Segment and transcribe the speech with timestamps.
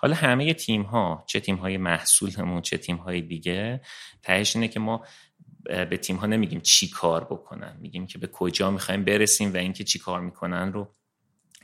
[0.00, 3.80] حالا همه تیم ها چه تیم های محصولمون چه تیم های دیگه
[4.22, 5.04] تهش اینه که ما
[5.64, 7.76] به تیم ها نمیگیم چی کار بکنن.
[7.80, 10.94] میگیم که به کجا می‌خوایم برسیم و اینکه چی کار می‌کنن رو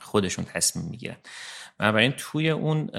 [0.01, 1.17] خودشون تصمیم می‌گیرن.
[1.79, 2.91] بنابراین توی اون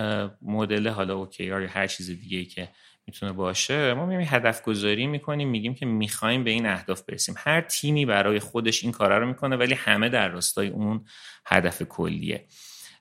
[0.42, 2.70] مدل حالا اوکی یا هر چیز دیگه که
[3.08, 7.36] می‌تونه باشه ما میگیم هدف گذاری می‌کنیم میگیم که می‌خوایم به این اهداف برسیم.
[7.38, 11.06] هر تیمی برای خودش این کارا رو می‌کنه ولی همه در راستای اون
[11.46, 12.46] هدف کلیه.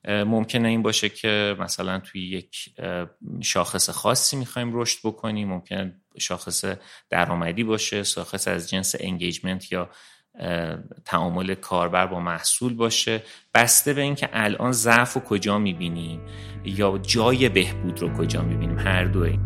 [0.09, 2.75] ممکنه این باشه که مثلا توی یک
[3.43, 6.65] شاخص خاصی می‌خوایم رشد بکنیم ممکنه شاخص
[7.11, 9.91] درآمدی باشه شاخص از جنس انگیجمنت یا
[11.05, 13.23] تعامل کاربر با محصول باشه.
[13.55, 16.21] بسته به اینکه الان ضعف رو کجا می‌بینیم
[16.65, 19.39] یا جای بهبود رو کجا می‌بینیم هر دوی.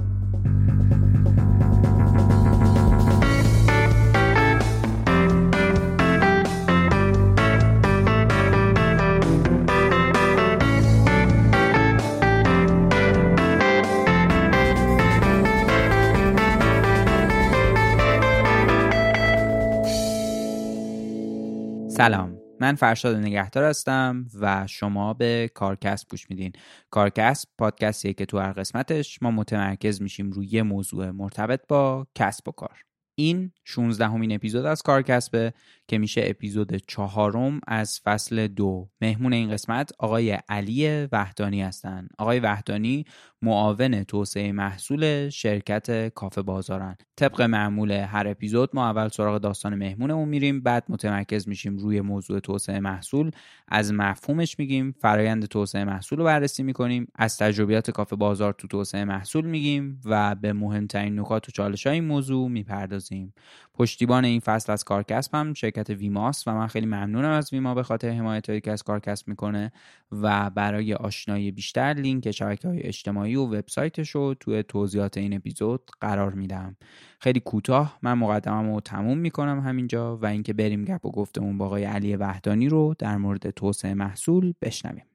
[21.99, 22.39] سلام.
[22.61, 26.53] من فرشاد نگهدار هستم و شما به کارکست گوش میدین.
[26.91, 32.49] کارکست پادکستیه که تو هر قسمتش ما متمرکز میشیم روی یه موضوع مرتبط با کسب
[32.49, 32.83] و کار.
[33.15, 35.53] این 16 همین اپیزود از کارکسبه
[35.89, 38.89] که میشه اپیزود چهارم از فصل دو.
[39.01, 43.05] مهمون این قسمت آقای علی وحدانی هستند آقای وحدانی
[43.43, 46.97] معاون توسعه محصول شرکت کافه بازارن.
[47.17, 52.41] طبق معمول هر اپیزود ما اول سراغ داستان مهمونمون میریم بعد متمرکز میشیم روی موضوع
[52.41, 53.31] توسعه محصول.
[53.69, 59.05] از مفهومش میگیم فرایند توسعه محصول رو بررسی می‌کنیم از تجربیات کافه بازار تو توسعه
[59.05, 63.35] محصول میگیم و به مهمترین نکات و چالش های این موضوع می‌پردازیم.
[63.79, 67.83] پشتیبان این فصل از کارکسب هم شرکت ویماست و من خیلی ممنونم از ویما به
[67.83, 69.73] خاطر حمایت که از کارکسب می‌کنه
[70.13, 75.91] و برای آشنایی بیشتر لینک شبکه های اجتماعی و وبسایتش رو توی توضیحات این اپیزود
[76.01, 76.77] قرار میدم.
[77.21, 81.67] خیلی کوتاه من مقدمم رو تموم می‌کنم همینجا و اینکه بریم گپ و گفتمون با
[81.67, 85.08] آقای علی وحدانی رو در مورد توسعه محصول بشنویم.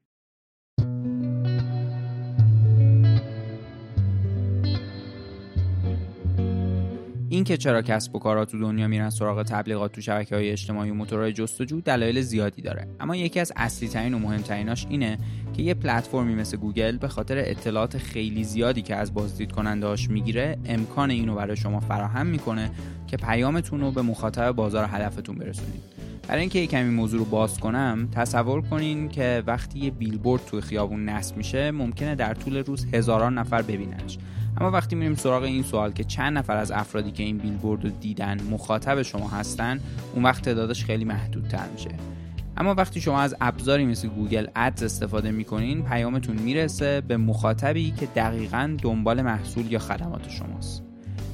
[7.28, 10.90] این که چرا کسب و کارها تو دنیا میرن سراغ تبلیغات تو شبکه های اجتماعی
[10.90, 12.86] و موتورهای جستجو دلایل زیادی داره.
[13.00, 15.18] اما یکی از اصلی ترین و مهمتریناش اینه
[15.56, 20.58] که یه پلتفرمی مثل گوگل به خاطر اطلاعات خیلی زیادی که از بازدید کنندهاش می‌گیره
[20.64, 22.70] امکان اینو برای شما فراهم می‌کنه
[23.06, 25.82] که پیامتون رو به مخاطب بازار هدفتون برسونید.
[26.28, 30.60] برای اینکه یه کمی موضوع رو باز کنم تصور کنین که وقتی یه بیلبورد توی
[30.60, 34.18] خیابون نصب میشه ممکنه در طول روز هزاران نفر ببیننش.
[34.60, 37.90] اما وقتی میریم سراغ این سوال که چند نفر از افرادی که این بیلبورد رو
[37.90, 39.80] دیدن مخاطب شما هستن
[40.14, 41.90] اون وقت تعدادش خیلی محدودتر میشه.
[42.56, 48.06] اما وقتی شما از ابزاری مثل Google Ads استفاده می‌کنین پیامتون می‌رسه به مخاطبی که
[48.06, 50.82] دقیقا دنبال محصول یا خدمات شماست.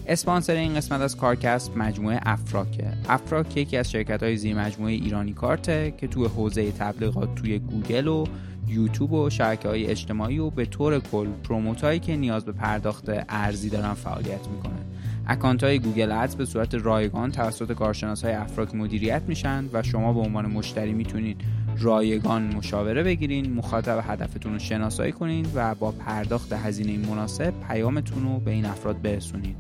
[0.07, 2.89] اسپانسر این قسمت از کارکست مجموعه افراکه.
[3.09, 8.09] افراک یکی از شرکت های زیر مجموعه ایرانی کارته که توی حوزه تبلیغات توی گوگل
[8.09, 8.25] و
[8.71, 13.05] یوتیوب و شبکه های اجتماعی و به طور کل promote ایی که نیاز به پرداخت
[13.29, 14.81] ارزی دارن فعالیت می‌کنه
[15.27, 20.13] اکانت های Google Ads به صورت رایگان توسط کارشناس های افراک مدیریت میشن و شما
[20.13, 21.41] به عنوان مشتری می‌تونید
[21.79, 28.41] رایگان مشاوره بگیرین مخاطب هدفتون رو شناسایی کنین و با پرداخت هزینه مناسب پیامتون رو
[28.41, 29.57] به این افراد برسونین.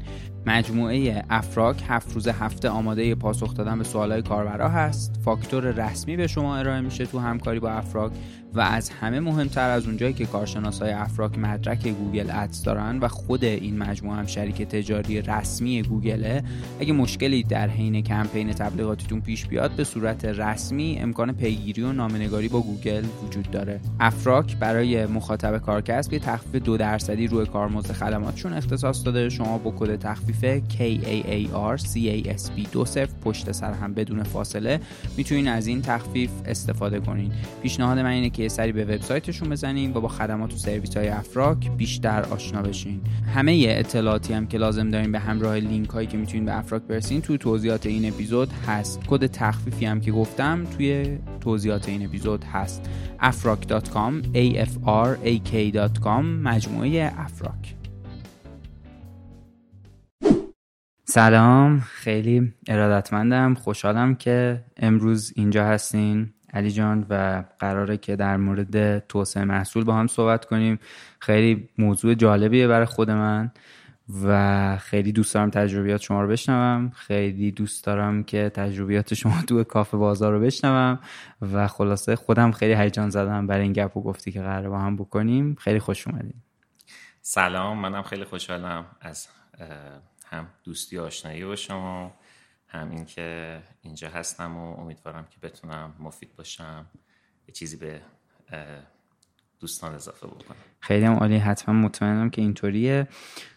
[0.46, 5.20] مجموعه افراک هفت روز هفته آماده پاسخ دادن به سوالهای کاربرا هست.
[5.24, 8.12] فاکتور رسمی به شما ارائه میشه تو همکاری با افراک.
[8.54, 13.08] و از همه مهمتر از اونجایی که کارشناس های افراک مدرک Google Ads دارن و
[13.08, 16.42] خود این مجموعه هم شریک تجاری رسمی گوگله
[16.80, 22.48] اگه مشکلی در حین کمپین تبلیغاتیتون پیش بیاد به صورت رسمی امکان پیگیری و نامه‌نگاری
[22.48, 23.80] با گوگل وجود داره.
[24.00, 29.28] افراک برای مخاطب کارکست یه تخفیف دو درصدی روی کارمزد خدماتشون اختصاص داده.
[29.28, 34.80] شما با کد تخفیف KAAR CAST دو صفر پشت سر هم بدون فاصله
[35.16, 37.32] می‌تونین از این تخفیف استفاده کنین.
[37.62, 41.08] پیشنهاد من اینه که یه سری به وبسایتشون بزنین و با خدمات و سرویس های
[41.08, 43.00] افراک بیشتر آشنا بشین.
[43.34, 47.20] همه اطلاعاتی هم که لازم دارین به همراه لینک هایی که می‌تونین به افراک برسین
[47.20, 49.00] توی توضیحات این اپیزود هست.
[49.06, 52.90] کد تخفیفی هم که گفتم توی توضیحات این اپیزود هست.
[53.22, 57.74] afrak.com a f r a k.com مجموعه افراک.
[61.04, 66.32] سلام خیلی ارادتمندم خوشحالم که امروز اینجا هستین.
[66.54, 70.78] علی جان و قراره که در مورد توسعه محصول با هم صحبت کنیم.
[71.18, 73.50] خیلی موضوع جالبیه برای خود من
[74.24, 76.90] و خیلی دوست دارم تجربیات شما رو بشنوم.
[76.90, 80.98] خیلی دوست دارم که تجربیات شما تو کافه بازار رو بشنوم
[81.52, 84.96] و خلاصه خودم خیلی هیجان زدم برای این گپ و گفتی که قراره با هم
[84.96, 85.54] بکنیم.
[85.54, 86.42] خیلی خوش اومدیم
[87.22, 89.28] سلام منم خیلی خوشحالم از
[90.26, 92.12] هم دوستی آشنایی با شما.
[92.72, 96.86] همین که اینجا هستم و امیدوارم که بتونم مفید باشم
[97.48, 98.00] یه چیزی به
[99.60, 100.56] دوستان اضافه بکنم.
[100.80, 103.08] خیلی هم عالی حتما مطمئنم که اینطوریه.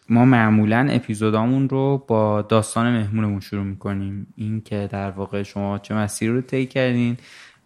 [0.08, 4.26] ما معمولا اپیزودامون رو با داستان مهمونمون شروع می‌کنیم.
[4.36, 7.16] این که در واقع شما چه مسیر رو طی کردین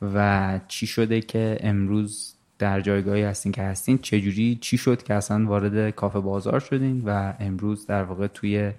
[0.03, 5.47] و چی شده که امروز در جایگاهی هستین که هستین چجوری چی شد که اصلا
[5.47, 8.73] وارد کافه بازار شدین و امروز در واقع توی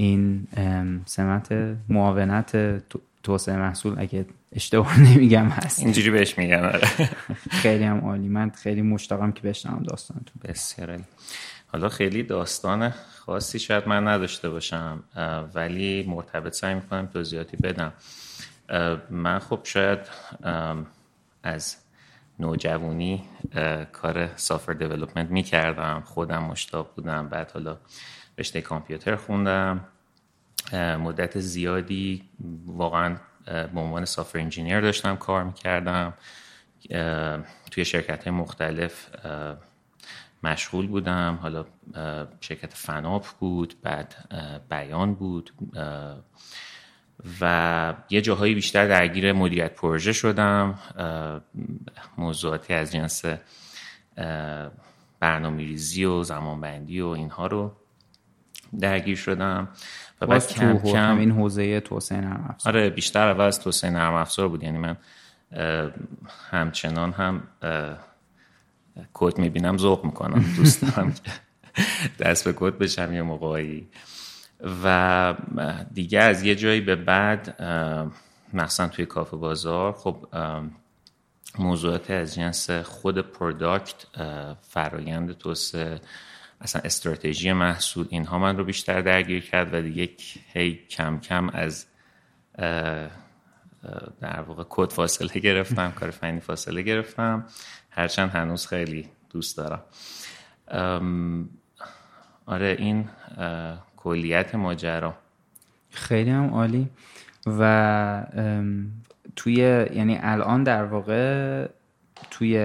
[0.00, 0.46] این
[1.06, 1.52] سمت
[1.88, 2.56] معاونت
[3.22, 5.80] توسعه محصول اگه اشتباه نمیگم هست.
[5.80, 6.88] اینجوری بهش میگم آره.
[7.62, 8.28] خیلی هم عالی.
[8.28, 10.34] من خیلی مشتاقم که بشنوم داستانتون.
[10.44, 10.98] بسیار
[11.66, 15.02] حالا خیلی داستان خاصی شاید من نداشته باشم
[15.54, 17.92] ولی مرتبط سعی می‌کنم توضیحاتی بدم.
[19.10, 19.98] من خب شاید
[21.42, 21.76] از
[22.38, 23.24] نوجوانی
[23.92, 27.76] کار سافر دیولپمنت می‌کردم خودم مشتاق بودم بعد حالا
[28.38, 29.84] رشته کامپیوتر خوندم.
[30.72, 32.28] مدت زیادی
[32.66, 36.14] واقعا به عنوان سافر انجینیر داشتم کار می‌کردم.
[37.70, 39.06] توی شرکت های مختلف
[40.42, 41.38] مشغول بودم.
[41.42, 41.64] حالا
[42.40, 44.14] شرکت فناپ بود بعد
[44.70, 45.52] بیان بود.
[47.40, 50.78] و یه جاهایی بیشتر درگیر مدیریت پروژه شدم.
[52.18, 53.24] موضوعاتی از جنس
[55.20, 57.76] برنامه ریزی و زمانبندی و اینها رو.
[58.80, 59.68] درگیر شدم
[60.20, 62.76] و بعد کم کم این حوزه توسعه نرم افزار.
[62.76, 64.62] آره بیشتر اول از توسعه نرم افزار بود.
[64.62, 64.96] یعنی من
[66.50, 67.42] همچنان هم
[69.12, 70.44] کد می‌بینم ذوق می‌کنم.
[70.56, 71.30] دوست دارم که
[72.18, 73.88] دست به کد بشم یه موقعی.
[74.84, 75.34] و
[75.94, 77.62] دیگه از یه جایی به بعد
[78.52, 80.26] مخصوصا توی کافه بازار خب
[81.58, 84.06] موضوعات از جنس خود product
[84.62, 86.00] فرایند توسعه
[86.60, 90.08] اصلا استراتژی محصول اینها من رو بیشتر درگیر کرد و دیگه
[90.52, 91.86] هی کم کم از
[94.20, 97.46] در واقع کد فاصله گرفتم کار فنی فاصله گرفتم.
[97.90, 99.82] هرچند هنوز خیلی دوست دارم.
[102.46, 103.08] آره این
[103.96, 105.14] کلیت ماجرا.
[105.90, 106.88] خیلی هم عالی.
[107.46, 108.26] و
[109.36, 109.54] توی
[109.94, 111.68] یعنی الان در واقع
[112.30, 112.56] توی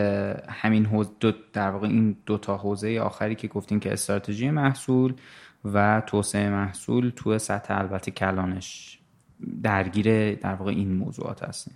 [0.50, 5.14] همین حوز دو در واقع این دو تا حوزه آخری که گفتیم که استراتژی محصول
[5.66, 9.00] و توسعه محصول تو سطح البته کلانش
[9.64, 11.74] درگیر در واقع این موضوعات هستیم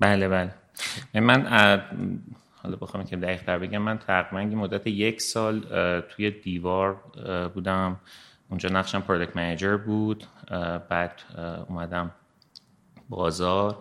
[0.00, 0.54] بله بله.
[1.14, 1.46] من
[2.62, 5.60] حالا بخوام که دقیق تر بگم من تقریبا مدت یک سال
[6.00, 7.00] توی دیوار
[7.54, 8.00] بودم.
[8.48, 10.24] اونجا نقشم پرودکت منیجر بود.
[10.88, 11.22] بعد
[11.68, 12.10] اومدم
[13.08, 13.78] بازار.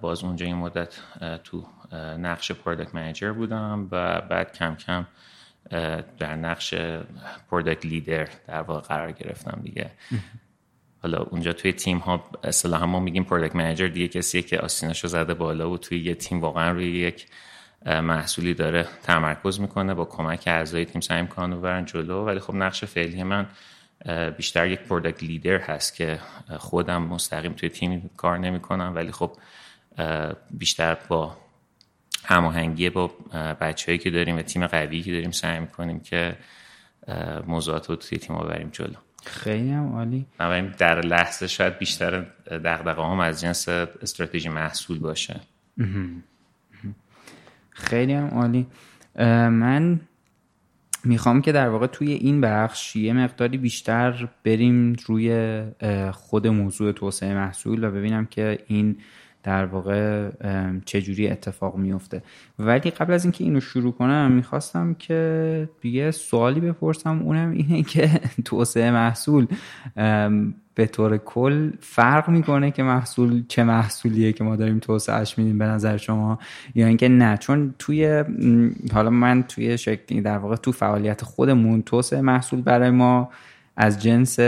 [0.00, 0.94] باز اونجا این مدت
[1.44, 5.06] تو نقش پرودکت منیجر بودم و بعد کم کم
[6.18, 6.74] در نقش
[7.50, 9.90] پرودکت لیدر در واقع قرار گرفتم دیگه.
[11.02, 15.34] حالا اونجا توی تیم ها اصطلاحا ما میگیم پرودکت منیجر دیگه کسیه که آستیناشو زده
[15.34, 17.26] بالا و توی یه تیم واقعا روی یک
[17.86, 22.24] محصولی داره تمرکز می‌کنه با کمک اعضای تیم سعی می‌کنن و برن جلو.
[22.24, 23.46] ولی خب نقش فعلی من
[24.36, 26.18] بیشتر یک پروداکت لیدر هست که
[26.58, 28.92] خودم مستقیم توی تیم کار نمی‌کنم.
[28.94, 29.32] ولی خب
[30.50, 31.36] بیشتر با
[32.24, 33.10] هماهنگی با
[33.60, 36.36] بچههایی که داریم و تیم قوی که داریم سعی می‌کنیم که
[37.46, 38.94] موضوعات رو توی تیم ببریم جلو.
[39.24, 40.26] خیلی هم عالی.
[40.78, 45.40] در لحظه شاید بیشتر دقدقه هم از جنس استراتژی محصول باشه.
[47.70, 48.66] خیلی هم عالی.
[49.50, 50.00] من
[51.04, 55.62] می‌خوام که در واقع توی این بخش یه مقداری بیشتر بریم روی
[56.12, 58.98] خود موضوع توسعه محصول و ببینم که این
[59.42, 60.28] در واقع
[60.84, 62.22] چجوری اتفاق میفته
[62.58, 67.22] ولی قبل از اینکه اینو شروع کنم می‌خواستم که یه سوالی بپرسم.
[67.22, 68.10] اونم اینه که
[68.44, 69.46] توسعه محصول
[70.74, 75.64] به طور کل فرق می‌کنه که محصول چه محصولیه که ما داریم توسعهش میدیم به
[75.64, 76.38] نظر شما؟
[76.74, 78.24] یا اینکه نه؟ چون توی
[78.92, 83.30] حالا من توی شکلی در واقع تو فعالیت خودمون توسعه محصول برای ما
[83.76, 84.38] از جنس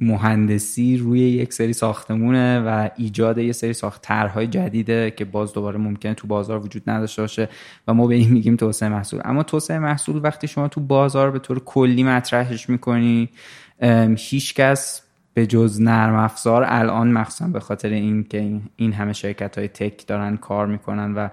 [0.00, 5.78] مهندسی روی یک سری ساختمونه و ایجاد یه سری ساخت طرحهای جدیده که باز دوباره
[5.78, 7.48] ممکنه تو بازار وجود نداشته باشه
[7.88, 9.20] و ما به این میگیم توسعه محصول.
[9.24, 13.28] اما توسعه محصول وقتی شما تو بازار به طور کلی مطرحش می‌کنی
[14.16, 15.02] هیچکس
[15.34, 20.06] به جز نرم افزار الان مخصوصا به خاطر این که این همه شرکت های تک
[20.06, 21.28] دارن کار می‌کنن و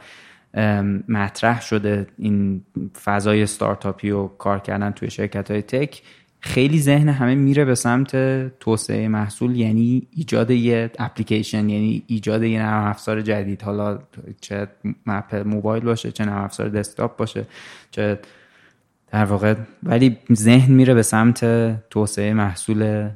[1.08, 2.62] مطرح شده این
[3.04, 6.02] فضای ستارتاپی و کار کردن توی شرکت های تک
[6.40, 8.12] خیلی ذهن همه میره به سمت
[8.60, 13.62] توسعه محصول یعنی ایجاد یه اپلیکیشن یعنی ایجاد یه نرم افزار جدید.
[13.62, 14.00] حالا
[14.42, 14.68] چه
[15.06, 17.46] مپ موبایل باشه چه نرم افزار دسکتاپ باشه
[17.92, 18.20] چه
[19.12, 21.40] در واقع ولی ذهن میره به سمت
[21.90, 23.10] توسعه محصول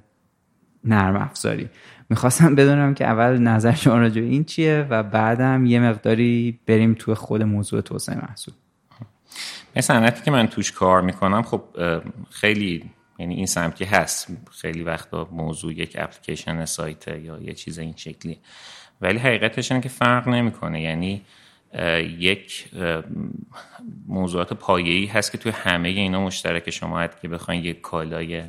[0.84, 1.70] نرم افزاری.
[2.10, 7.16] می‌خواستم بدونم که اول نظر شما راجع این چیه و بعدم یه مقداری بریم تو
[7.16, 8.54] خود موضوع توسعه محصول.
[9.75, 11.42] مثلا که من توش کار می‌کنم.
[11.42, 11.63] خب
[12.30, 12.84] خیلی
[13.22, 14.28] یعنی این سمتی هست.
[14.51, 18.40] خیلی وقتا موضوع یک اپلیکیشن سایت یا یه چیز این شکلی.
[19.01, 20.82] ولی حقیقتش اینه که فرق نمی‌کنه.
[20.82, 21.22] یعنی
[22.20, 22.66] یک
[24.08, 28.44] موضوعات پایه‌ای هست که توی همه اینا مشترک شما که بخواید یک کالای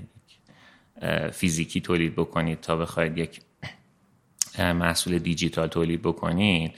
[1.32, 3.40] فیزیکی تولید بکنید تا بخواید یک
[4.58, 6.74] محصول دیجیتال تولید بکنید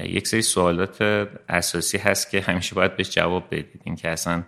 [0.00, 1.02] یک سری سوالات
[1.48, 3.80] اساسی هست که همیشه باید بهش جواب بدید.
[3.84, 4.42] این که اصلا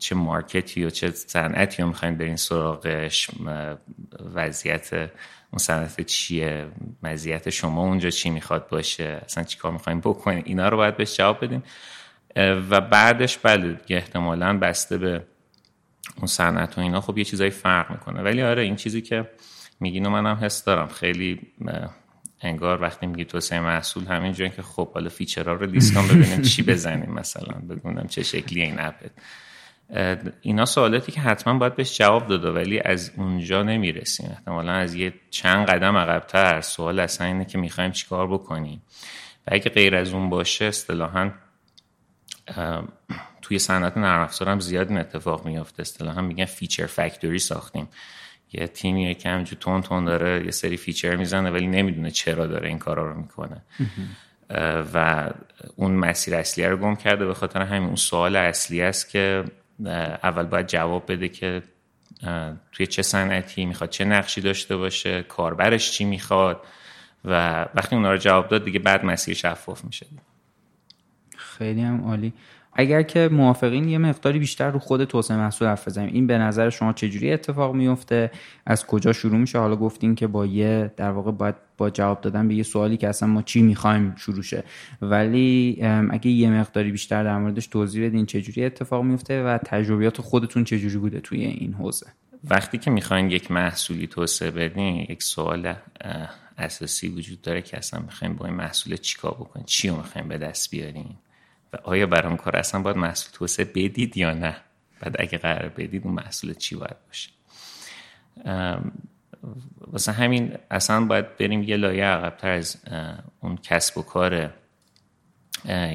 [0.00, 3.30] چه مارکتی و چه صنعتی رو می‌خواین برین سراغش
[4.34, 4.92] وضعیت
[5.50, 6.68] اون صنعت چیه
[7.02, 11.16] مزیت شما اونجا چی می‌خواد باشه اصلا چی کار می‌خواین بکنین اینا رو باید بهش
[11.16, 11.62] جواب بدین
[12.70, 15.24] و بعدش بله احتمالا بسته به
[16.16, 17.00] اون صنعت و اینا.
[17.00, 18.22] خب یه چیزایی فرق می‌کنه.
[18.22, 19.30] ولی آره این چیزی که
[19.80, 20.88] میگین و منم حس دارم.
[20.88, 21.40] خیلی
[22.40, 26.62] انگار وقتی میگی توسعه محصول همینجوری که خب حالا feature ها رو لیست بکنیم چی
[26.72, 29.10] بزنیم مثلا بگونم چه شکلی این اپت.
[30.40, 34.30] اینا سوالاتی که حتما باید بهش جواب داده ولی از اونجا نمی‌رسیم.
[34.30, 36.60] احتمالا از یه چند قدم عقبتر.
[36.60, 38.82] سوال اصلا اینه که می‌خوایم چیکار بکنیم.
[39.46, 41.30] و اگه غیر از اون باشه اصطلاحا
[43.42, 45.82] توی صنعت نرم افزار هم زیاد این اتفاق میافته.
[45.82, 47.88] اصطلاحا میگن feature factory ساختیم.
[48.52, 52.68] یه تیمی که همینجور تون تون داره یه سری feature می‌زنه ولی نمی‌دونه چرا داره
[52.68, 53.62] این کارا رو می‌کنه.
[54.94, 55.30] و
[55.76, 57.26] اون مسیر اصلی رو گم کرده.
[57.26, 59.44] به خاطر همین اون سوال اصلی است که
[59.86, 61.62] اول باید جواب بده که
[62.72, 66.60] توی چه صنعتی می‌خواد چه نقشی داشته باشه کاربرش چی می‌خواد
[67.24, 70.06] و وقتی اونا رو جواب داد دیگه بعد مسیر شفاف میشه.
[71.36, 72.32] خیلی هم عالی.
[72.72, 76.14] اگر که موافقین یه مقداری بیشتر رو خود توسعه محصول حرف بزنیم.
[76.14, 78.30] این به نظر شما چجوری اتفاق میفته؟
[78.66, 82.48] از کجا شروع میشه؟ حالا گفتین که با یه در واقع باید با جواب دادن
[82.48, 84.64] به یه سوالی که اصلا ما چی می‌خوایم شروع شه.
[85.02, 85.78] ولی
[86.10, 90.96] اگه یه مقداری بیشتر در موردش توضیح بدین چجوری اتفاق میفته و تجربیات خودتون چجوری
[90.96, 92.06] بوده توی این حوزه؟
[92.44, 95.74] وقتی که می‌خواین یک محصولی توسعه بدین یک سوال
[96.58, 100.38] اساسی وجود داره که اصلا می‌خوایم با این محصول چیکار بکنیم چی رو می‌خوایم به
[100.38, 101.18] دست بیاریم
[101.72, 104.56] و آیا برام کار اصلا باید محصول توسعه بدید یا نه؟
[105.00, 107.30] بعد اگه قرار بدید اون محصول چی باید باشه؟
[109.80, 112.76] واسه همین اصلا باید بریم یه لایه عقبتر از
[113.40, 114.52] اون کسب و کار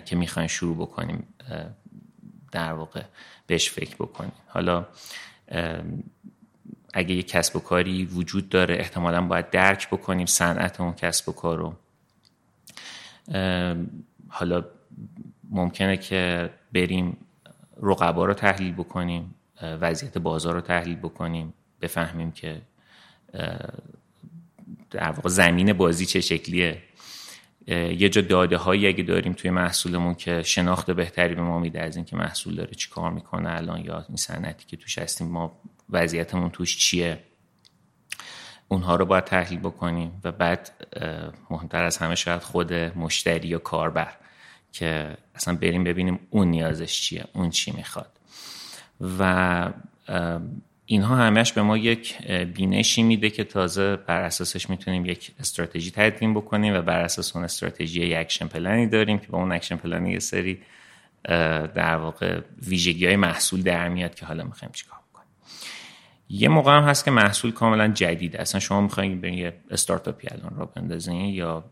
[0.06, 1.28] که می‌خواین شروع بکنیم
[2.52, 3.04] در واقع
[3.48, 4.32] بهش فکر بکنیم.
[4.48, 4.86] حالا
[6.94, 11.32] اگه یه کسب و کاری وجود داره احتمالا باید درک بکنیم صنعت اون کسب و
[11.32, 11.76] کار رو.
[14.28, 14.66] حالا
[15.50, 17.18] ممکنه که بریم
[17.82, 22.62] رقبا رو تحلیل بکنیم وضعیت بازار رو تحلیل بکنیم بفهمیم که
[24.92, 26.82] در واقع زمین بازی چه شکلیه؟
[27.68, 31.96] یه جا داده هایی اگه داریم توی محصولمون که شناخت بهتری به ما میده از
[31.96, 36.50] اینکه محصول داره چی کار می‌کنه الان یا این صنعتی که توش هستیم ما وضعیتمون
[36.50, 37.20] توش چیه؟
[38.68, 40.72] اونها رو باید تحلیل بکنیم و بعد
[41.50, 44.14] مهمتر از همه شاید خود مشتری و کاربر
[44.72, 48.20] که اصلا بریم ببینیم اون نیازش چیه اون چی می‌خواد.
[49.20, 49.70] و
[50.86, 56.34] اینها همش به ما یک بینشی میده که تازه بر اساسش می‌تونیم یک استراتژی تدوین
[56.34, 59.76] بکنیم و بر اساس اون استراتژی یک action plan ی داریم که با اون action
[59.76, 60.62] plan ی یه سری
[61.76, 65.30] در واقع ویژگی های محصول در میاد که حالا می‌خوایم چیکار بکنیم.
[66.30, 70.56] یه موقع هم هست که محصول کاملا جدیده اصلا شما می‌خواین برین یه استارتاپی الان
[70.56, 71.64] راه بندازین یا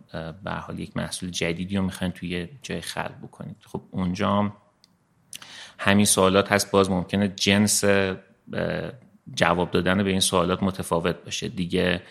[0.43, 3.55] به حال یک محصول جدیدی رو می‌خواین توی جای خلق بکنید.
[3.65, 4.53] خب اونجا
[5.79, 6.71] همین سوالات هست.
[6.71, 7.83] باز ممکنه جنس
[9.33, 11.47] جواب دادن به این سوالات متفاوت باشه.
[11.47, 12.01] دیگه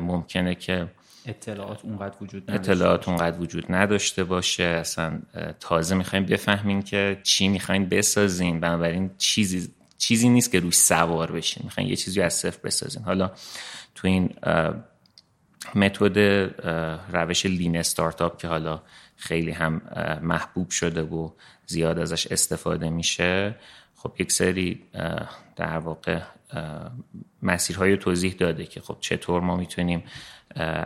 [0.00, 0.86] ممکنه که
[1.26, 4.62] اطلاعات اونقدر وجود نداشته اطلاعات اونقدر وجود نداشته باشه.
[4.62, 5.22] اصلا
[5.60, 8.60] تازه می‌خوایم بفهمین که چی می‌خواین بسازین.
[8.60, 9.68] بنابراین چیزی
[9.98, 11.62] چیزی نیست که روش سوار بشین.
[11.64, 13.02] می‌خواین یه چیزی از صفر بسازین.
[13.02, 13.30] حالا
[13.94, 14.34] تو این
[15.74, 16.18] متد
[17.12, 18.82] روش lean startup که حالا
[19.16, 19.82] خیلی هم
[20.22, 21.30] محبوب شده و
[21.66, 23.54] زیاد ازش استفاده میشه
[23.96, 24.82] خب یک سری
[25.56, 26.20] در واقع
[27.42, 30.02] مسیرهای توضیح داده که خب چطور ما می‌تونیم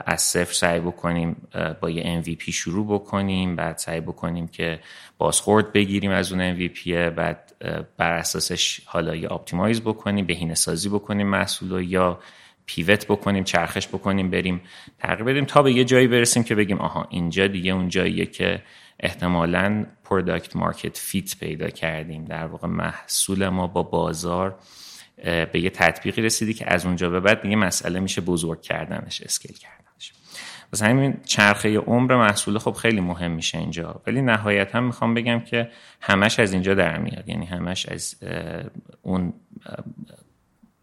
[0.06, 1.48] از صفر سعی بکنیم
[1.80, 4.80] با یه MVP شروع بکنیم بعد سعی بکنیم که
[5.18, 7.52] بازخورد بگیریم از اون MVP بعد
[7.96, 12.18] بر اساسش حالا یا optimize بکنیم بهینه سازی بکنیم محصول یا
[12.66, 14.60] pivot بکنیم چرخش بکنیم بریم
[14.98, 18.62] تغییر بدیم تا به یه جایی برسیم که بگیم آها اینجا دیگه اون جاییه که
[19.00, 22.24] احتمالا product market fit پیدا کردیم.
[22.24, 24.58] در واقع محصول ما با بازار
[25.24, 29.56] به یه تطبیقی رسیده که از اونجا به بعد دیگه مسئله میشه بزرگ کردنش scale
[29.56, 30.12] کردنش.
[30.72, 34.02] واسه همین چرخه عمر محصول خب خیلی مهم میشه اینجا.
[34.06, 37.28] ولی نهایتا می‌خوام بگم که همش از اینجا در میاد.
[37.28, 38.14] یعنی همش از
[39.02, 39.32] اون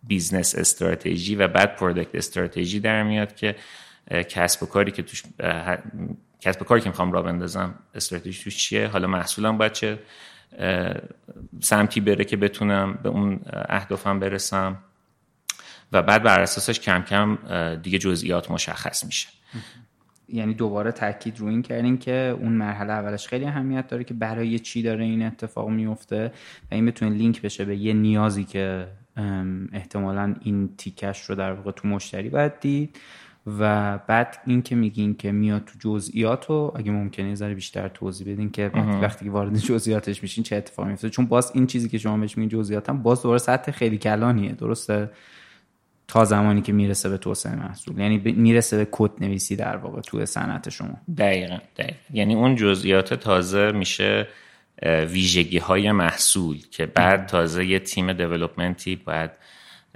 [0.04, 3.56] business strategy و بعد product strategy در میاد که
[4.30, 5.24] کسب و کاری که توش
[6.40, 10.00] کسب کاری که می‌خوام راه بندازم استراتژی توش چیه؟ حالا محصولم باید چه
[11.60, 14.78] سمتی بره که بتونم به اون اهدافم برسم؟
[15.92, 17.38] و بعد بر اساسش کم کم
[17.76, 19.30] دیگه جزئیات مشخص میشه.
[20.30, 24.60] یعنی دوباره تاکید رو این کردین که اون مرحله اولش خیلی اهمیت داره که برای
[24.60, 26.32] چی داره این اتفاق میفته
[26.72, 28.88] و این بتونه لینک بشه به یه نیازی که
[29.74, 33.00] احتمالا این تیکش رو در واقع تو مشتری باید دید.
[33.48, 37.88] و بعد این که میگین که میاد تو جزئیات رو اگه ممکنه یه ذره بیشتر
[37.88, 41.10] توضیح بدین که وقتی که وارد جزئیاتش میشین چه اتفاقی میفته.
[41.10, 44.52] چون باز این چیزی که شما بهش میگین جزئیات هم باز دوباره سطح خیلی کلانیه.
[44.52, 45.10] درسته؟
[46.08, 48.00] تا زمانی که می‌رسه به توسعه محصول.
[48.00, 50.98] یعنی می‌رسه به کد نویسی در واقع تو صنعت شما.
[51.18, 51.98] دقیقا, دقیقا.
[52.14, 54.28] یعنی اون جزئیات تازه میشه
[54.84, 59.32] ویژگی های محصول که بعد تازه یه تیم دیولپمنتی باید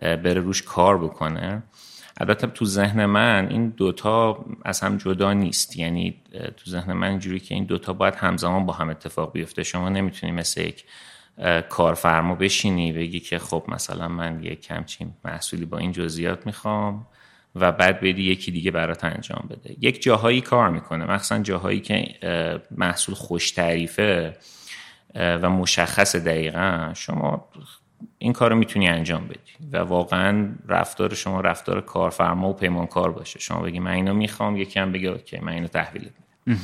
[0.01, 1.63] بره روش کار بکنه.
[2.19, 5.77] البته تو ذهن من این دوتا از هم جدا نیست.
[5.77, 6.21] یعنی
[6.58, 9.63] تو ذهن من اینجوری که این دوتا باید همزمان با هم اتفاق بیفته.
[9.63, 10.86] شما نمی‌تونی مثل یک
[11.69, 17.08] کارفرما بشینی بگی که خب مثلا من یک کمچین محصولی با این جزئیات می‌خوام
[17.55, 19.75] و بعد بدی یکی دیگه برات انجام بده.
[19.82, 21.05] یک جاهایی کار می‌کنه.
[21.05, 22.15] مخصوصا جاهایی که
[22.71, 24.38] محصول خوش تعریفه
[25.15, 26.91] و مشخص دقیقا.
[26.95, 27.49] شما
[28.21, 33.39] این کار رو می‌تونی انجام بدی و واقعا رفتار شما رفتار کارفرما و پیمانکار باشه.
[33.39, 36.10] شما بگی من اینو می‌خوام یکی هم بگه اوکی من اینو تحویل
[36.45, 36.60] میدم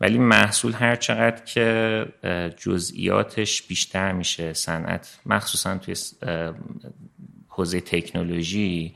[0.00, 2.06] ولی محصول هر چقدر که
[2.58, 5.94] جزئیاتش بیشتر میشه صنعت مخصوصا توی
[7.48, 8.94] حوزه تکنولوژی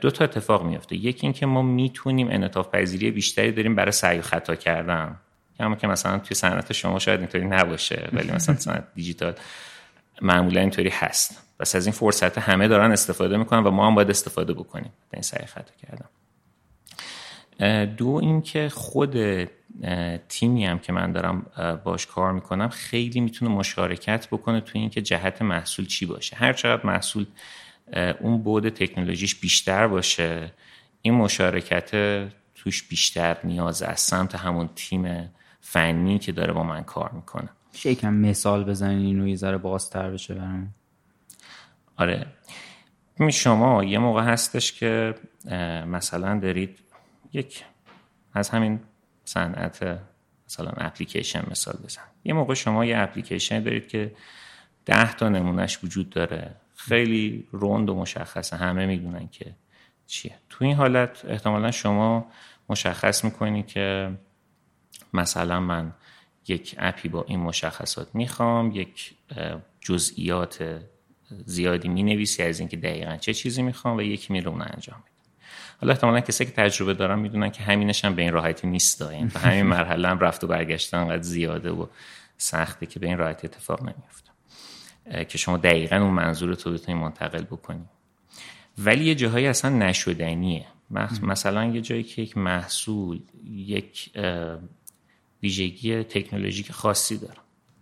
[0.00, 4.22] دو تا اتفاق میفته یکی اینکه ما می‌تونیم انعطاف پذیری بیشتری داریم برای سعی و
[4.22, 5.16] خطا کردن.
[5.60, 9.34] اما که مثلا توی صنعت شما شاید اینطوری نباشه ولی مثلا صنعت دیجیتال.
[10.22, 11.42] معمولا اینطوری هست.
[11.58, 14.92] پس از این فرصت همه دارن استفاده می‌کنن و ما هم باید استفاده بکنیم.
[15.10, 16.08] به این سعی خطا کردم.
[17.96, 19.16] دو اینکه خود
[20.28, 21.46] تیمی هم که من دارم
[21.84, 26.36] باش کار می‌کنم خیلی می‌تونه مشارکت بکنه توی اینکه جهت محصول چی باشه.
[26.36, 27.26] هر چقدر محصول
[28.20, 30.52] اون بود تکنولوژیش بیشتر باشه
[31.02, 31.90] این مشارکت
[32.54, 37.48] توش بیشتر نیاز از سمت همون تیم فنی که داره با من کار می‌کنه.
[37.72, 40.74] میشه مثال بزنین یه ذره بازتر بشه برام
[41.96, 42.26] آره.
[43.30, 45.14] شما یه موقع هستش که
[45.86, 46.78] مثلا دارید
[47.32, 47.64] یک
[48.32, 48.80] از همین
[49.24, 49.98] صنعت
[50.46, 52.02] مثلا اپلیکیشن مثال بزن.
[52.24, 54.14] یه موقع شما یه اپلیکیشن دارید که
[54.84, 56.54] ده تا نمونهش وجود داره.
[56.76, 58.56] خیلی روند و مشخصه.
[58.56, 59.54] همه می‌دونن که
[60.06, 60.34] چیه.
[60.48, 62.26] تو این حالت احتمالا شما
[62.68, 64.18] مشخص می‌کنی که
[65.12, 65.92] مثلا من
[66.48, 69.14] یک اپی با این مشخصات می‌خوام یک
[69.80, 70.80] جزئیات
[71.44, 75.18] زیادی می نویسی از اینکه دقیقا چه چیزی می‌خوام و یکی میره اون انجام میده
[75.80, 79.38] حالا احتمالا کسی که تجربه دارن می‌دونن که همینش هم به این راحتی نیست تا
[79.38, 81.86] همین مرحله هم رفت و برگشتن انقدر زیاده و
[82.36, 84.30] سخته که به این راحتی اتفاق نمیفته
[85.24, 87.84] که شما دقیقا اون منظور تو بتونی منتقل بکنی.
[88.78, 90.66] ولی یه جاهایی اصلا نشدنیه.
[91.22, 94.10] مثلا یه جایی که یک محصول یک
[95.42, 97.38] ویژگی تکنولوژیک خاصی داره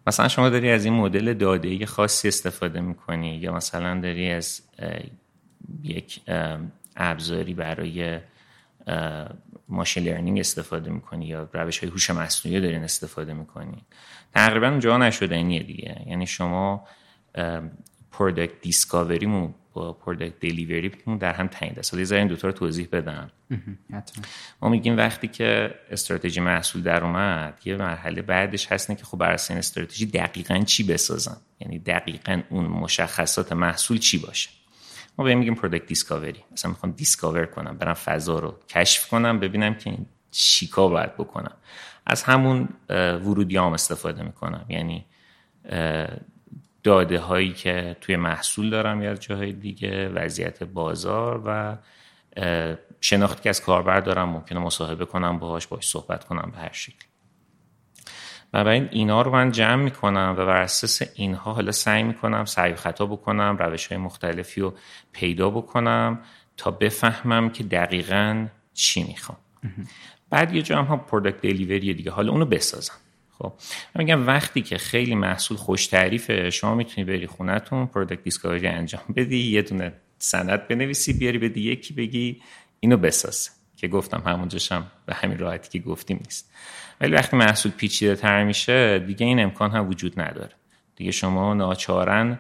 [0.07, 4.62] مثلا شما داری از این مدل داده خاصی استفاده می‌کنی یا مثلا داری از
[5.83, 6.21] یک
[6.97, 8.21] ابزاری برای
[9.69, 13.85] ماشین لرنینگ استفاده می‌کنی یا روش های هوش مصنوعی دارین استفاده می‌کنی؟
[14.35, 16.03] تقریبا اونجا نشدنیه دیگه.
[16.07, 16.87] یعنی شما
[18.12, 22.89] product discovery مون با product delivery در هم تنیده است حالا این دوتا رو توضیح
[22.93, 23.31] بدم.
[24.62, 29.39] ما میگیم وقتی که استراتژی محصول در اومد یه مرحله بعدش هست که خب برای
[29.49, 34.51] این استراتژی دقیقا چی بسازم یعنی دقیقا اون مشخصات محصول چی باشه؟
[35.19, 39.75] ما بهش میگیم product discovery مثلا می‌خوام discover کنم برم فضا رو کشف کنم ببینم
[39.75, 41.57] که این چیکار باید بکنم.
[42.07, 44.67] از همون ورودیام استفاده می‌کنم.
[44.69, 45.07] یعنی
[46.87, 51.77] داده هایی که توی محصول دارم یا جاهای دیگه وضعیت بازار و
[53.01, 57.07] شناختی که از کاربر دارم ممکنه مصاحبه کنم باهاش باش صحبت کنم به هر شکل
[58.53, 63.07] بنابراین اینا رو من جمع می‌کنم و بر اساس اینها حالا سعی می‌کنم سعی خطا
[63.07, 64.75] بکنم روش های مختلفی رو
[65.12, 66.20] پیدا بکنم
[66.57, 69.38] تا بفهمم که دقیقا چی می‌خوام.
[70.31, 72.94] بعد یه جا هم پرودکت دلیوری دیگه حالا اونو بسازم.
[73.38, 73.53] خب.
[73.94, 79.38] میگم وقتی که خیلی محصول خوش تعریفه شما می‌تونی بری خونتون پرودکت دیسکاوری انجام بدی
[79.38, 82.42] یه دونه سند بنویسی بیاری بدی یکی بگی
[82.81, 86.51] اینو بساز که گفتم همونجاشم به همین راحتی که گفتیم نیست.
[87.01, 90.53] ولی وقتی محصول پیچیده تر میشه دیگه این امکان هم وجود نداره.
[90.96, 92.38] دیگه شما ناچارن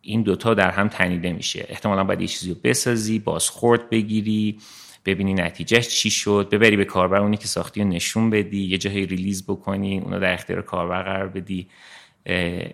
[0.00, 1.66] این دوتا در هم تنیده میشه.
[1.68, 4.58] احتمالا باید یه چیزی رو بسازی بازخورد بگیری.
[5.04, 6.48] ببینی نتیجهش چی شد.
[6.52, 8.64] ببری به کاربر اونی که ساختی و نشون بدی.
[8.64, 11.68] یه جایی release بکنی اونو در اختیار کاربر قرار بدی.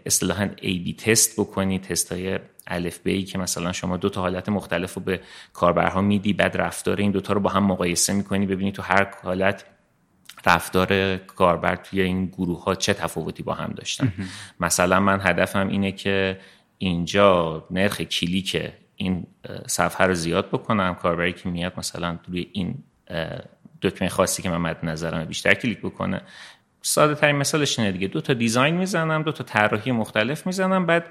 [0.06, 4.94] اصطلاحا A/B test بکنی تست های الف بی که مثلا شما دو تا حالت مختلف
[4.94, 5.20] رو به
[5.52, 9.64] کاربرها میدی بعد رفتار این دوتا رو با هم مقایسه می‌کنی ببینی تو هر حالت
[10.46, 14.12] رفتار کاربر توی این گروه ها چه تفاوتی با هم داشتن.
[14.60, 16.38] مثلا من هدفم اینه که
[16.78, 18.56] اینجا نرخ کلیک
[19.00, 19.26] این
[19.66, 20.94] صفحه رو زیاد بکنم.
[20.94, 22.74] کاربری که میاد مثلا روی این
[23.82, 26.20] دکمه خاصی که من مد نظرم بیشتر کلیک بکنه.
[26.82, 28.08] ساده ترین مثالش اینه دیگه.
[28.08, 31.06] دو تا دیزاین می‌زنم دو تا طراحی مختلف می‌زنم بعد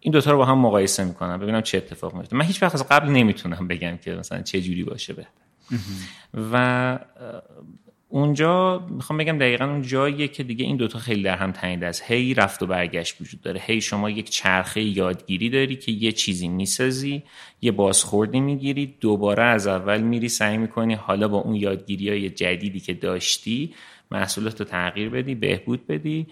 [0.00, 2.88] این دوتا رو با هم مقایسه می‌کنم ببینم چه اتفاق میفته من هیچ وقت از
[2.88, 5.26] قبل نمی‌تونم بگم که مثلا چه جوری باشه به
[6.52, 6.98] و
[8.10, 12.02] اونجا می‌خوام بگم دقیقا اون جاییه که دیگه این دوتا خیلی در هم تنیده است.
[12.06, 13.60] هی رفت و برگشت وجود داره.
[13.64, 17.22] هی شما یک چرخه یادگیری داری که یه چیزی می‌سازی
[17.60, 22.80] یه بازخوردی می‌گیری دوباره از اول میری سعی می‌کنی حالا با اون یادگیری های جدیدی
[22.80, 23.74] که داشتی
[24.10, 26.26] محصولات رو تغییر بدی بهبود بدی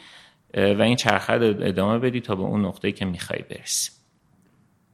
[0.54, 3.95] و این چرخه رو ادامه بدی تا به اون نقطه‌ای که می‌خوای برسی.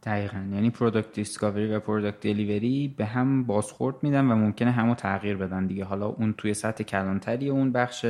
[0.03, 0.37] دقیقا.
[0.53, 5.67] یعنی product discovery و product delivery به هم بازخورد میدن و ممکنه همو تغییر بدن
[5.67, 5.85] دیگه.
[5.85, 8.07] حالا اون توی سطح کلانتری اون بخش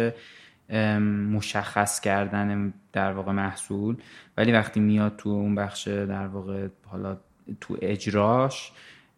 [1.32, 3.96] مشخص کردن در واقع محصول.
[4.36, 7.16] ولی وقتی میاد تو اون بخش در واقع حالا
[7.60, 8.72] تو اجراش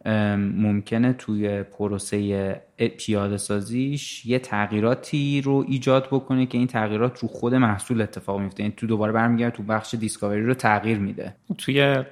[0.06, 2.62] ممکنه توی پروسه
[2.98, 8.62] پیاده سازیش یه تغییراتی رو ایجاد بکنه که این تغییرات رو خود محصول اتفاق میفته.
[8.62, 11.34] یعنی تو دوباره برمیگرده تو بخش discovery رو تغییر میده.
[11.58, 12.04] توی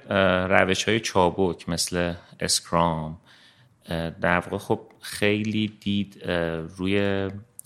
[0.49, 3.17] روش های چابک مثل اسکرام
[4.21, 6.23] در واقع خب خیلی دید
[6.77, 6.95] روی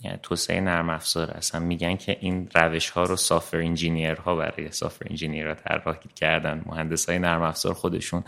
[0.00, 4.70] یعنی توسعه نرم افزار اصلا میگن که این روش ها رو software engineer ها برای
[4.70, 6.62] software engineer ها طراحی کردن.
[6.66, 8.24] مهندس های نرم افزار خودشون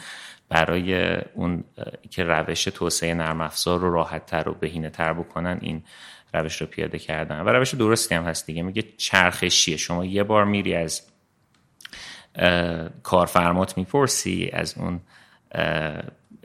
[0.51, 1.65] برای اون
[2.11, 5.83] که روش توسعه نرم افزار رو راحت تر و بهینه تر بکنن این
[6.35, 7.41] روش رو پیاده کردن.
[7.41, 8.63] و روش درستی هم هست دیگه.
[8.63, 11.03] میگه چرخشیه شما یه بار میری از
[13.03, 15.01] کارفرمات می‌پرسی از اون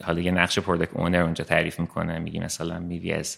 [0.04, 2.20] حالا یه نقش پرودکت اونر اونجا تعریف می‌کنه.
[2.20, 3.38] میگی مثلا میری از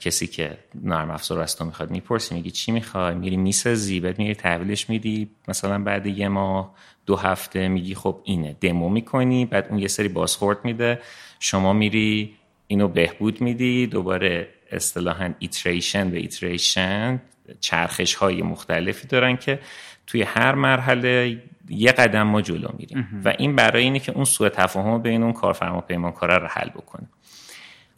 [0.00, 4.34] کسی که نرم افزار از تو می‌خواد می‌پرسی میگی چی می‌خوای؟ میری می‌سازی بعد میری
[4.34, 6.74] تحویلش میدی مثلا بعد یه ماه
[7.06, 11.00] دو هفته میگی خب اینه دمو می‌کنی بعد اون یه سری بازخورد میده.
[11.40, 12.34] شما میری
[12.66, 17.20] اینو بهبود میدی دوباره اصطلاحا iteration به iteration
[17.60, 19.60] چرخش های مختلفی دارن که
[20.06, 23.22] توی هر مرحله یه قدم ما جلو میریم.
[23.24, 27.08] و این برای اینه که اون سوء تفاهم بین اون کارفرما پیمانکار رو حل بکنه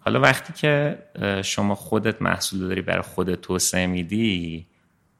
[0.05, 0.99] حالا وقتی که
[1.45, 4.67] شما خودت محصول داری برای خودت توسعه میدی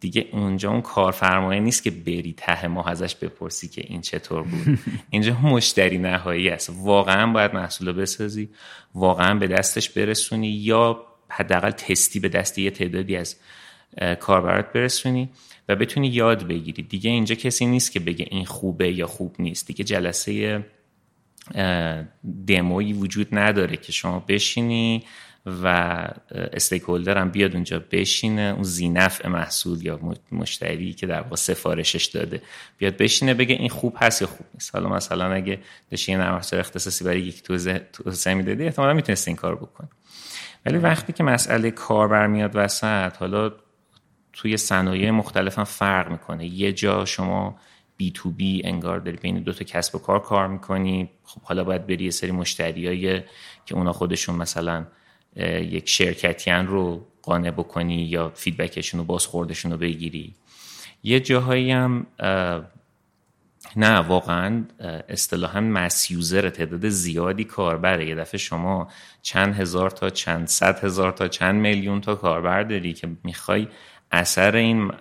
[0.03, 4.79] دیگه اونجا اون کارفرمایه نیست که بری ته ما ازش بپرسی که این چطور بود.
[5.11, 6.73] اینجا مشتری نهایی است.
[6.77, 8.49] واقعا باید محصول بسازی
[8.95, 13.37] واقعا به دستش برسونی یا حداقل تستی به دست یه تعدادی از
[14.21, 15.29] کاربرات برسونی
[15.69, 16.83] و بتونی یاد بگیری.
[16.83, 19.67] دیگه اینجا کسی نیست که بگه این خوبه یا خوب نیست.
[19.67, 20.65] دیگه جلسه
[22.47, 25.05] دمویی وجود نداره که شما بشینی
[25.47, 25.67] و
[26.33, 30.01] استیک هم بیاد اونجا بشینه اون زینف محصول یا
[30.33, 32.43] مشتری که در واقع سفارشش داده
[32.79, 34.75] بیاد بشینه بگه این خوب هست یا خوب نیست.
[34.75, 35.59] حالا مثلا اگه
[35.91, 39.89] داشتی یه نرم اختصاصی برای یک توضیح می‌دادی احتمالا می‌تونستی این کار بکن
[40.67, 43.53] ولی وقتی که مسئله کاربر میاد وسط حالا
[44.33, 46.47] توی صنایع مختلف هم فرق می‌کنه.
[46.47, 47.59] یه جا شما
[48.03, 51.11] بی تو بی انگار داری بین دو تا کسب و کار کار می‌کنی.
[51.25, 53.21] خب حالا باید بری یه سری مشتریای
[53.67, 54.87] که اونا خودشون مثلا
[55.37, 60.35] یک شرکتیان رو قانع بکنی یا فیدبکشون و بازخوردشون رو بگیری.
[61.03, 62.07] یه جاهایی هم
[63.77, 64.65] نه واقعا
[65.09, 68.89] اصطلاحا مسیوزر تعداد زیادی کاربره یه دفعه شما
[69.23, 73.69] چند هزار تا چند صد هزار تا چند میلیون تا کاربر داری که می‌خوای
[74.13, 74.93] اثر این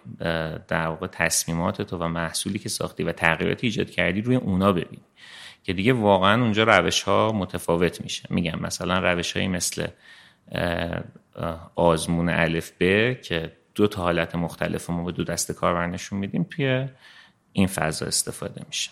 [0.68, 5.04] در واقع تصمیمات تو و محصولی که ساختی و تغییراتی ایجاد کردی روی اونا ببینی.
[5.64, 8.28] که دیگه واقعا اونجا روش ها متفاوت میشه.
[8.30, 9.88] میگم مثلا روش هایی مثل
[11.76, 16.44] آزمون الف ب که دو تا حالت مختلف ما به دو دست کاربر نشون میدیم
[16.44, 16.88] توی
[17.54, 18.92] این فضا استفاده میشه.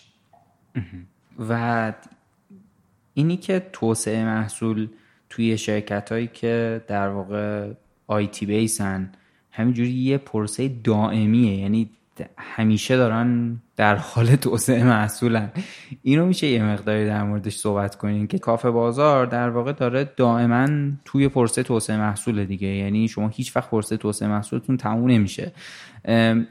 [1.48, 1.92] و
[3.14, 4.88] اینی که توسعه محصول
[5.30, 7.72] توی شرکت هایی که در واقع
[8.06, 9.12] آیتی بیسن
[9.52, 11.56] همینجوری یه پرسه دائمیه.
[11.56, 11.90] یعنی
[12.38, 15.50] همیشه دارن در حال توسعه محصولن.
[16.02, 20.68] اینو میشه یه مقداری در موردش صحبت کنین که کافه بازار در واقع داره دائما
[21.04, 22.68] توی پرسه توسعه محصول دیگه.
[22.68, 25.52] یعنی شما هیچ وقت پرسه توسعه محصولتون تموم نمیشه.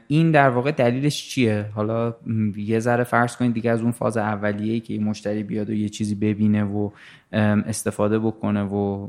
[0.08, 2.14] این در واقع دلیلش چیه؟ حالا
[2.56, 6.14] یه ذره فرض کنید دیگه از اون فاز اولیه‌ای که مشتری بیاد و یه چیزی
[6.14, 6.90] ببینه و
[7.32, 9.08] استفاده بکنه و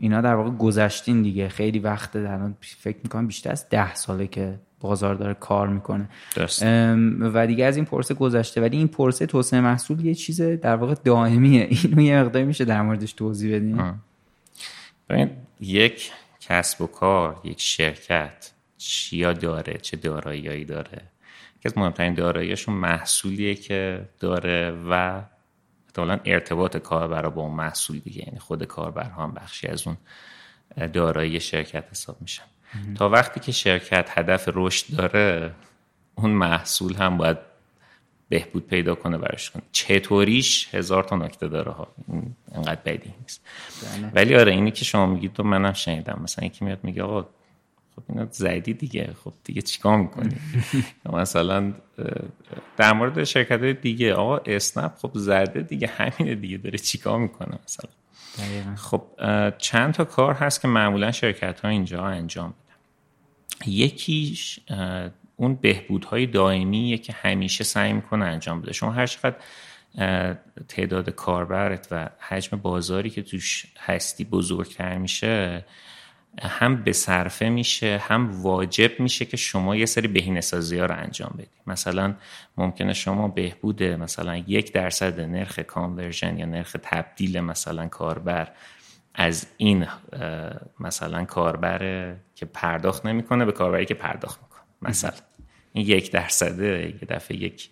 [0.00, 1.48] اینا در واقع گذشتین دیگه.
[1.48, 6.08] خیلی وقت در فکر می‌کنم بیشتر از ده ساله که بازار داره کار می‌کنه.
[7.20, 8.60] و دیگه از این پرسه گذشته.
[8.60, 11.68] ولی این پرسه توسعه محصول یه چیز در واقع دائمیه.
[11.70, 13.94] اینو یه مقداری میشه در موردش توضیح بدین.
[15.60, 21.02] یک کسب و کار یک شرکت چیا داره؟ چه داراییایی داره؟
[21.60, 25.22] که از مهمترین داراییشون محصولیه که داره و
[25.88, 29.96] احتمالا ارتباط کاربر با اون محصول دیگه یعنی خود کاربرها هم بخشی از اون
[30.92, 32.44] دارایی شرکت حساب میشن.
[32.94, 35.54] تا وقتی که شرکت هدف رشد داره
[36.14, 37.38] اون محصول هم باید
[38.28, 41.88] بهبود پیدا کنه برش کنه چطوریش؟ هزار تا نکته داره ها.
[42.54, 43.46] اینقدر بدی نیست.
[43.82, 44.10] بله.
[44.14, 46.20] ولی آره اینی که شما میگید تو منم شنیدم.
[46.22, 47.28] مثلا یکی میاد میگه آقا
[47.98, 49.14] خب اینا زدی دیگه.
[49.24, 50.36] خب دیگه چیکار می‌کنی؟
[51.12, 51.72] مثلا
[52.76, 57.90] در مورد شرکت دیگه آقا اسنپ خب زده دیگه همینه دیگه داره چیکار می‌کنه مثلا؟
[58.74, 59.02] خب
[59.58, 62.78] چند تا کار هست که معمولا شرکت ها اینجا انجام میدن.
[63.76, 64.60] یکیش
[65.36, 68.72] اون بهبودهای دائمیه که همیشه سعی می‌کنه انجام بده.
[68.72, 69.36] شما هر چقدر
[70.68, 75.64] تعداد کاربرت و حجم بازاری که توش هستی بزرگتر میشه
[76.40, 80.94] هم به صرفه میشه هم واجب میشه که شما یه سری بهینه سازی ها رو
[80.96, 82.14] انجام بدید مثلا
[82.56, 88.48] ممکنه شما بهبود مثلا یک درصد نرخ کانورژن یا نرخ تبدیل مثلا کاربر
[89.14, 89.86] از این
[90.80, 94.62] مثلا کاربر که پرداخت نمی‌کنه به کاربری که پرداخت می‌کنه.
[94.82, 95.12] مثلا.
[95.72, 97.70] این یک درصده یه دفعه یک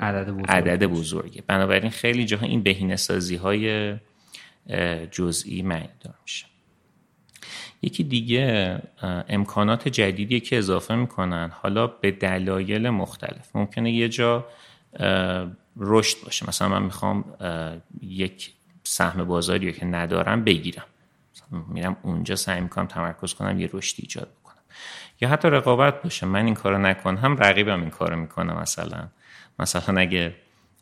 [0.00, 0.50] عدد, بزرگ.
[0.50, 1.42] عدد بزرگه.
[1.46, 3.96] بنابراین خیلی جاها این بهینه سازی های
[5.10, 6.46] جزئی معنی دار میشه.
[7.82, 8.78] یکی دیگه
[9.28, 13.56] امکانات جدیدی که اضافه می‌کنن حالا به دلایل مختلف.
[13.56, 14.46] ممکنه یه جا
[15.76, 16.48] رشد باشه.
[16.48, 17.24] مثلا من می‌خوام
[18.00, 18.52] یک
[18.84, 20.84] سهم بازاری که ندارم بگیرم.
[21.68, 24.62] میرم اونجا سعی می‌کنم تمرکز کنم یه رشدی ایجاد بکنم.
[25.20, 26.26] یا حتی رقابت باشه.
[26.26, 29.08] من این کارو نکنم رقیبم این کارو می‌کنه مثلا.
[29.58, 30.34] مثلا اگه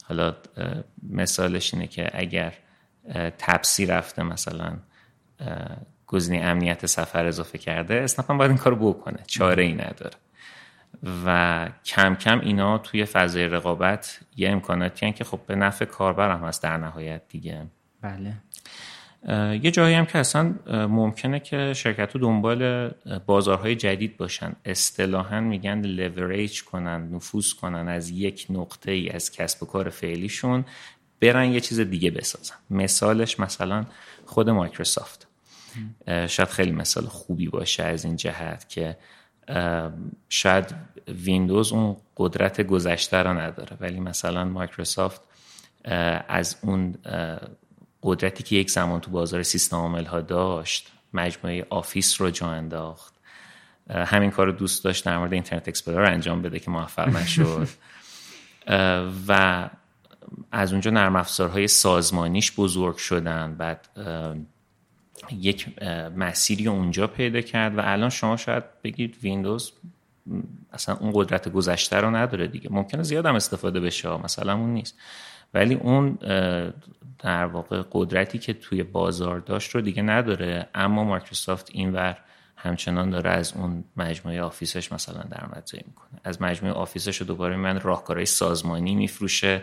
[0.09, 0.37] حالا
[1.11, 2.53] مثالش اینه که اگر
[3.39, 4.77] تپسی رفته مثلا
[6.07, 9.19] گزینه امنیت سفر اضافه کرده اسنپ باید این کارو بکنه.
[9.27, 10.17] چاره ای نداره.
[11.27, 16.31] و کم کم اینا توی فضای رقابت یه امکاناتی هن که خب به نفع کاربر
[16.31, 17.67] هم هست در نهایت دیگه.
[18.01, 18.33] بله.
[19.63, 20.55] یه جایی هم که اصلا
[20.89, 22.91] ممکنه که شرکت ها دنبال
[23.27, 24.53] بازارهای جدید باشن.
[24.65, 30.65] اصطلاحا میگن لوریج کنن نفوذ کنن از یک نقطه ای از کسب و کار فعلیشون
[31.21, 32.55] برن یه چیز دیگه بسازن.
[32.71, 33.85] مثالش مثلا
[34.27, 35.26] خود مایکروسافت.
[36.07, 38.97] شاید خیلی مثال خوبی باشه از این جهت که
[40.29, 40.75] شاید
[41.09, 45.21] ویندوز اون قدرت گذشته رو نداره ولی مثلا مایکروسافت
[46.29, 46.95] از اون
[48.03, 53.15] قدرتی که یک زمان تو بازار سیستم عامل ها داشت مجموعه آفیس رو جا انداخت.
[53.91, 57.69] همین کار رو دوست داشت در مورد اینترنت اکسپلورر انجام بده که موفق نشد.
[59.29, 59.71] و
[60.53, 63.89] از اونجا نرم افزارهای سازمانیش بزرگ شدن بعد
[65.41, 65.83] یک
[66.17, 69.73] مسیری اونجا پیدا کرد و الان شما شاید بگید ویندوز
[70.73, 72.73] اصلا اون قدرت گذشته رو نداره دیگه.
[72.73, 74.99] ممکنه زیاد هم استفاده بشه مثلا اون نیست.
[75.55, 76.19] ولی اون
[77.19, 80.69] در واقع قدرتی که توی بازار داشت رو دیگه نداره.
[80.75, 82.17] اما مایکروسافت اینور
[82.57, 86.21] همچنان داره از اون مجموعه آفیسش مثلا درآمدزایی می‌کنه.
[86.25, 89.63] از مجموعه آفیسش رو دوباره من راهکارهای سازمانی میفروشه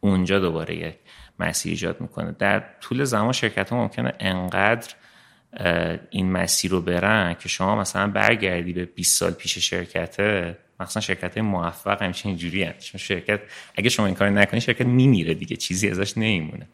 [0.00, 0.94] اونجا دوباره یک
[1.38, 2.32] مسیر ایجاد می‌کنه.
[2.38, 4.94] در طول زمان شرکت ها ممکنه انقدر
[6.10, 11.38] این مسیر رو برن که شما مثلا برگردی به 20 سال پیش شرکته مثلا شرکت
[11.38, 13.40] موفق همیشه اینجوری هست شرکت
[13.74, 16.68] اگه شما این کار نکنی شرکت میمیره دیگه چیزی ازش نمیمونه.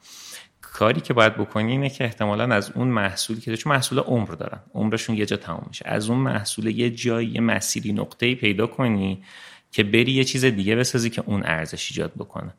[0.60, 4.60] کاری که باید بکنی اینه که احتمالا از اون محصولی که چون محصول عمر دارن
[4.74, 5.88] عمرشون یه جا تمام میشه.
[5.88, 9.22] از اون محصول یه جایی یه مسیری نقطه‌ای پیدا کنی
[9.72, 12.54] که بری یه چیز دیگه بسازی که اون ارزش ایجاد بکنه.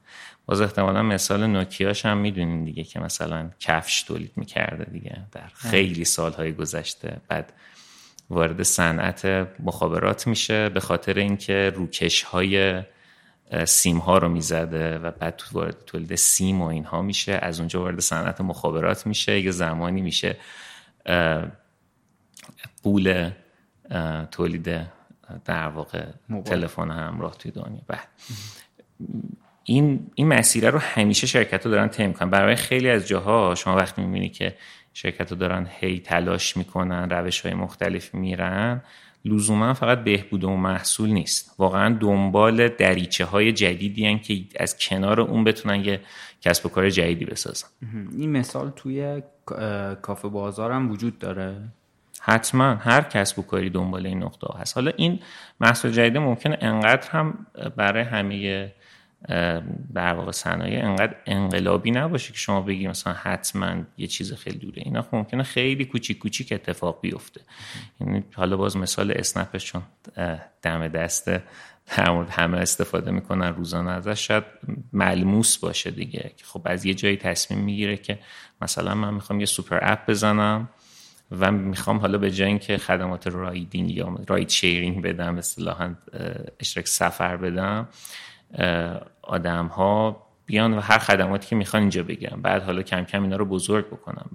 [0.45, 6.05] باز احتمالا مثال نوکیاش هم می‌دونین دیگه که مثلا کفش تولید می‌کرده دیگه در خیلی
[6.05, 7.21] سالهای گذشته.
[7.27, 7.53] بعد
[8.29, 9.25] وارد صنعت
[9.59, 12.83] مخابرات میشه به خاطر اینکه روکش های
[13.65, 17.39] سیم ها رو می‌زده و بعد تو وارد تولید سیم و اینها میشه.
[17.41, 19.39] از اونجا وارد صنعت مخابرات میشه.
[19.39, 20.37] یه زمانی میشه
[22.83, 23.31] پول
[24.31, 24.98] تولید
[25.45, 26.05] در واقع
[26.45, 27.81] تلفن همراه توی دنیا.
[27.87, 28.07] بعد
[29.63, 32.29] این این مسیره رو همیشه شرکت رو دارن طی می‌کنن.
[32.29, 34.55] برای خیلی از جاها شما وقتی می‌بینی که
[34.93, 38.81] شرکت رو دارن هی تلاش می‌کنن روش های مختلف میرن
[39.25, 41.55] لزوما فقط بهبود و محصول نیست.
[41.57, 46.01] واقعا دنبال دریچه های جدیدی هن که از کنار اون بتونن یه
[46.41, 47.67] کسب و کار جدیدی بسازن.
[48.17, 49.21] این مثال توی
[50.01, 51.55] کافه بازار هم وجود داره.
[52.21, 54.75] حتما هر کسب و کاری دنبال این نقطه هست.
[54.75, 55.19] حالا این
[55.59, 58.71] محصول جدید ممکنه انقدر هم برای همه
[59.93, 64.81] در واقع صنایع انقدر انقلابی نباشه که شما بگی مثلا حتما یه چیز خیلی دوره.
[64.85, 67.41] اینا خب ممکنه خیلی کوچیک کوچیک اتفاق بیفته.
[68.01, 69.81] یعنی حالا باز مثال اسنپش چون
[70.61, 71.43] دم دسته
[71.97, 74.43] در مورد همه استفاده می‌کنن روزانه ازش شاید
[74.93, 76.31] ملموس باشه دیگه.
[76.43, 78.19] خب از یه جایی تصمیم می‌گیره که
[78.61, 80.69] مثلا من می‌خوام یه super app بزنم.
[81.31, 85.95] و می‌خوام حالا به جای اینکه خدمات riding یا ride sharing بدم اصطلاحا
[86.59, 87.87] اشتراک سفر بدم
[89.21, 93.35] آدم ها بیان و هر خدماتی که می‌خوان اینجا بگیرن بعد حالا کم کم اینا
[93.35, 94.29] رو بزرگ بکنم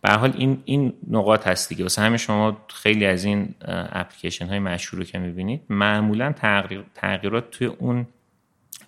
[0.00, 1.82] به حال این این نقاط هست دیگه.
[1.82, 3.54] واسه همه شما خیلی از این
[3.92, 8.06] اپلیکیشن های مشهور رو که می‌بینید معمولا تغییر تغییرات توی اون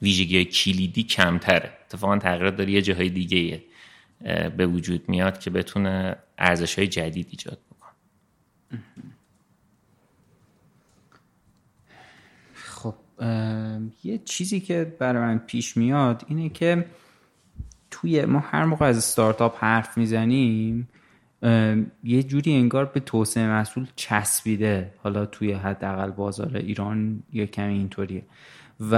[0.03, 1.73] ویژگی کلیدی کمتره.
[1.87, 3.63] اتفاقا تغییرات داره یه جاهای دیگه
[4.57, 7.75] به وجود میاد که بتونه ارزش های جدید ایجاد بکنه
[14.05, 16.87] یه چیزی که برای من پیش میاد اینه که
[17.91, 20.89] توی ما هر موقع از ستارتاپ حرف می‌زنیم
[22.05, 28.25] یه جوری انگار به توسعه محصول چسبیده حالا توی حداقل بازار ایران یه کمی اینطوریه.
[28.81, 28.95] و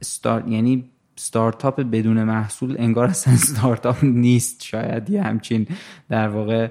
[0.00, 0.48] استار...
[0.48, 0.90] یعنی
[1.22, 4.62] ستارتاپ بدون محصول انگار اصلا ستارتاپ نیست.
[4.62, 5.66] شاید یه همچین
[6.08, 6.68] در واقع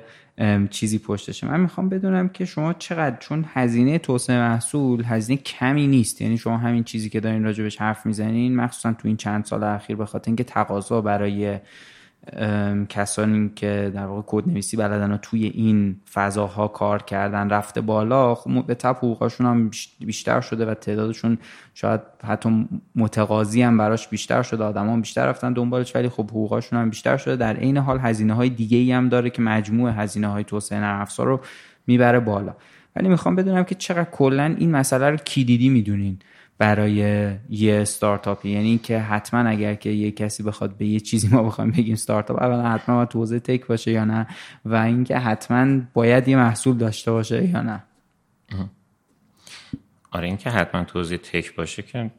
[0.70, 6.22] چیزی پشتشه من می‌خوام بدونم که شما چقدر چون هزینه توسعه محصول هزینه کمی نیست.
[6.22, 9.96] یعنی شما همین چیزی که دارین راجبش حرف می‌زنین مخصوصا تو این چند سال اخیر
[9.96, 11.60] به خاطر اینکه تقاضا برای
[12.90, 18.36] کسانی که در واقع کد نویسی بلدن و توی این فضاها کار کردن رفته بالا
[18.36, 21.38] خب به تپ حقوقاشون هم بیشتر شده و تعدادشون
[21.74, 26.90] شاید حتی متقاضی هم براش بیشتر شده آدما بیشتر رفتن دنبالش ولی خب حقوقاشون هم
[26.90, 27.36] بیشتر شده.
[27.36, 31.08] در عین حال هزینه های دیگه ای هم داره که مجموع هزینه های توسعه نرم
[31.18, 31.40] رو
[31.88, 32.56] می‌بره بالا.
[32.96, 36.20] ولی می‌خوام بدونم که چقدر کلا این مسئله رو کلیدی می‌دونین.
[36.62, 36.91] برای
[37.50, 41.71] یه استارتاپی یعنی که حتما اگر که یه کسی بخواد به یه چیزی ما بخوایم
[41.71, 44.27] بگیم استارتاپ اولا حتما باید تو تک باشه یا نه؟
[44.65, 47.83] و اینکه حتما باید یه محصول داشته باشه یا نه؟
[50.12, 52.12] آره اینکه حتما توزیع تک باشه که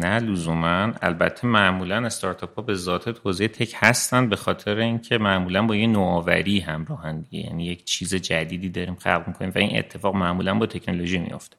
[0.00, 0.92] نه لزوما.
[1.02, 5.86] البته معمولا استارتاپ ها به ذات توزیع تک هستن به خاطر اینکه معمولا با یه
[5.86, 11.18] نوآوری همراهن یعنی یک چیز جدیدی داریم خلق می‌کنیم و این اتفاق معمولا با تکنولوژی
[11.18, 11.56] میافته.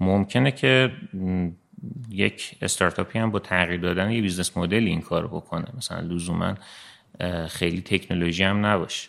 [0.00, 0.92] ممکنه که
[2.10, 5.64] یک استارتاپی هم با تغییر دادن یه business model این کار بکنه.
[5.76, 6.54] مثلا لزوما
[7.48, 9.08] خیلی تکنولوژی هم نباشه.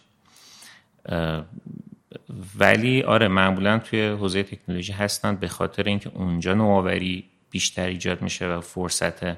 [2.60, 8.48] ولی آره معمولا توی حوزه تکنولوژی هستند به خاطر اینکه اونجا نوآوری بیشتر ایجاد میشه
[8.48, 9.38] و فرصت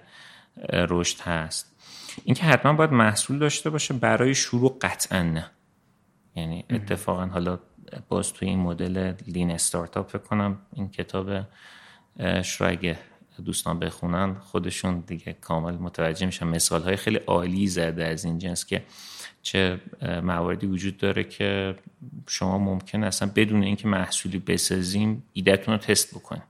[0.74, 1.76] رشد هست.
[2.24, 5.52] اینکه حتما باید محصول داشته باشه برای شروع قطعا نه.
[6.36, 7.60] یعنی اتفاقا حالا
[8.10, 11.30] باز توی این مدل لین استارتاپ فکر کنم این کتاب
[12.44, 12.98] شرایگه
[13.46, 16.48] دوستان بخونن خودشون دیگه کامل متوجه میشن.
[16.48, 18.84] مثال های خیلی عالی زده از این جنس که
[19.42, 19.82] چه
[20.24, 21.76] مواردی وجود داره که
[22.28, 26.44] شما ممکن اصلا بدون اینکه محصولی بسازیم ایدهتون رو تست بکنیم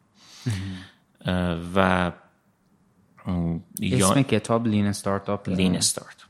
[1.75, 2.11] و
[3.81, 5.49] اسم کتاب لین استارتاپ.
[5.49, 6.25] لین استارت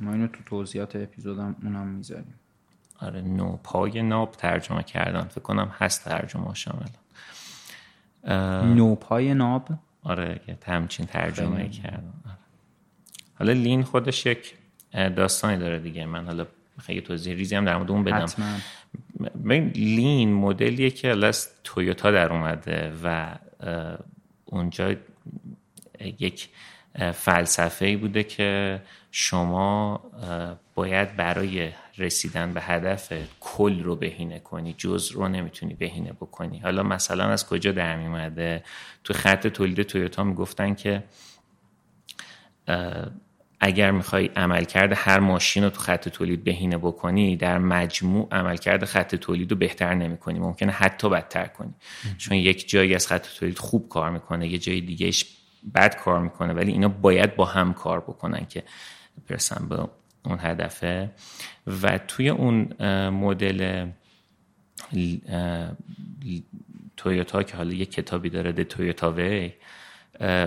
[0.00, 2.34] ما اینو تو توضیحات اپیزودم اونم می‌ذاریم.
[3.00, 5.22] آره نو پای ناب ترجمه کردن.
[5.22, 6.86] فکر کنم هست ترجمه شامل.
[8.74, 9.68] نوپای ناب؟
[10.02, 12.36] آره یه همچین ترجمه کردم آره.
[13.38, 14.54] حالا لین خودش یک
[14.92, 16.06] داستانی داره دیگه.
[16.06, 16.46] من حالا
[16.80, 18.26] خیلی توضیح ریزی هم در مورد اون بدم.
[19.44, 23.34] ببین لین مدلیه که از تویوتا در اومده و
[24.44, 24.94] اونجا
[26.00, 26.48] یک
[27.14, 30.00] فلسفه ای بوده که شما
[30.76, 36.58] باید برای رسیدن به هدف کل رو بهینه کنی جز رو نمی‌تونی بهینه بکنی.
[36.58, 38.62] حالا مثلا از کجا در میمده
[39.04, 41.04] تو خط تولید تویوتا می‌گفتن که
[43.60, 49.14] اگر می‌خوای عملکرد هر ماشین رو تو خط تولید بهینه بکنی در مجموع عملکرد خط
[49.14, 50.38] تولید رو بهتر نمی‌کنی.
[50.38, 51.74] ممکنه حتی بدتر کنی.
[52.18, 55.24] چون یک جایی از خط تولید خوب کار می‌کنه یه جای دیگهش
[55.74, 58.62] بد کار می‌کنه ولی اینا باید با هم کار بکنن که
[59.28, 59.88] برسن به
[60.26, 61.10] اون هدفه.
[61.82, 63.86] و توی اون مدل
[66.96, 69.52] تویوتا که حالا یه کتابی داره د تویوتا وی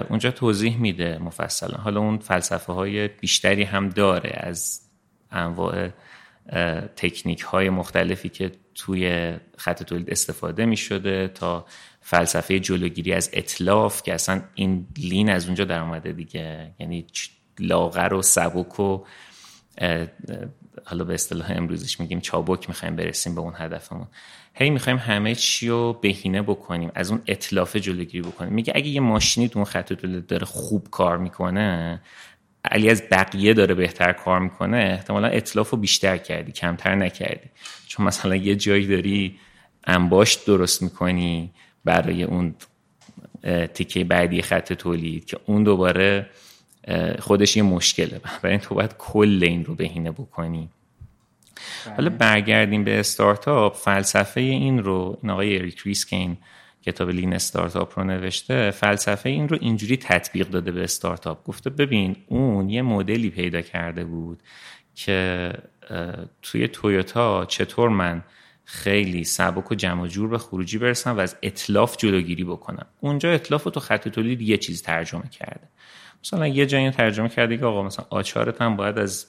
[0.10, 1.78] اونجا توضیح میده مفصلا.
[1.78, 4.82] حالا اون فلسفه های بیشتری هم داره از
[5.32, 5.90] انواع
[6.96, 11.66] تکنیک های مختلفی که توی خط تولید استفاده می شده تا
[12.02, 16.72] فلسفه جلوگیری از اطلاف که اصلا این لین از اونجا در اومده دیگه.
[16.80, 17.06] یعنی
[17.60, 19.04] لاغر و سبک و
[20.86, 24.08] حالا به اصطلاح امروزش میگیم چابک می‌خوایم برسیم به اون هدفمون.
[24.54, 28.54] هی می‌خوایم همه چی رو بهینه بکنیم از اون اطلاف جلوگیری بکنیم.
[28.54, 32.02] میگه اگه یه ماشینی تو اون خط تولید داره خوب کار می‌کنه
[32.66, 37.50] علی از بقیه داره بهتر کار می‌کنه احتمالا اطلاف رو بیشتر کردی کمتر نکردی.
[37.88, 39.40] چون مثلا یه جایی داری
[39.84, 41.54] انباشت درست می‌کنی
[41.86, 42.56] برای اون
[43.74, 46.30] تیکه بعدی خط تولید که اون دوباره
[47.20, 48.22] خودش یه مشکله.
[48.42, 50.70] برای تو باید کل این رو بهینه بکنی.
[51.98, 53.76] حالا برگردیم به استارتاپ.
[53.76, 56.38] فلسفه این رو این آقای اریک ریس که این
[56.86, 61.44] کتاب Lean Startup رو نوشته فلسفه این رو اینجوری تطبیق داده به استارتاپ.
[61.44, 64.44] گفته ببین اون یه مدلی پیدا کرده بود
[64.96, 65.54] که
[66.42, 68.24] توی تویوتا چطور من
[68.66, 72.86] خیلی سبک و جمع جور به خروجی برسم و از اتلاف جلوگیری بکنم.
[73.00, 75.68] اونجا اتلاف رو تو خط تولید یه چیز ترجمه کرده.
[76.24, 79.26] مثلا یه جایی ترجمه کرده که آقا مثلا آچارت هم باید از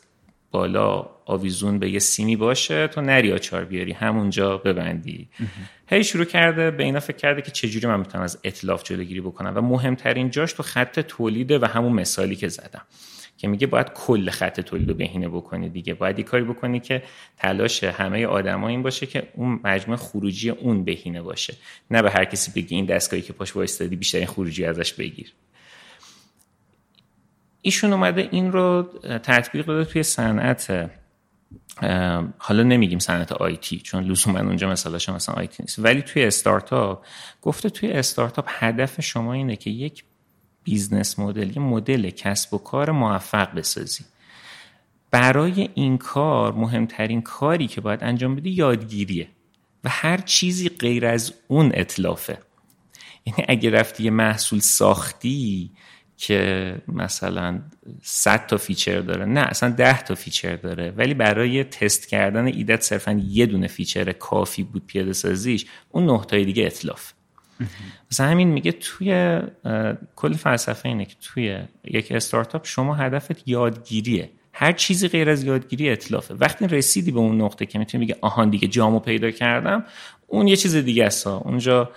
[0.51, 5.29] بالا آویزون به یه سیمی باشه تو نری آچار بیاری همونجا ببندی.
[5.87, 9.53] هی شروع کرده به اینا فکر کرده که چجوری من می‌تونم از اطلاف جلوگیری بکنم.
[9.57, 12.83] و مهمترین جاش تو خط تولیده و همون مثالی که زدم
[13.39, 15.95] که میگه باید کل خط تولید رو بهینه بکنی دیگه.
[15.95, 17.03] باید یه کاری بکنی که
[17.37, 21.55] تلاش همه آدما این باشه که اون مجموع خروجی اون بهینه باشه.
[21.91, 25.33] نه به هر کسی بگی این دستگاهی که پاش وایستادی بیشترین خروجی ازش بگیر.
[27.63, 28.83] ایشون اومده این رو
[29.23, 30.91] تطبیق داده توی صنعت
[32.39, 35.79] حالا نمیگیم صنعت IT چون لزوما اونجا مثلاش مثلا IT نیست.
[35.79, 37.05] ولی توی استارتاپ
[37.43, 40.05] گفته توی استارتاپ هدف شما اینه که یک
[40.63, 44.05] business model یه مدل کسب و کار موفق بسازی.
[45.11, 49.29] برای این کار مهمترین کاری که باید انجام بدی یادگیریه
[49.85, 52.39] و هر چیزی غیر از اون اتلافه
[53.27, 55.71] یعنی اگه رفتی یه محصول ساختی
[56.21, 57.61] که مثلا
[58.03, 59.25] 100 تا feature داره.
[59.25, 60.91] نه اصلا 10 تا feature داره.
[60.91, 66.25] ولی برای تست کردن ایدت صرفا یه دونه feature کافی بود پیاده سازیش اون نه
[66.25, 67.13] تای دیگه اتلاف
[68.11, 69.41] مثلا همین میگه توی
[70.17, 74.31] کل فلسفه اینه که توی یک استارتاپ شما هدفت یادگیریه.
[74.53, 78.51] هر چیزی غیر از یادگیری اتلافه وقتی رسیدی به اون نقطه که می‌تونی میگه آهان
[78.51, 79.85] دیگه جامو پیدا کردم
[80.27, 81.27] اون یه چیز دیگه است.
[81.27, 81.91] اونجا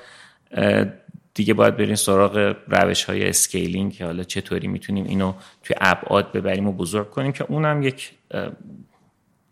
[1.33, 6.67] دیگه باید بریم سراغ روش های scaling که حالا چطوری می‌تونیم اینو توی ابعاد ببریم
[6.67, 8.11] و بزرگ کنیم که اونم یک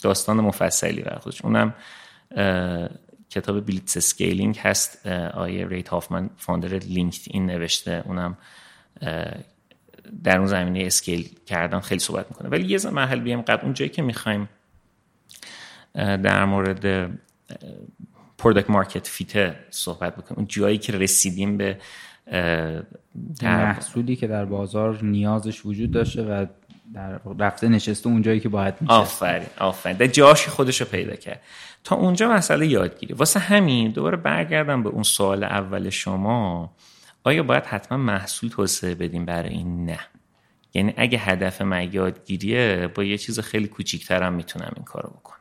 [0.04, 1.42] داستان مفصلی برای خودش.
[1.42, 1.74] اونم
[3.30, 5.08] کتاب Blitzscaling هست.
[5.34, 8.04] آقای رید هافمن founder لینکدین نوشته.
[8.06, 8.38] اونم
[10.24, 12.50] در اون زمینه scale کردن خیلی صحبت می‌کنه.
[12.50, 13.66] ولی یه مرحله بیام قبل.
[13.66, 14.50] اون جایی که می‌خوایم
[15.96, 17.12] در مورد
[18.42, 20.38] product market fit صحبت بکنیم.
[20.38, 21.78] اون جایی که رسیدیم به
[23.44, 26.46] محصولی که در بازار نیازش وجود داشته و
[26.94, 29.98] در رفته نشسته اون جایی که باید میشه آفرین آفرین.
[29.98, 31.42] در جاش خودش رو پیدا کرد.
[31.84, 33.14] تا اونجا مسئله یادگیری.
[33.14, 36.72] واسه همین دوباره برگردم به اون سوال اول شما.
[37.24, 40.00] آیا باید حتما محصول توسعه بدیم برای این نه؟
[40.74, 45.41] یعنی اگه هدف من یادگیریه با یه چیز خیلی کوچیکترم می‌تونم این کارو بکنم.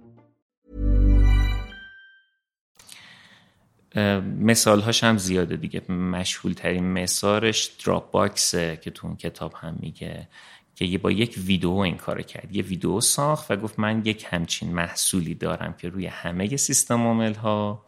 [4.39, 5.91] مثال هاش هم زیاده دیگه.
[5.91, 10.27] مشهول ترین مثالش دراپ باکسه که تو اون کتاب هم میگه
[10.75, 12.55] که یه با یک ویدیو این کار کرد.
[12.55, 17.33] یه ویدیو ساخت و گفت من یک همچین محصولی دارم که روی همه سیستم عامل
[17.33, 17.85] ها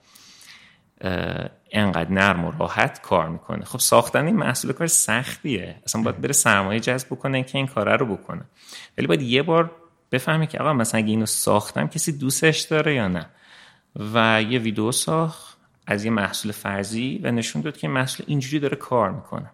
[1.72, 3.66] انقدر نرم و راحت کار می‌کنه.
[3.66, 5.76] خب ساختن این محصول کار سختیه.
[5.86, 8.41] اصلا باید بره سرمایه جذب بکنه که این کاره رو بکنه.
[8.97, 9.72] ولی باید یه بار
[10.12, 13.26] بفهمه که آقا مثلا اگه اینو ساختم کسی دوستش داره یا نه؟
[14.14, 15.53] و یه ویدیو ساخت.
[15.88, 19.49] از یه محصول فرضی و نشون داد که محصول اینجوری داره کار می‌کنه.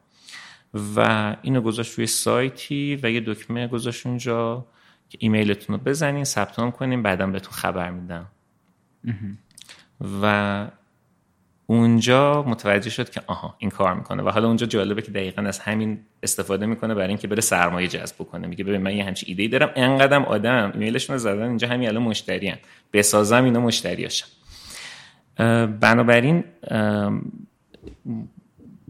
[0.96, 4.66] و اینو گذاشت روی سایتی و یه دکمه گذاشت اونجا
[5.10, 8.26] که ایمیلتون رو بزنین ثبت نام کنین بعدا بهتون خبر میدم.
[10.22, 10.68] و
[11.66, 14.24] اونجا متوجه شد که آها این کار می‌کنه.
[14.24, 18.16] و حالا اونجا جالبه که دقیقا از همین استفاده می‌کنه برای اینکه بره سرمایه جذب
[18.16, 18.48] بکنه.
[18.48, 20.72] میگه ببین من یه همچین ایده دارم انقدرم آدم.
[20.74, 22.58] ایمیلشون رو زدن اینجا همین الان مشتریان.
[22.94, 24.28] بسازم اینا مشتریاشم
[25.80, 26.44] بنابراین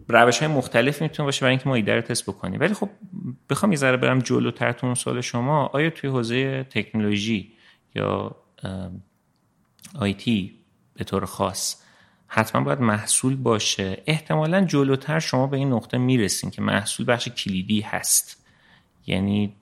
[0.08, 2.60] روش های مختلف می‌تونه باشه برای اینکه ما ایده رو تست بکنیم.
[2.60, 2.90] ولی خب
[3.50, 5.66] بخوام یه ذره برم جلوتر تو سال شما.
[5.66, 7.52] آیا توی حوزه تکنولوژی
[7.94, 8.36] یا
[9.98, 10.54] آیتی
[10.94, 11.82] به طور خاص
[12.26, 17.80] حتما باید محصول باشه؟ احتمالا جلوتر شما به این نقطه می‌رسین که محصول بخش کلیدی
[17.80, 18.46] هست.
[19.06, 19.54] یعنی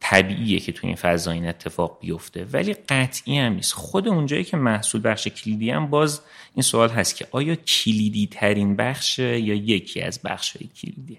[0.00, 2.44] طبیعیه که تو این فضا این اتفاق بیفته.
[2.44, 3.72] ولی قطعی هم نیست.
[3.72, 6.20] خود اونجایی که محصول بخش کلیدی هم باز
[6.54, 11.18] این سوال هست که آیا کلیدی ترین بخش یا یکی از بخش های کلیدی؟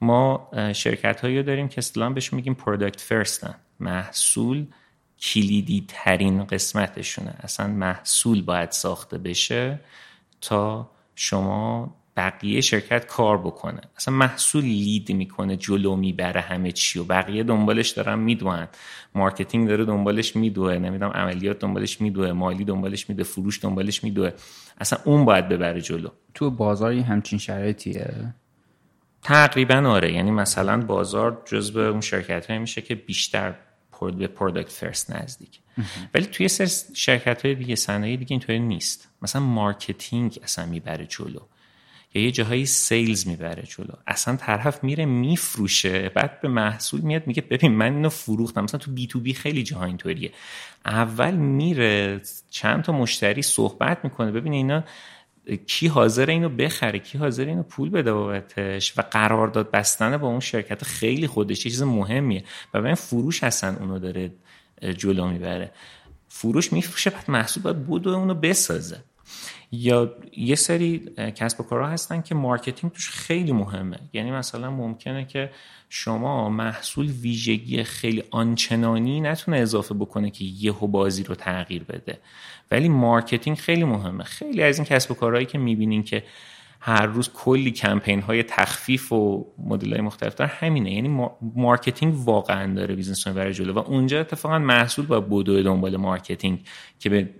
[0.00, 4.66] ما شرکت هایی داریم که اصطلاحا بهش میگیم product first ن محصول
[5.20, 7.34] کلیدی ترین قسمتشونه.
[7.40, 9.80] اصلا محصول باید ساخته بشه
[10.40, 13.80] تا شما بقیه شرکت کار بکنه.
[13.96, 18.68] اصلا محصول lead می‌کنه جلو می‌بره همه چی و بقیه دنبالش دارن می‌دوئن
[19.14, 24.30] marketing داره دنبالش میدوه نمی‌دونم عملیات دنبالش میدوه مالی دنبالش میدوه فروش دنبالش میدوه.
[24.80, 26.08] اصلا اون باید ببره جلو.
[26.34, 28.34] تو بازاری همچین شرایطیه؟
[29.22, 30.12] تقریبا آره.
[30.12, 33.54] یعنی مثلا بازار جزو اون شرکت های میشه که بیشتر
[34.18, 35.60] به product first نزدیک.
[36.14, 39.08] ولی توی سر شرکت های دیگه صنایع دیگه اینطوری نیست.
[39.22, 41.40] مثلا marketing اصلا می‌بره جلو.
[42.14, 43.94] یا یه جاهایی sales می‌بره جلو.
[44.06, 48.64] اصلا طرف میره میفروشه بعد به محصول میاد میگه ببین من اینو فروختم.
[48.64, 50.32] مثلا تو B2B خیلی جاها اینطوریه.
[50.84, 54.84] اول میره چند تا مشتری صحبت می‌کنه ببین اینا
[55.66, 60.40] کی حاضر اینو بخره کی حاضر اینو پول بده بابتش و قرارداد بستن با اون
[60.40, 62.44] شرکت خیلی خودش چیز مهمیه.
[62.74, 64.32] و ببین فروش اصلا اونو داره
[64.96, 65.72] جلو می‌بره.
[66.28, 69.04] فروش میفروشه بعد محصول باید بدوه اونو بسازه.
[69.74, 70.98] یا یه سری
[71.36, 73.98] کسب و کارها هستن که marketing توش خیلی مهمه.
[74.12, 75.50] یعنی مثلا ممکنه که
[75.88, 82.18] شما محصول ویژگی خیلی آنچنانی نتونه اضافه بکنه که یهو بازی رو تغییر بده.
[82.70, 84.24] ولی marketing خیلی مهمه.
[84.24, 86.24] خیلی از این کسب و کارهایی که می‌بینین که
[86.80, 90.92] هر روز کلی کمپین های تخفیف و مدل های مختلف داره همینه.
[90.92, 93.72] یعنی marketing واقعا داره business رو می‌بره جلو.
[93.72, 96.60] و اونجا اتفاقا محصول باید بدوه دنبال marketing
[96.98, 97.30] که به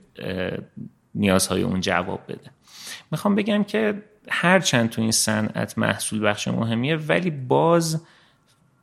[1.14, 2.50] نیازهای اون جواب بده.
[3.10, 8.02] می‌خوام بگم که هر چند تو این صنعت محصول بخش مهمیه ولی باز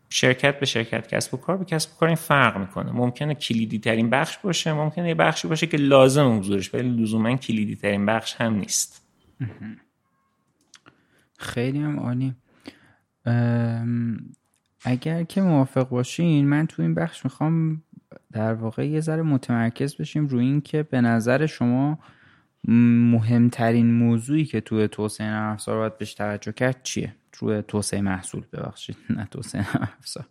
[0.10, 2.92] شرکت به شرکت کسب و کار به کسب و کار این فرق می‌کنه.
[2.92, 7.76] ممکنه کلیدی ترین بخش باشه ممکنه یه بخشی باشه که لازم حضورش ولی لزوما کلیدی
[7.76, 9.06] ترین بخش هم نیست.
[11.38, 12.36] خیلی هم عالی.
[14.86, 17.84] اگر که موافق باشین من تو این بخش می‌خوام
[18.32, 22.00] در واقع یه ذره متمرکز بشیم روی این که به نظر شما
[22.68, 28.44] مهمترین موضوعی که توی توسعه نرم افزار باید بهش توجه کرد چیه؟ روی توسعه محصول
[28.54, 30.26] ببخشید نه توسعه نرم افزار.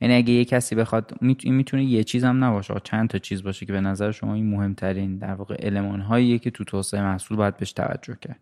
[0.00, 3.66] یعنی اگه یه کسی بخواد این می‌تونه یه چیز هم نباشه چند تا چیز باشه
[3.66, 7.56] که به نظر شما این مهمترین در واقع علمان هاییه که تو توسعه محصول باید
[7.56, 8.38] بهش توجه کرد.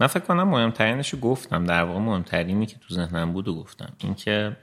[0.00, 3.92] من فکر کنم مهمترینش گفتم در واقع مهمترینی که تو ذهنم بود و گفتم.
[3.98, 4.56] اینکه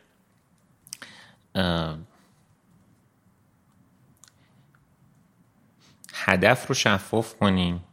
[6.26, 7.84] هدف رو شفاف کنیم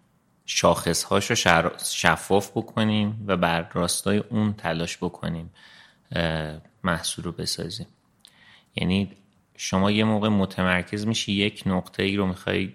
[0.47, 5.51] شاخصهاش رو شفاف بکنیم و بر راستای اون تلاش بکنیم
[6.83, 7.87] محصول رو بسازیم.
[8.77, 9.13] یعنی
[9.57, 12.73] شما یه موقع متمرکز میشی یک نقطه ای رو می‌خوای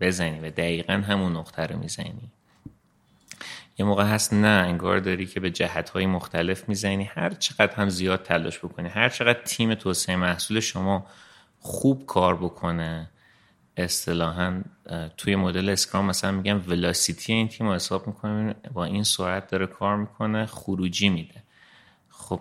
[0.00, 2.30] بزنی و دقیقا همون نقطه رو می‌زنی.
[3.78, 7.04] یه موقع هست نه انگار داری که به جهت های مختلف می‌زنی.
[7.04, 11.06] هر چقدر هم زیاد تلاش بکنی هر چقدر تیم توسعه محصول شما
[11.60, 13.10] خوب کار بکنه
[13.76, 14.62] اصطلاحا
[15.16, 19.66] توی مدل اسکرام مثلا میگم ولاسیتی این تیم رو حساب می‌کنه با این سرعت داره
[19.66, 21.42] کار می‌کنه خروجی میده.
[22.08, 22.40] خب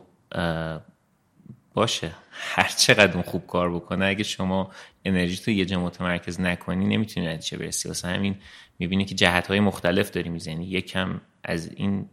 [1.74, 2.12] باشه.
[2.32, 4.72] هر چقدر اون خوب کار بکنه اگه شما
[5.06, 7.88] انرژی تو یه جا متمرکز نکنی نمی‌تونی نتیجه برسی.
[7.88, 8.36] واسه همین
[8.80, 10.66] می‌بینی که جهت های مختلف داری می‌زنی.
[10.66, 12.10] یکم از این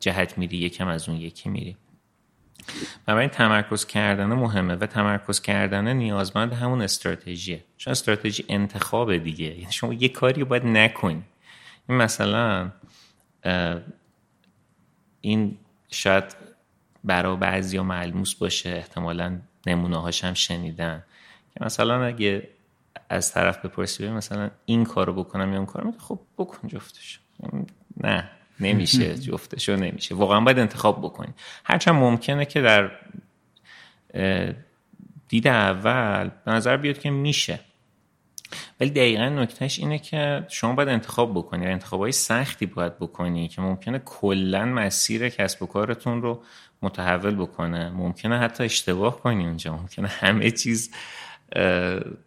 [0.00, 1.76] جهت میری یکم از اون یکی میری.
[3.06, 7.64] بنابراین تمرکز کردن مهمه و تمرکز کردن نیازمند همون استراتژیه.
[7.76, 9.46] چون استراتژی انتخاب دیگه.
[9.46, 11.22] یعنی شما یه کاری باید نکنی.
[11.88, 12.70] این مثلا
[15.20, 15.58] این
[15.90, 16.24] شاید
[17.04, 18.70] برای بعضی ملموس باشه.
[18.70, 21.04] احتمالا نمونه هاش هم شنیدن.
[21.54, 22.48] که مثلا اگه
[23.08, 27.20] از طرف بپرسی مثلا این کارو بکنم یا اون کارو خب بکن جفتش.
[27.96, 28.30] نه.
[28.60, 30.14] نمیشه جفتشو نمیشه.
[30.14, 31.34] واقعا باید انتخاب بکنی.
[31.64, 32.90] هرچند ممکنه که در
[35.28, 37.60] دید اول به نظر بیاد که میشه.
[38.80, 41.66] ولی دقیقا نکتهش اینه که شما باید انتخاب بکنی.
[41.66, 46.42] انتخاب های سختی باید بکنی که ممکنه کلا مسیر کسب و کارتون رو
[46.82, 47.90] متحول بکنه.
[47.90, 49.76] ممکنه حتی اشتباه کنی اونجا.
[49.76, 50.90] ممکنه همه چیز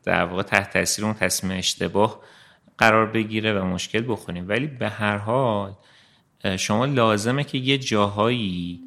[0.03, 2.19] در واقع تحت تاثیر اون تصمیم اشتباه
[2.77, 4.49] قرار بگیره و مشکل بخوریم.
[4.49, 5.73] ولی به هر حال
[6.57, 8.79] شما لازمه که یه جاهایی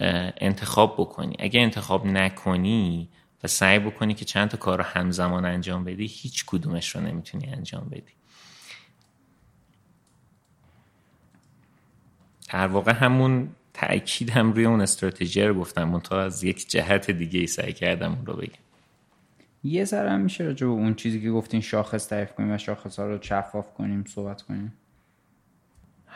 [0.00, 1.36] انتخاب بکنی.
[1.38, 3.08] اگه انتخاب نکنی
[3.44, 7.46] و سعی بکنی که چند تا کار رو همزمان انجام بدی هیچ کدومش رو نمی‌تونی
[7.46, 8.12] انجام بدی.
[12.52, 17.40] در واقع همون تأکید هم روی اون استراتژی رو گفتم منتها از یک جهت دیگه
[17.40, 18.52] ای سعی کردم اون رو بگم.
[19.64, 23.06] یه ذره میشه راجع به اون چیزی که گفتین شاخص تعریف کنیم و شاخص ها
[23.06, 24.72] رو شفاف کنیم صحبت کنیم.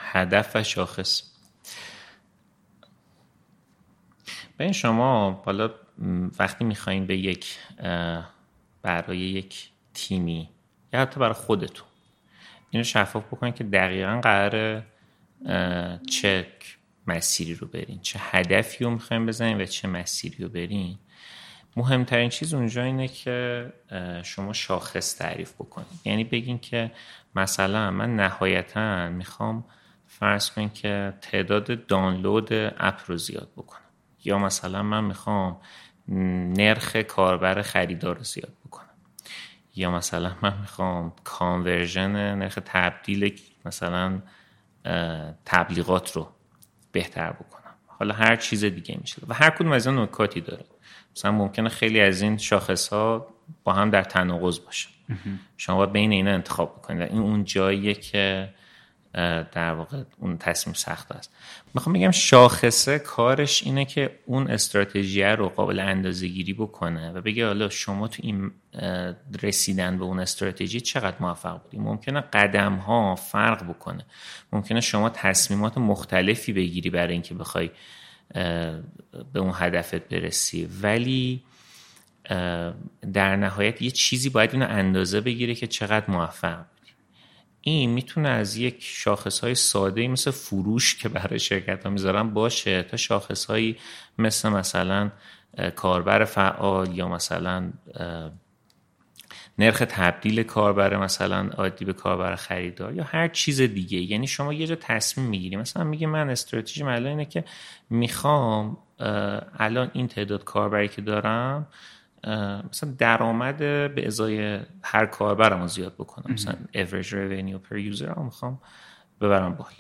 [0.03, 1.23] هدف و شاخص.
[4.61, 5.71] این شما حالا
[6.39, 7.59] وقتی می‌خواین به یک
[8.83, 10.49] برای یک تیمی
[10.93, 11.87] یا حتی برای خودتون
[12.71, 14.83] اینو شفاف بکنید که دقیقا قرار
[16.11, 16.47] چه
[17.07, 20.99] مسیری رو برین چه هدفی رو می‌خواین بزنین و چه مسیری رو برین.
[21.77, 23.73] مهمترین چیز اونجا اینه که
[24.25, 26.91] شما شاخص تعریف بکنید یعنی بگین که
[27.37, 29.65] مثلا من نهایتا می‌خوام
[30.19, 33.81] فرض کن که تعداد دانلود اپ رو زیاد بکنم.
[34.25, 35.61] یا مثلا من می‌خوام
[36.59, 38.89] نرخ کاربر خریدار رو زیاد بکنم.
[39.75, 44.23] یا مثلا من می‌خوام کانورژن نرخ تبدیل مثلا
[45.45, 46.29] تبلیغات رو
[46.93, 47.75] بهتر بکنم.
[47.87, 49.23] حالا هر چیز دیگه میشه.
[49.29, 50.65] و هر کدوم از این نکاتی داره.
[51.17, 53.27] مثلا ممکنه خیلی از این شاخص ها
[53.65, 54.89] با هم در تناقض باشه.
[55.57, 57.03] شما باید بین اینا انتخاب بکنید.
[57.03, 58.55] این اون جاییه که
[59.53, 61.35] در واقع اون تصمیم سخت است.
[61.75, 67.47] می‌خوام بگم شاخصه کارش اینه که اون استراتژی رو قابل اندازه گیری بکنه و بگه
[67.47, 68.51] حالا شما تو این
[69.43, 74.05] رسیدن به اون استراتژی چقدر موفق بودی؟ ممکنه قدم ها فرق بکنه.
[74.53, 77.71] ممکنه شما تصمیمات مختلفی بگیری برای اینکه بخوای
[79.33, 80.69] به اون هدفت برسی.
[80.83, 81.43] ولی
[83.13, 86.65] در نهایت یه چیزی باید اینو اندازه بگیره که چقدر موفق.
[87.65, 92.83] این می‌تونه از یک شاخص های ساده مثل فروش که برای شرکت ها می‌ذارن باشه
[92.83, 93.77] تا شاخص هایی
[94.19, 95.11] مثل مثلا
[95.77, 97.73] کاربر فعال یا مثلا
[99.59, 103.99] نرخ تبدیل کاربر مثلا عادی به کاربر خریدار یا هر چیز دیگه.
[103.99, 105.57] یعنی شما یه جا تصمیم می‌گیری.
[105.57, 107.45] مثلا میگی من استراتژی معلا اینه که
[107.91, 108.77] می‌خوام
[109.59, 111.67] الان این تعداد کاربری که دارم
[112.71, 113.59] مثلا درآمد
[113.95, 116.35] به ازای هر کاربرم رو زیاد بکنم.
[116.35, 118.61] مثلا average revenue per user رو می‌خوام
[119.21, 119.71] ببرم بالا.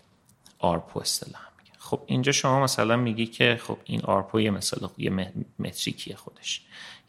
[0.58, 5.32] آرپو اصطلاح میگه خب اینجا شما مثلا میگی که خب این آرپو یه مثلا یه
[5.58, 6.62] metric یه خودش.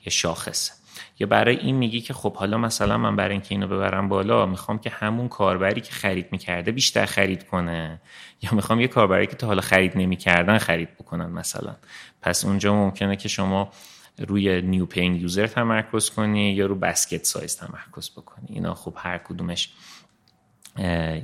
[0.06, 0.74] یه شاخصه.
[1.20, 4.80] یا برای این میگی که خب حالا مثلا من برای اینکه اینو ببرم بالا می‌خوام
[4.80, 8.02] که همون کاربری که خرید می‌کرده بیشتر خرید کنه.
[8.42, 11.76] یا می‌خوام یه کاربری که تا حالا خرید نمی‌کردن خرید بکنن مثلا.
[12.22, 13.72] پس اونجا ممکنه که شما
[14.20, 18.48] روی new paying user تمرکز کنی یا رو basket size تمرکز بکنی.
[18.50, 19.70] اینا خب هر کدومش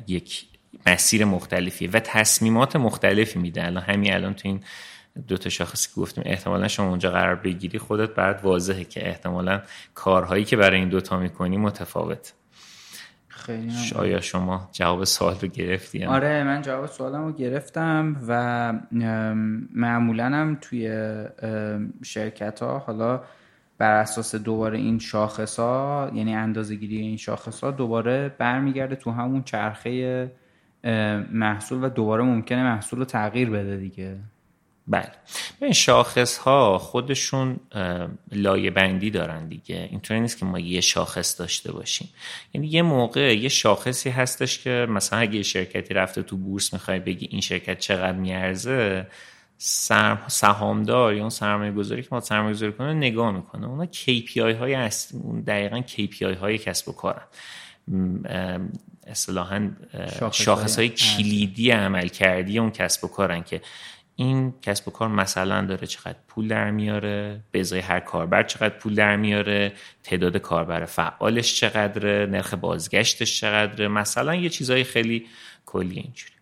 [0.07, 0.45] یک
[0.85, 3.65] مسیر مختلفیه و تصمیمات مختلفی میده.
[3.65, 4.63] الان همین الان تو این
[5.27, 9.61] دو تا شاخصی که گفتیم احتمالا شما اونجا قرار بگیری خودت بعد واضحه که احتمالا
[9.93, 12.33] کارهایی که برای این دوتا می‌کنی متفاوت
[13.39, 18.73] خیلی آیا شما جواب سوال رو گرفتی آره من جواب سوالم رو گرفتم و
[19.73, 21.07] معمولا هم توی
[22.03, 23.21] شرکت ها حالا
[23.77, 29.11] بر اساس دوباره این شاخص ها یعنی اندازه گیری این شاخص ها دوباره برمیگرده تو
[29.11, 30.31] همون چرخه
[31.31, 34.17] محصول و دوباره ممکنه محصول رو تغییر بده دیگه.
[34.89, 35.11] بله.
[35.61, 37.59] این شاخص ها خودشون
[38.31, 39.87] لایه بندی دارن دیگه.
[39.91, 42.09] اینطوری نیست که ما یه شاخص داشته باشیم.
[42.53, 46.99] یعنی یه موقع یه شاخصی هستش که مثلا اگه یه شرکتی رفته تو بورس می‌خوای
[46.99, 49.07] بگی این شرکت چقدر میارزه
[49.57, 53.67] سرم، سهامدار یا اون سرمایه گذاری که ما سرمایه گذاری کنه نگاه می‌کنه.
[53.67, 57.23] اونا KPI های اصلی دقیقا KPI های کسب و کارن.
[59.07, 59.71] اصطلاحا
[60.31, 63.61] شاخص های کلیدی عمل کردی اون کسب و کارن که
[64.19, 68.77] این کسب و کار مثلا داره چقدر پول در میاره به ازای هر کاربر چقدر
[68.77, 75.25] پول در میاره تعداد کاربر فعالش چقدره نرخ بازگشتش چقدره مثلا یه چیزهای خیلی
[75.65, 76.33] کلی اینجوری.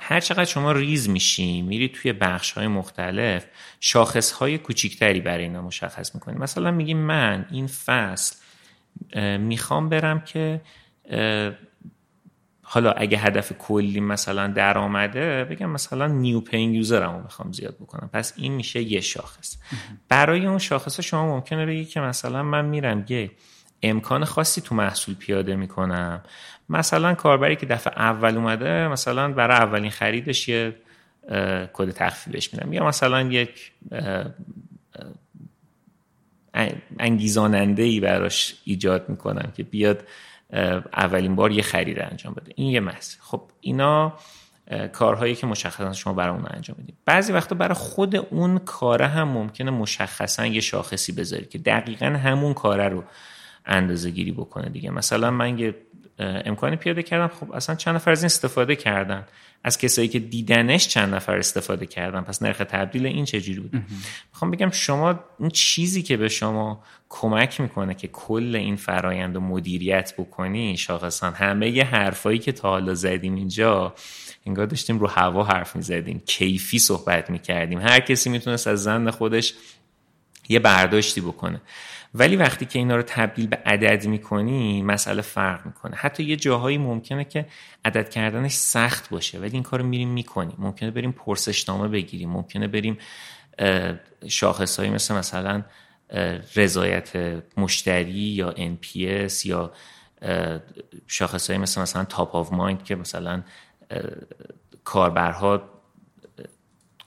[0.00, 3.46] هر چقدر شما ریز میشی میری توی بخش های مختلف
[3.80, 6.38] شاخص های کوچیکتری برای اینا مشخص می‌کنی.
[6.38, 8.36] مثلا میگی من این فصل
[9.38, 10.60] می‌خوام برم که
[12.68, 18.10] حالا اگه هدف کلی مثلا درآمده بگم مثلا نیو پین یوزرمو می‌خوام زیاد بکنم.
[18.12, 19.56] پس این میشه یه شاخص.
[20.08, 23.30] برای اون شاخص شما ممکنه بگی که مثلا من میرم یه
[23.82, 26.22] امکان خاصی تو محصول پیاده می‌کنم.
[26.68, 30.76] مثلا کاربری که دفعه اول اومده مثلا برای اولین خریدش یه
[31.72, 32.72] کد تخفیفش میدم.
[32.72, 33.72] یا مثلا یک
[36.98, 40.04] انگیزاننده ای براش ایجاد می‌کنم که بیاد
[40.92, 42.52] اولین بار یه خرید انجام بده.
[42.56, 44.12] این یه مسئله خب اینا
[44.92, 49.28] کارهایی که مشخصا شما برای اون انجام بدید بعضی وقتا برای خود اون کاره هم
[49.28, 53.04] ممکنه مشخصا یه شاخصی بذاری که دقیقا همون کاره رو
[53.66, 54.90] اندازه گیری بکنه دیگه.
[54.90, 55.74] مثلا من یه
[56.18, 57.28] امکانی پیاده کردم.
[57.28, 59.26] خب اصلا چند نفر از این استفاده کردن؟
[59.64, 63.82] از کسایی که دیدنش چند نفر استفاده کردن؟ پس نرخ تبدیل این چجوری بود؟
[64.32, 69.40] می‌خوام بگم شما اون چیزی که به شما کمک می‌کنه که کل این فرایند و
[69.40, 73.94] مدیریت بکنی شاخصا همه یه حرفایی که تا حالا زدیم اینجا
[74.46, 77.80] انگار داشتیم رو هوا حرف می‌زدیم کیفی صحبت می‌کردیم.
[77.80, 79.54] هر کسی می‌تونست از زن خودش
[80.48, 81.60] یه برداشتی بکنه.
[82.18, 85.96] ولی وقتی که اینا رو تبدیل به عدد می‌کنی مسئله فرق می‌کنه.
[85.96, 87.46] حتی یه جاهایی ممکنه که
[87.84, 90.56] عدد کردنش سخت باشه ولی این کار رو میریم می‌کنیم.
[90.58, 92.30] ممکنه بریم پرسشنامه بگیریم.
[92.30, 92.98] ممکنه بریم
[94.28, 95.64] شاخصهایی مثل مثلا
[96.56, 99.72] رضایت مشتری یا NPS یا
[101.06, 103.42] شاخصهایی مثل مثلا تاپ آف مایند که مثلا
[104.84, 105.62] کاربرها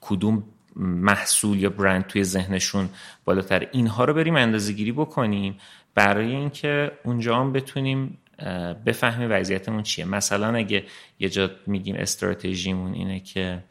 [0.01, 0.43] کدوم
[0.79, 2.89] محصول یا برند توی ذهنشون
[3.25, 3.67] بالاتر.
[3.71, 5.57] اینها رو بریم اندازه گیری بکنیم
[5.95, 8.17] برای اینکه اونجا هم بتونیم
[8.85, 10.05] بفهمیم وضعیتمون چیه.
[10.05, 10.83] مثلا اگه
[11.19, 13.63] یه جا میگیم استراتژیمون اینه که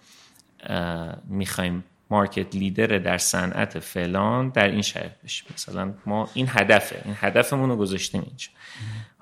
[1.28, 5.46] می‌خوایم مارکت لیدر در صنعت فلان در این شهر بشیم.
[5.54, 7.02] مثلا ما این هدفه.
[7.04, 8.48] این هدفمون رو گذاشتیم اینجا.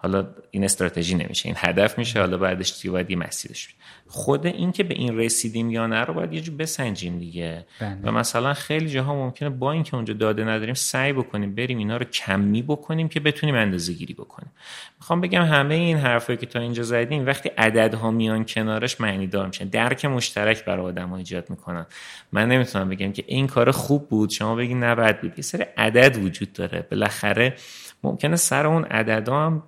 [0.07, 3.69] حالا این استراتژی نمیشه این هدف میشه حالا بعدش چی باید یه مسیرش
[4.09, 7.67] خود این که به این رسیدیم یا نه رو باید یه جو بسنجیم دیگه.
[7.81, 7.99] بله.
[8.03, 12.05] و مثلا خیلی جاها ممکنه با اینکه اونجا داده نداریم سعی بکنیم بریم اینا رو
[12.05, 14.53] کمی بکنیم که بتونیم اندازه گیری بکنیم.
[15.01, 19.47] می‌خوام بگم همه این حرفایی که تا اینجا زدیم وقتی عددها میان کنارش معنی دار
[19.47, 19.65] میشن.
[19.65, 21.87] درک مشترک برای آدم ها ایجاد می‌کنن.
[22.33, 25.33] من نمی‌تونم بگم که این کار خوب بود شما بگین نه بد بود.
[25.37, 26.87] یه سری عدد وجود داره.
[26.91, 27.55] بالاخره
[28.03, 29.63] ممکنه سر اون عددا هم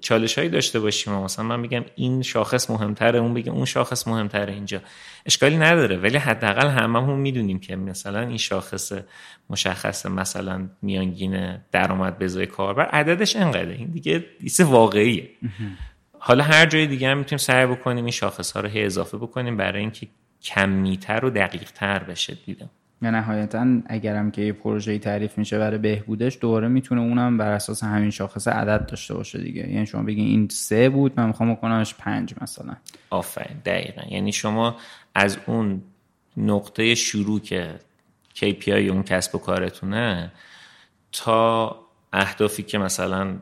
[0.00, 4.52] چالش هایی داشته باشیم مثلا من میگم این شاخص مهمتره اون بگه اون شاخص مهمتره
[4.52, 4.80] اینجا.
[5.26, 8.92] اشکالی نداره ولی حداقل هممون می‌دونیم که مثلا این شاخص
[9.50, 13.74] مشخص مثلا میانگین درآمد به ازای کاربر عددش انقدره.
[13.74, 15.30] این دیگه ایس واقعیه.
[16.18, 19.56] حالا هر جای دیگه هم می‌تونیم سعی بکنیم این شاخص ها رو هی اضافه بکنیم
[19.56, 20.06] برای اینکه
[20.42, 22.70] کمیتر و دقیق تر بشه دیدم.
[23.02, 27.84] یا نهایتا اگرم که یه پروژه تعریف میشه برای بهبودش دوباره می‌تونه اونم بر اساس
[27.84, 29.68] همین شاخص عدد داشته باشه دیگه.
[29.70, 32.76] یعنی شما بگین این سه بود من می‌خوام بکنمش پنج مثلا.
[33.10, 34.02] آفرین دقیقا.
[34.10, 34.76] یعنی شما
[35.14, 35.82] از اون
[36.36, 37.74] نقطه شروع که
[38.36, 40.32] KPI اون کسب و کارتونه
[41.12, 41.76] تا
[42.12, 43.36] اهدافی که مثلا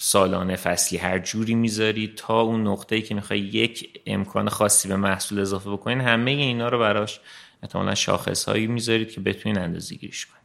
[0.00, 4.96] سالانه فصلی هر جوری می‌ذاری تا اون نقطه ای که می‌خوای یک امکان خاصی به
[4.96, 7.20] محصول اضافه بکنین همه اینا رو براش
[7.62, 10.38] احتمالا شاخص هایی می‌ذارید که بتونین اندازه گیریش کنید.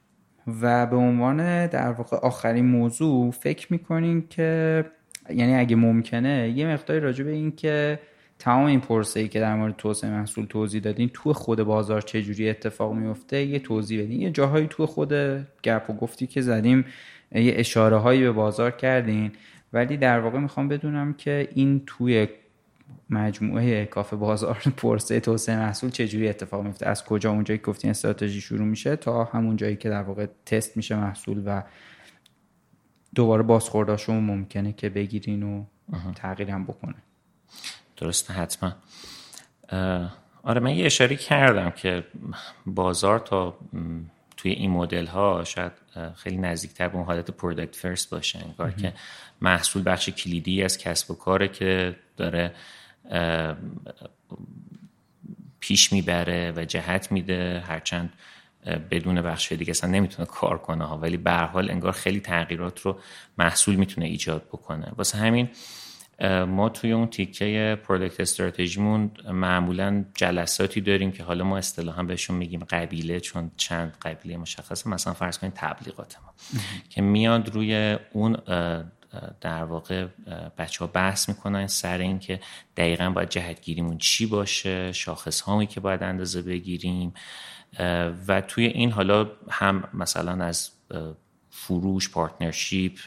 [0.61, 4.85] و به عنوان در واقع آخرین موضوع فکر می‌کنین که
[5.29, 7.99] یعنی اگه ممکنه یه مقداری راجع به این که
[8.39, 12.21] تمام این پرسه ای که در مورد توسعه محصول توضیح دادین تو خود بازار چه
[12.21, 14.21] جوری اتفاق میفته یه توضیح بدین.
[14.21, 15.13] یه جاهایی تو خود
[15.63, 16.85] گپ و گفتی که زدیم
[17.35, 19.31] یه اشاره هایی به بازار کردین.
[19.73, 22.27] ولی در واقع می‌خوام بدونم که این توی
[23.09, 28.41] مجموعه کافه بازار پرسه توسعه محصول چجوری اتفاق میفته؟ از کجا اونجایی که گفتین استراتژی
[28.41, 31.63] شروع میشه تا همون جایی که در واقع تست میشه محصول و
[33.15, 35.65] دوباره بازخورداشون ممکنه که بگیرین و
[36.15, 36.95] تغییر هم بکنه.
[37.97, 38.75] درسته حتما.
[40.43, 42.03] آره من یه اشاره کردم که
[42.65, 43.57] بازار تا
[44.37, 45.71] توی این مدل ها شاید
[46.15, 48.93] خیلی نزدیکتر به اون حالت پرودکت فرست باشه انگار که
[49.41, 52.53] محصول بخش کلیدی از کسب و کاره که داره
[55.59, 58.13] پیش می‌بره و جهت میده هرچند
[58.91, 60.97] بدون بخش دیگه اصلا نمی‌تونه کار کنه ها.
[60.97, 62.99] ولی به حال انگار خیلی تغییرات رو
[63.37, 64.91] محصول می‌تونه ایجاد بکنه.
[64.95, 65.49] واسه همین
[66.47, 72.63] ما توی اون تیکه پرودکت استراتژیمون معمولا جلساتی داریم که حالا ما اصطلاحا بهشون میگیم
[72.63, 74.89] قبیله چون چند قبیله مشخصه.
[74.89, 76.33] مثلا فرض کنید تبلیغات ما.
[76.89, 78.37] که میاد روی اون
[79.41, 80.07] در واقع
[80.57, 82.39] بچه ها بحث می‌کنن سر این که
[82.77, 87.13] دقیقا باید جهتگیریمون چی باشه شاخص هایی که باید اندازه بگیریم
[88.27, 90.71] و توی این حالا هم مثلا از
[91.49, 92.99] فروش پارتنرشیپ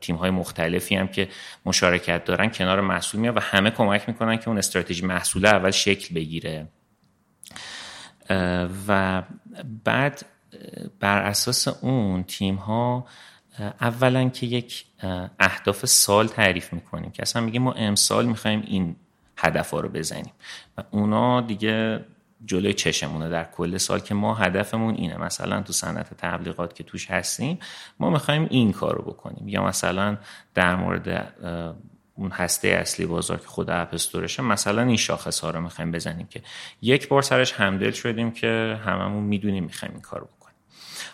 [0.00, 1.28] تیم های مختلفی هم که
[1.66, 6.14] مشارکت دارن کنار محصول میاد و همه کمک می‌کنن که اون استراتژی محصول اول شکل
[6.14, 6.68] بگیره.
[8.88, 9.22] و
[9.84, 10.26] بعد
[11.00, 13.06] بر اساس اون تیم ها
[13.80, 14.84] اولا که یک
[15.38, 18.96] اهداف سال تعریف می‌کنیم که اصلا میگه ما امسال می‌خوایم این
[19.36, 20.32] هدف ها رو بزنیم.
[20.78, 22.04] و اونا دیگه
[22.44, 23.28] جلوی چشمونه.
[23.28, 25.16] در کل سال که ما هدفمون اینه.
[25.16, 27.58] مثلا تو صنعت تبلیغات که توش هستیم
[28.00, 29.48] ما می‌خوایم این کار رو بکنیم.
[29.48, 30.16] یا مثلا
[30.54, 31.34] در مورد
[32.14, 36.42] اون هسته اصلی بازار که خود اپستورشه مثلا این شاخص ها رو می‌خوایم بزنیم که
[36.82, 40.39] یک بار سرش همدل شدیم که هممون می‌دونیم می‌خوایم این کار بکنیم.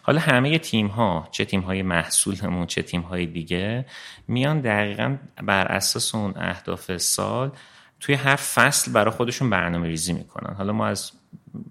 [0.07, 3.87] حالا همه تیم ها چه تیم های محصولمون چه تیم های دیگه
[4.29, 7.51] میان دقیقا بر اساس اون اهداف سال
[8.01, 10.55] توی هر فصل برای خودشون برنامه ریزی می‌کنن.
[10.55, 11.13] حالا ما از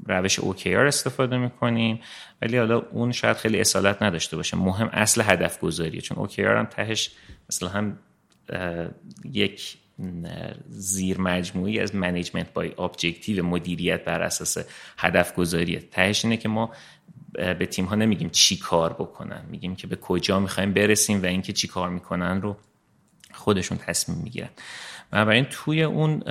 [0.06, 2.00] روش OKR استفاده می‌کنیم
[2.42, 4.58] ولی حالا اون شاید خیلی اصالت نداشته باشه.
[4.58, 7.12] مهم اصل هدف گذاریه چون OKR هم تهش
[7.50, 7.98] مثلا هم
[9.24, 9.78] یک
[10.70, 14.58] زیر مجموعی از management by objective مدیریت بر اساس
[14.98, 16.72] هدف گذاریه تهش اینه که ما
[17.38, 19.42] به تیم ها نمیگیم چی کار بکنن.
[19.50, 22.58] میگیم که به کجا می‌خوایم برسیم و اینکه چی کار می‌کنن رو
[23.34, 24.50] خودشون تصمیم می‌گیرن.
[25.12, 26.24] بنابراین توی اون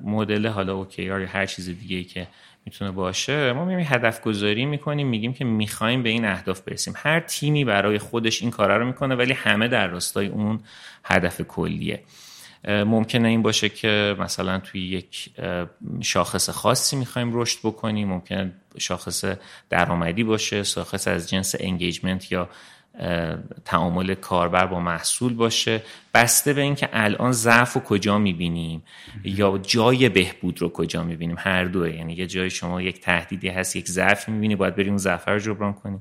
[0.00, 2.28] مدل حالا OKR یا هر چیز دیگه که
[2.64, 6.94] می‌تونه باشه ما میگیم هدف گذاری می‌کنیم میگیم که می‌خوایم به این اهداف برسیم.
[6.96, 10.60] هر تیمی برای خودش این کارا رو می‌کنه ولی همه در راستای اون
[11.04, 12.02] هدف کلیه.
[12.68, 15.30] ممکنه این باشه که مثلا توی یک
[16.00, 19.24] شاخص خاصی می‌خوایم رشد بکنیم ممکنه شاخص
[19.70, 22.48] درآمدی باشه شاخص از جنس انگیجمنت یا
[23.64, 25.82] تعامل کاربر با محصول باشه.
[26.14, 28.82] بسته به اینکه الان ضعف و کجا می‌بینیم؟
[29.24, 33.76] یا جای بهبود رو کجا می‌بینیم؟ هر دوه یعنی یه جای شما یک تهدیدی هست
[33.76, 35.98] یک ضعف می‌بینی باید بریم اون ضعف رو جبران کنیم.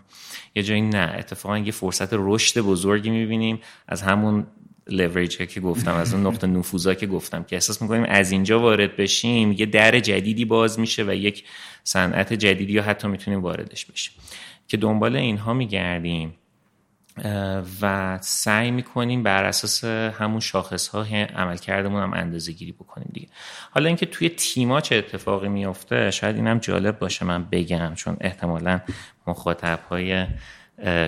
[0.56, 4.48] یه جایی نه اتفاقا یه فرصت رشد بزرگی می‌بینیم از همون
[4.88, 8.96] لوریج که گفتم از اون نقطه نفوذا که گفتم که احساس می‌کنیم از اینجا وارد
[8.96, 11.44] بشیم یه در جدیدی باز میشه و یک
[11.84, 14.14] صنعت جدیدی یا حتی می‌تونیم واردش بشیم.
[14.68, 16.34] که دنبال اینها میگردیم
[17.82, 21.02] و سعی می‌کنیم بر اساس همون شاخص ها
[21.36, 23.28] عمل کردمون هم اندازه گیری بکنیم دیگه.
[23.72, 28.82] حالا اینکه توی تیما چه اتفاقی میفته شاید اینم جالب باشه من بگم چون احتمالا
[29.28, 30.26] مخاطب های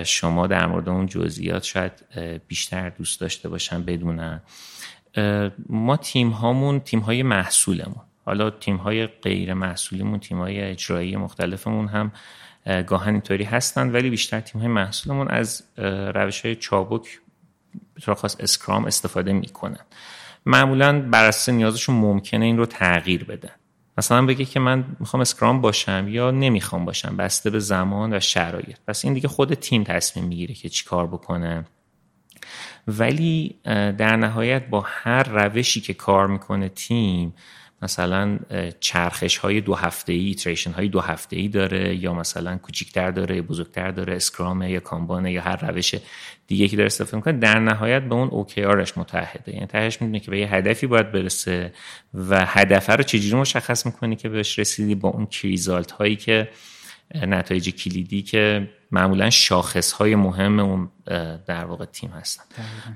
[0.05, 1.91] شما در مورد اون جزئیات شاید
[2.47, 4.41] بیشتر دوست داشته باشن بدونن.
[5.69, 8.01] ما تیم هامون تیم های محصولمون.
[8.25, 12.11] حالا تیم های غیر محصولیمون تیم های اجرایی مختلفمون هم
[12.87, 15.63] گاهن اینطوری هستن ولی بیشتر تیم های محصولمون از
[16.15, 17.19] روش های چابک
[18.05, 19.85] به خاص اسکرام استفاده می‌کنن.
[20.45, 23.51] معمولا بر اساس نیازشون ممکنه این رو تغییر بدن.
[23.97, 28.77] مثلا بگه که من می‌خوام اسکرام باشم یا نمی‌خوام باشم بسته به زمان و شرایط.
[28.87, 31.65] پس این دیگه خود تیم تصمیم می‌گیره که چی کار بکنه.
[32.87, 33.55] ولی
[33.97, 37.33] در نهایت با هر روشی که کار می‌کنه تیم
[37.81, 38.39] مثلا
[38.79, 43.41] چرخش های دو هفته ای تریشن های دو هفته ای داره یا مثلا کوچیکتر داره
[43.41, 45.95] بزرگتر داره اسکرامه یا کامبانه یا هر روش
[46.53, 49.53] دیگه که داره استفاده می‌کنه در نهایت به اون OKRش متحده.
[49.53, 51.73] یعنی تهش می‌دونه که به یه هدفی باید برسه
[52.13, 56.49] و هدفه رو چجوری مشخص می‌کنی که بهش رسیدی با اون کریزالت هایی که
[57.15, 60.89] نتایج کلیدی که معمولا شاخص های مهم اون
[61.45, 62.43] در واقع تیم هستن.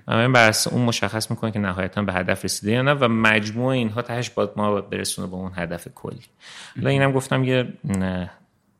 [0.07, 4.01] بنابراین بر اون مشخص می‌کنه که نهایتا به هدف رسیده یا نه و مجموع اینها
[4.01, 6.25] تهش باید ما برسونه به اون هدف کلی.
[6.75, 7.73] حالا اینم گفتم یه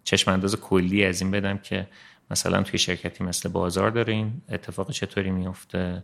[0.04, 1.88] چشم انداز کلی از این بدم که
[2.32, 6.04] مثلا توی شرکتی مثل بازار داره این اتفاق چطوری میفته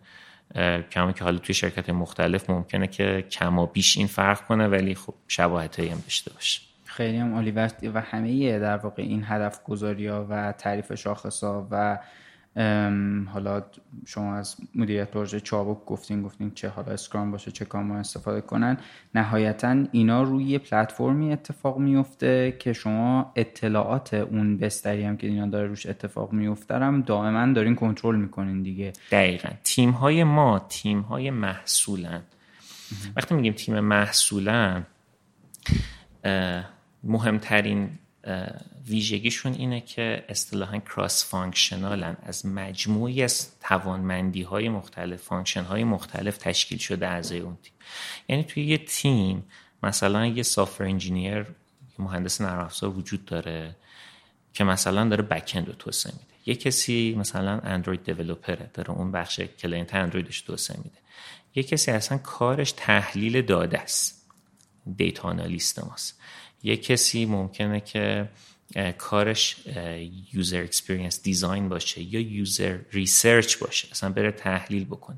[0.92, 5.14] کما که حالا توی شرکت مختلف ممکنه که کما بیش این فرق کنه ولی خب
[5.28, 6.62] شباهت هم داشته باشه.
[6.86, 7.52] خیلی هم عالی.
[7.94, 12.00] و همه در واقع این هدف گذاری ها و تعریف شاخص ها و
[13.34, 13.64] حالا
[14.06, 18.78] شما از مدیریت پروژه چابک گفتین گفتین چه حالا اسکرام باشه چه کاما استفاده کنن.
[19.16, 25.68] نهایتا اینا روی پلتفرمی اتفاق میفته که شما اطلاعات اون بستری هم که اینا داره
[25.68, 28.94] روش اتفاق میفته هم دائما دارین کنترل می‌کنین دیگه.
[29.12, 29.50] دقیقا.
[29.64, 32.22] تیم های ما تیم های محصولن
[33.16, 34.86] وقتی میگیم تیم محصولن
[37.04, 37.90] مهمترین
[38.88, 45.84] ویژگیشون اینه که اصطلاحا cross functional ن از مجموعی از توانمندی های مختلف function های
[45.84, 47.74] مختلف تشکیل شده اعضای اون تیم.
[48.30, 49.44] یعنی توی یه تیم
[49.84, 51.46] مثلا یه software engineer
[52.00, 53.76] مهندس نرم‌افزار وجود داره
[54.54, 56.34] که مثلا داره backend رو توسعه میده.
[56.46, 60.98] یه کسی مثلا Android developer ه داره اون بخش client Android ش توسعه میده.
[61.56, 64.30] یه کسی اصلا کارش تحلیل داده است.
[64.98, 66.22] data analyst ماست.
[66.64, 68.30] یه کسی ممکنه که
[68.98, 69.56] کارش
[70.34, 75.18] user experience design باشه یا user research باشه اصلا بره تحلیل بکنه.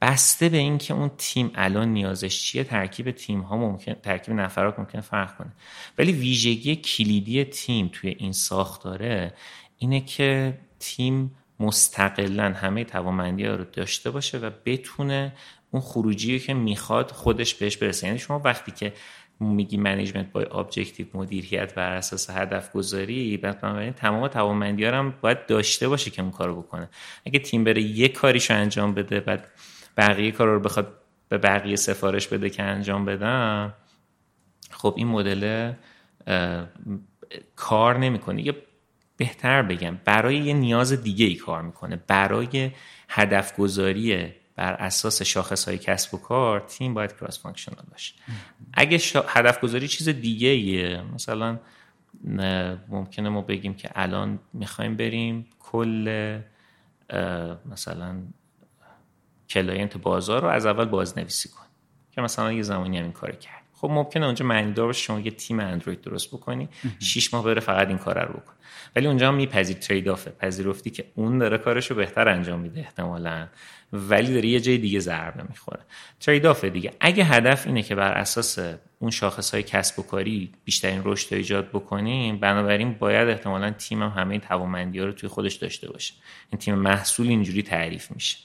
[0.00, 5.00] بسته به اینکه اون تیم الان نیازش چیه ترکیب تیم ها ممکن ترکیب نفرات ممکن
[5.00, 5.52] فرق کنه.
[5.98, 9.34] ولی ویژگی کلیدی تیم توی این ساختاره
[9.78, 15.32] اینه که تیم مستقلا همه توانمندی رو داشته باشه و بتونه
[15.70, 18.06] اون خروجی که می‌خواد خودش بهش برسه.
[18.06, 18.92] یعنی شما وقتی که
[19.42, 25.88] میگی management by objective مدیریت بر اساس هدف گذاری بنابراین تمام توانمندی هم باید داشته
[25.88, 26.88] باشه که اون کارو بکنه.
[27.26, 29.48] اگه تیم بره یه کاریشو انجام بده بعد
[29.96, 30.92] بقیه کار رو بخواد
[31.28, 33.74] به بقیه سفارش بده که انجام بدم
[34.70, 35.72] خب این مدل
[37.56, 38.46] کار نمی‌کنه.
[38.46, 38.54] یا
[39.16, 42.02] بهتر بگم برای یه نیاز دیگه ای کار می‌کنه.
[42.06, 42.70] برای
[43.08, 48.14] هدف گذاری بر اساس شاخص های کسب و کار تیم باید cross functional باشه.
[48.74, 51.58] اگه هدف گذاری چیز دیگه ایه مثلا
[52.88, 56.40] ممکنه ما بگیم که الان می‌خوایم بریم کل
[57.66, 58.22] مثلا
[59.48, 61.66] client بازار رو از اول بازنویسی کن
[62.10, 63.61] که مثلا یه زمانی هم این کار کرد.
[63.82, 66.68] خب ممکنه اونجا معنی دار باشه شما یه تیم اندروید درست بکنی
[66.98, 68.52] شیش ماه بره فقط این کار رو بکن.
[68.96, 72.80] ولی اونجا هم میپذیر ترید آفه پذیرفتی که اون داره کارش رو بهتر انجام میده
[72.80, 73.48] احتمالا.
[73.92, 75.80] ولی داره یه جای دیگه ضربه می‌خوره
[76.20, 76.92] ترید آفه دیگه.
[77.00, 78.58] اگه هدف اینه که بر اساس
[78.98, 84.08] اون شاخص های کسب و کاری بیشترین رشد ایجاد بکنیم بنابراین باید احتمالا تیم هم
[84.08, 86.14] همه توانمندی ها رو توی خودش داشته باشه.
[86.50, 88.38] این تیم محصول اینجوری تعریف میشه.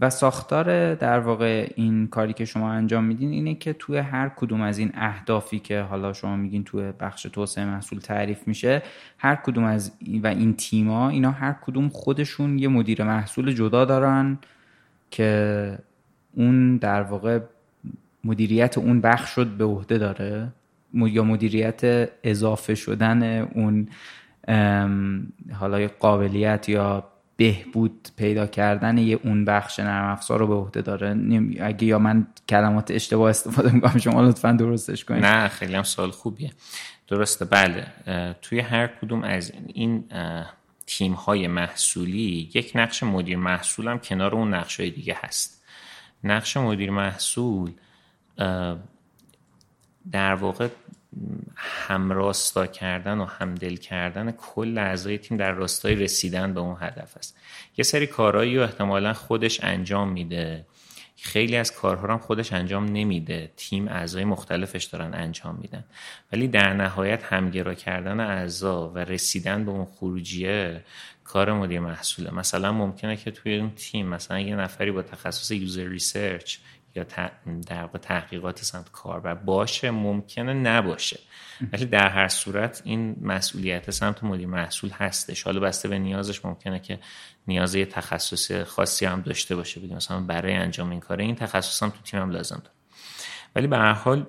[0.00, 4.60] و ساختار در واقع این کاری که شما انجام میدین اینه که توی هر کدوم
[4.60, 8.82] از این اهدافی که حالا شما میگین توی بخش توسعه محصول تعریف میشه
[9.18, 9.92] هر کدوم از
[10.22, 14.38] و این تیما اینا هر کدوم خودشون یه مدیر محصول جدا دارن
[15.10, 15.78] که
[16.34, 17.40] اون در واقع
[18.24, 20.48] مدیریت اون بخش شد به عهده داره
[20.94, 23.88] یا مدیریت اضافه شدن اون
[25.52, 27.04] حالا قابلیت یا
[27.38, 31.16] بهبود پیدا کردن یه اون بخش نرم افزار رو به عهده داره.
[31.60, 35.24] اگه یا من کلمات اشتباه استفاده می‌کنم شما لطفا درستش کنید.
[35.24, 36.52] نه خیلی هم سوال خوبیه.
[37.08, 37.86] درسته بله.
[38.42, 40.04] توی هر کدوم از این
[40.86, 45.64] تیم های محصولی یک نقش مدیر محصول هم کنار اون نقش های دیگه هست.
[46.24, 47.70] نقش مدیر محصول
[50.12, 50.68] در واقع
[51.56, 57.36] همراستا کردن و همدل کردن کل اعضای تیم در راستای رسیدن به اون هدف است.
[57.76, 60.66] یه سری کارهایی رو احتمالا خودش انجام میده.
[61.16, 63.50] خیلی از کارها هم خودش انجام نمیده.
[63.56, 65.84] تیم اعضای مختلفش دارن انجام میدن.
[66.32, 70.84] ولی در نهایت همگرا کردن اعضا و رسیدن به اون خروجیه
[71.24, 72.34] کار مدیر محصوله.
[72.34, 76.56] مثلا ممکنه که توی اون تیم مثلا یه نفری با تخصص user research
[76.94, 77.04] یا
[77.66, 81.20] در واقع تحقیقات سمت کاربر باشه ممکنه نباشه.
[81.72, 85.42] ولی در هر صورت این مسئولیت سمت مدیر محصول هستش.
[85.42, 86.98] حالا بسته به نیازش ممکنه که
[87.46, 89.80] نیاز یه تخصص خاصی هم داشته باشه.
[89.80, 92.76] بگیم مثلا برای انجام این کاره این تخصص هم تو تیم هم لازم داره.
[93.56, 94.26] ولی به هر حال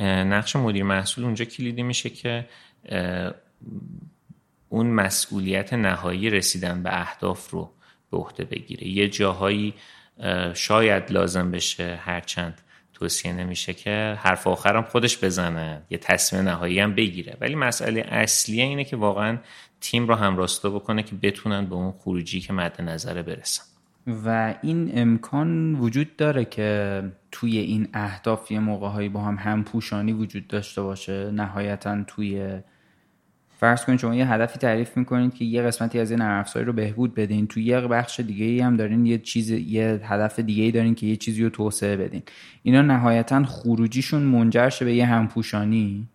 [0.00, 2.48] نقش مدیر محصول اونجا کلیدی میشه که
[4.68, 7.72] اون مسئولیت نهایی رسیدن به اهداف رو
[8.10, 8.88] به عهده بگیره.
[8.88, 9.74] یه جاهایی
[10.54, 12.60] شاید لازم بشه هرچند
[12.92, 17.36] توصیه نمیشه که حرف آخرم خودش بزنه یه تصمیم نهایی هم بگیره.
[17.40, 19.38] ولی مسئله اصلیه اینه که واقعا
[19.80, 23.62] تیم رو هم راستا بکنه که بتونن به اون خروجی که مد نظره برسن.
[24.24, 27.02] و این امکان وجود داره که
[27.32, 32.60] توی این اهداف یه موقع با هم همپوشانی وجود داشته باشه؟ نهایتا توی
[33.60, 37.14] فرض کنید شما یه هدفی تعریف می‌کنید که یه قسمتی از این نرم رو بهبود
[37.14, 37.46] بدین.
[37.46, 41.06] تو یه بخش دیگه ای هم دارین یه چیز یه هدف دیگه ای دارین که
[41.06, 42.22] یه چیزی رو توسعه بدین.
[42.62, 46.08] اینا نهایتا خروجیشون منجر شه به یه همپوشانی؟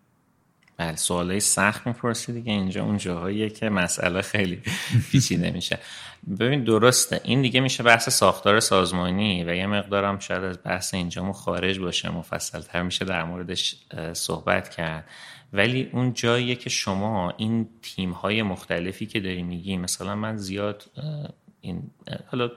[0.76, 2.52] بله سوالای سخت می‌پرسی دیگه.
[2.52, 4.60] اینجا اون جاهاییه که مسئله خیلی
[5.10, 5.78] پیچیده میشه.
[6.40, 7.20] ببین درسته.
[7.24, 12.10] این دیگه میشه بحث ساختار سازمانی و یه مقدارم شاید از بحث اینجامو خارج باشه
[12.10, 13.76] مفصلتر میشه در موردش
[14.12, 15.04] صحبت کرد.
[15.52, 20.84] ولی اون جاییه که شما این تیم های مختلفی که داری میگی مثلا من زیاد
[21.60, 21.90] این
[22.26, 22.50] حالا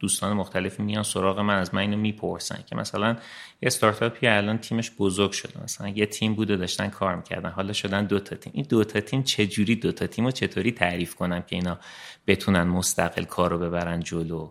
[0.00, 4.90] دوستان مختلفی میان سراغ من از من اینو می‌پرسن که مثلا یه استارتاپی الان تیمش
[4.98, 8.52] بزرگ شده مثلا یه تیم بوده داشتن کار می‌کردن حالا شدن دو تا تیم.
[8.56, 11.78] این دو تا تیم چجوری دو تا تیم رو چطوری تعریف کنم که اینا
[12.26, 14.50] بتونن مستقل کار رو ببرن جلو؟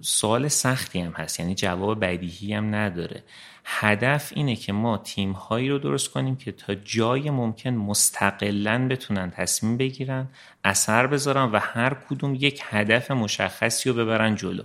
[0.00, 3.22] سوال سختی هم هست یعنی جواب بدیهی هم نداره.
[3.64, 9.30] هدف اینه که ما تیم هایی رو درست کنیم که تا جای ممکن مستقلا بتونن
[9.30, 10.28] تصمیم بگیرن
[10.64, 14.62] اثر بذارن و هر کدوم یک هدف مشخصی رو ببرن جلو.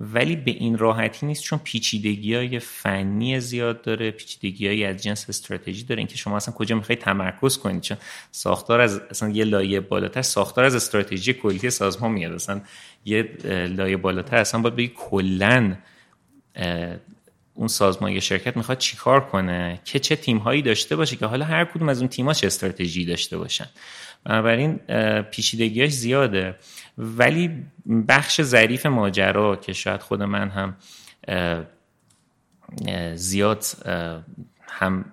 [0.00, 5.28] ولی به این راحتی نیست چون پیچیدگی های فنی زیاد داره پیچیدگی های از جنس
[5.28, 5.98] استراتژی داره.
[5.98, 7.96] اینکه شما اصلا کجا می‌خواید تمرکز کنید چون
[8.30, 12.32] ساختار از اصلا یه لایه بالاتر ساختار از استراتژی کلی سازمان میاد.
[12.32, 12.60] اصلا
[13.04, 13.22] یه
[13.76, 15.76] لایه بالاتر اصلا باید بگی کلا
[17.60, 21.44] اون سازمان یا شرکت می‌خواد چیکار کنه؟ که چه تیم هایی داشته باشه که حالا
[21.44, 23.66] هر کدوم از اون تیم چه استراتژی داشته باشن؟
[24.24, 24.76] بنابراین
[25.22, 26.54] پیچیدگیاش زیاده.
[26.98, 27.66] ولی
[28.08, 30.76] بخش ظریف ماجرا که شاید خود من هم
[33.14, 33.64] زیاد
[34.68, 35.04] هم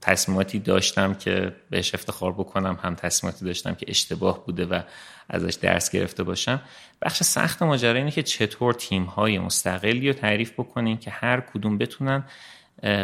[0.00, 4.80] تصمیماتی داشتم که بهش افتخار بکنم هم تصمیماتی داشتم که اشتباه بوده و
[5.28, 6.60] ازش درس گرفته باشم.
[7.02, 11.78] بخش سخت ماجرا اینه که چطور تیم های مستقلی رو تعریف بکنین که هر کدوم
[11.78, 12.24] بتونن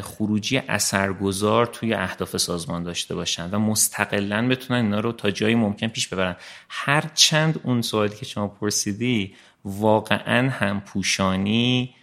[0.02, 5.88] خروجی اثرگذار توی اهداف سازمان داشته باشن و مستقلا بتونن اینا رو تا جایی ممکن
[5.88, 6.36] پیش ببرن.
[6.68, 11.94] هر چند اون سوالی که شما پرسیدی واقعا هم پوشانی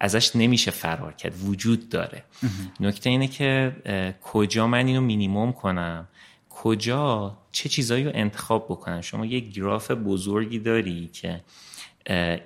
[0.00, 1.44] ازش نمیشه فرار کرد.
[1.44, 2.24] وجود داره.
[2.80, 3.72] نکته اینه که
[4.22, 6.08] کجا من اینو مینیموم کنم؟
[6.54, 11.40] کجا چه چیزایی رو انتخاب بکنم شما یک گراف بزرگی داری که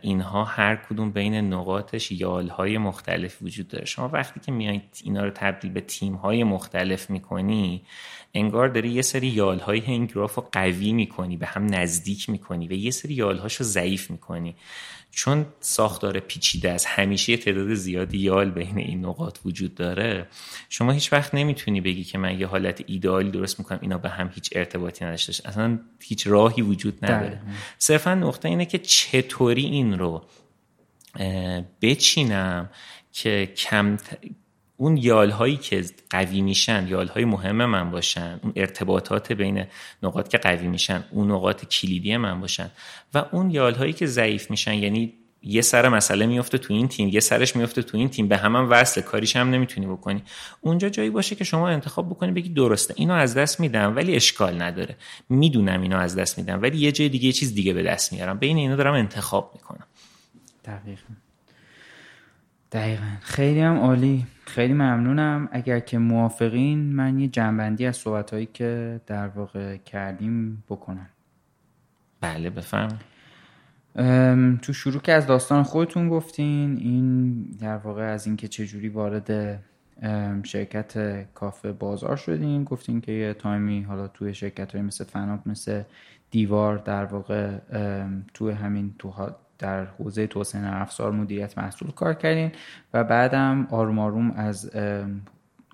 [0.02, 3.84] اینها هر کدوم بین نقاطش یالهای مختلف وجود داره.
[3.84, 7.82] شما وقتی که میایید اینا رو تبدیل به تیمهای مختلف می‌کنی
[8.34, 12.72] انگار داری یه سری یالهای این گراف رو قوی می‌کنی به هم نزدیک می‌کنی و
[12.72, 14.54] یه سری یالهاش رو ضعیف می‌کنی.
[15.16, 20.26] چون ساختار پیچیده است همیشه تعداد زیادی یال بین این نقاط وجود داره
[20.68, 24.30] شما هیچ وقت نمی‌تونی بگی که من یه حالت ایدئالی درست می‌کنم اینا به هم
[24.34, 27.40] هیچ ارتباطی نداشته اصلا هیچ راهی وجود نداره.
[27.78, 30.24] صرفا نقطه اینه که چطوری این رو
[31.82, 32.70] بچینم
[33.12, 33.96] که کم
[34.76, 39.64] اون یال هایی که قوی میشن یال های مهم من باشن اون ارتباطات بین
[40.02, 42.70] نقاط که قوی میشن اون نقاط کلیدی من باشن
[43.14, 47.08] و اون یال هایی که ضعیف میشن یعنی یه سر مسئله میفته تو این تیم
[47.08, 50.22] یه سرش میفته تو این تیم به هم, هم وصله کاریش هم نمی‌تونی بکنی.
[50.60, 54.62] اونجا جایی باشه که شما انتخاب بکنی بگی درسته اینو از دست میدم ولی اشکال
[54.62, 54.96] نداره.
[55.28, 58.38] می‌دونم اینو از دست میدم ولی یه جای دیگه یه چیز دیگه به دست میارم.
[58.38, 59.86] بین اینا دارم انتخاب می‌کنم.
[60.64, 61.14] دقیقا.
[62.72, 63.16] دقیقا.
[63.20, 64.26] خیلی هم عالی.
[64.46, 65.48] خیلی ممنونم.
[65.52, 71.08] اگر که موافقین من یه جنبندی از صحبت که در واقع کردیم بکنم.
[72.20, 72.88] بله بفهم
[74.62, 79.62] تو شروع که از داستان خودتون گفتین این در واقع از اینکه چجوری وارد
[80.42, 82.64] شرکت کافه بازار شدین.
[82.64, 85.82] گفتین که یه تایمی حالا توی شرکت های مثل فناب مثل
[86.30, 87.58] دیوار در واقع
[88.34, 89.10] توی همین تو
[89.58, 92.52] در حوزه توسعه افزار مدیریت محصول کار کردین
[92.94, 94.70] و بعدم آروم آروم از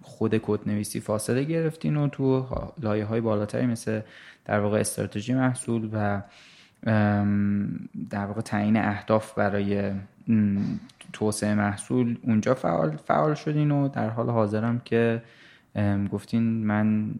[0.02, 2.46] خود کد نویسی فاصله گرفتین و تو
[2.82, 4.00] لایه های بالاتری مثل
[4.44, 6.22] در واقع استراتژی محصول و
[8.10, 9.92] در واقع تعیین اهداف برای
[11.12, 15.22] توسعه محصول اونجا فعال, فعال شدین و در حال حاضرم که
[16.12, 17.10] گفتین من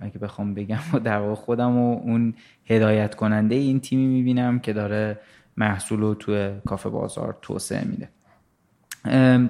[0.00, 2.34] اگه بخوام بگم و در واقع خودم و اون
[2.66, 5.18] هدایت کننده این تیمی می‌بینم که داره
[5.56, 8.08] محصول رو توی کافه بازار توسعه میده.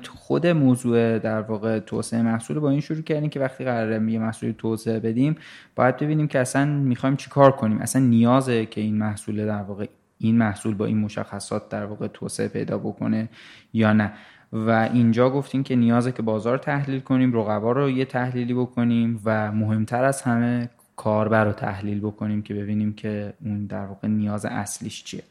[0.09, 4.55] خود موضوع در واقع توسعه محصول با این شروع کردیم که وقتی قراره یه محصولی
[4.59, 5.37] توسعه بدیم
[5.77, 7.79] باید ببینیم که اصلا می‌خوایم چی کار کنیم.
[7.79, 9.87] اصلا نیازه که این محصول در واقع
[10.19, 13.29] این محصول با این مشخصات در واقع توسعه پیدا بکنه
[13.73, 14.13] یا نه.
[14.53, 19.53] و اینجا گفتیم که نیازه که بازار تحلیل کنیم رقبا رو یه تحلیلی بکنیم و
[19.53, 25.05] مهمتر از همه کاربر رو تحلیل بکنیم که ببینیم که اون در واقع نیاز اصلیش
[25.05, 25.23] چیه.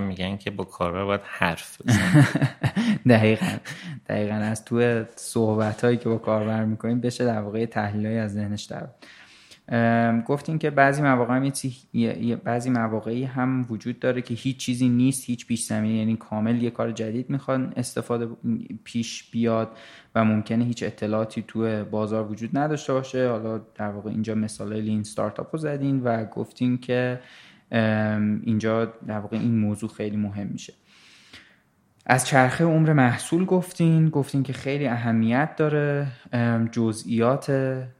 [0.00, 1.78] میگن که با کاربر باید حرف
[3.08, 3.56] دقیقا.
[4.08, 4.34] دقیقا.
[4.34, 8.88] از تو صحبت هایی که با کاربر می‌کنیم بشه در واقع تحلیل از ذهنش در
[10.26, 11.52] گفتیم که بعضی مواقع هم
[12.44, 16.70] بعضی مواقعی هم وجود داره که هیچ چیزی نیست هیچ پیش زمینه یعنی کامل یه
[16.70, 18.28] کار جدید می‌خوان استفاده
[18.84, 19.70] پیش بیاد
[20.14, 23.28] و ممکنه هیچ اطلاعاتی تو بازار وجود نداشته باشه.
[23.28, 27.20] حالا در واقع اینجا مثال لین ستارتاپ رو زدین و گفتیم که
[28.42, 30.72] اینجا در واقع این موضوع خیلی مهم میشه.
[32.06, 36.06] از چرخه عمر محصول گفتین گفتین که خیلی اهمیت داره
[36.72, 37.52] جزئیات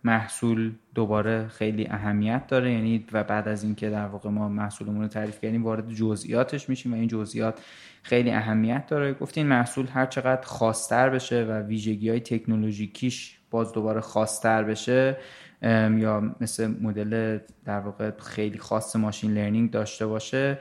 [0.05, 5.09] محصول دوباره خیلی اهمیت داره یعنی و بعد از اینکه در واقع ما محصولمون رو
[5.09, 7.61] تعریف کردیم وارد جزئیاتش میشیم و این جزئیات
[8.03, 9.15] خیلی اهمیت داره.
[9.15, 15.17] گفتین محصول هر چقدر خاصتر بشه و ویژگی های تکنولوژیکیش باز دوباره خاصتر بشه
[15.63, 20.59] یا مثل مدل در واقع خیلی خاص ماشین لرنینگ داشته باشه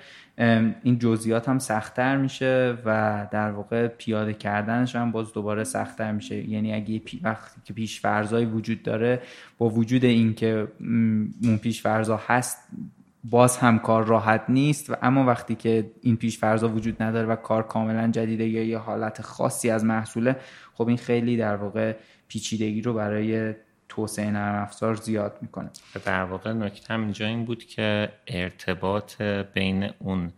[0.84, 6.50] این جزئیات هم سختتر میشه و در واقع پیاده کردنش هم باز دوباره سختتر میشه.
[6.50, 9.22] یعنی اگه وقتی که پیش فرضای وجود داره
[9.58, 10.68] با وجود اینکه
[11.44, 12.58] اون پیش فرضا هست
[13.24, 17.36] باز هم کار راحت نیست و اما وقتی که این پیش فرضا وجود نداره و
[17.36, 20.36] کار کاملا جدیده یا یه حالت خاصی از محصوله
[20.74, 21.96] خب این خیلی در واقع
[22.28, 23.54] پیچیدگی رو برای
[24.00, 25.70] توسعه نرم افزار زیاد می‌کنه.
[26.06, 30.32] در واقع نکته هم اینجا این بود که ارتباط بین اون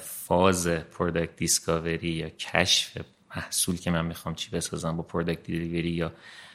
[0.00, 2.98] فاز product discovery یا کشف
[3.36, 6.12] محصول که من می‌خوام چی بسازم با product delivery یا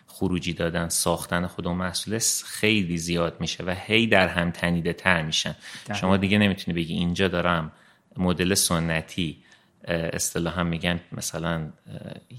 [0.07, 5.21] خروجی دادن ساختن خود اون محصول خیلی زیاد میشه و هی در هم تنیده تر
[5.21, 5.55] میشن
[5.93, 7.71] شما دیگه نمی‌تونی بگی اینجا دارم
[8.17, 9.43] مدل سنتی
[9.87, 11.69] اصطلاحا میگن مثلا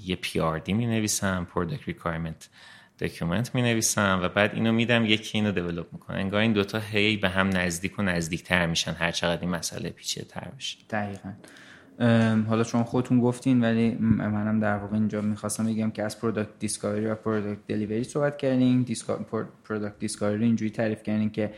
[0.04, 2.48] یه PRD می نویسم product requirement
[3.04, 6.16] document می نویسم و بعد اینو میدم یکی اینو develop می‌کنه.
[6.16, 8.92] انگار این دوتا هی به هم نزدیک و نزدیک تر میشن.
[8.92, 10.78] هر چقدر این مسئله پیچیده تر بشه.
[10.90, 11.32] دقیقا.
[12.48, 17.06] حالا شما خودتون گفتین ولی منم در واقع اینجا می‌خواستم بگم که از product discovery
[17.06, 18.86] و product delivery صحبت کردیم
[19.68, 21.52] product discovery اینجوری تعریف کردیم که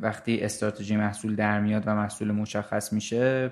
[0.00, 3.50] وقتی استراتژی محصول در میاد و محصول مشخص میشه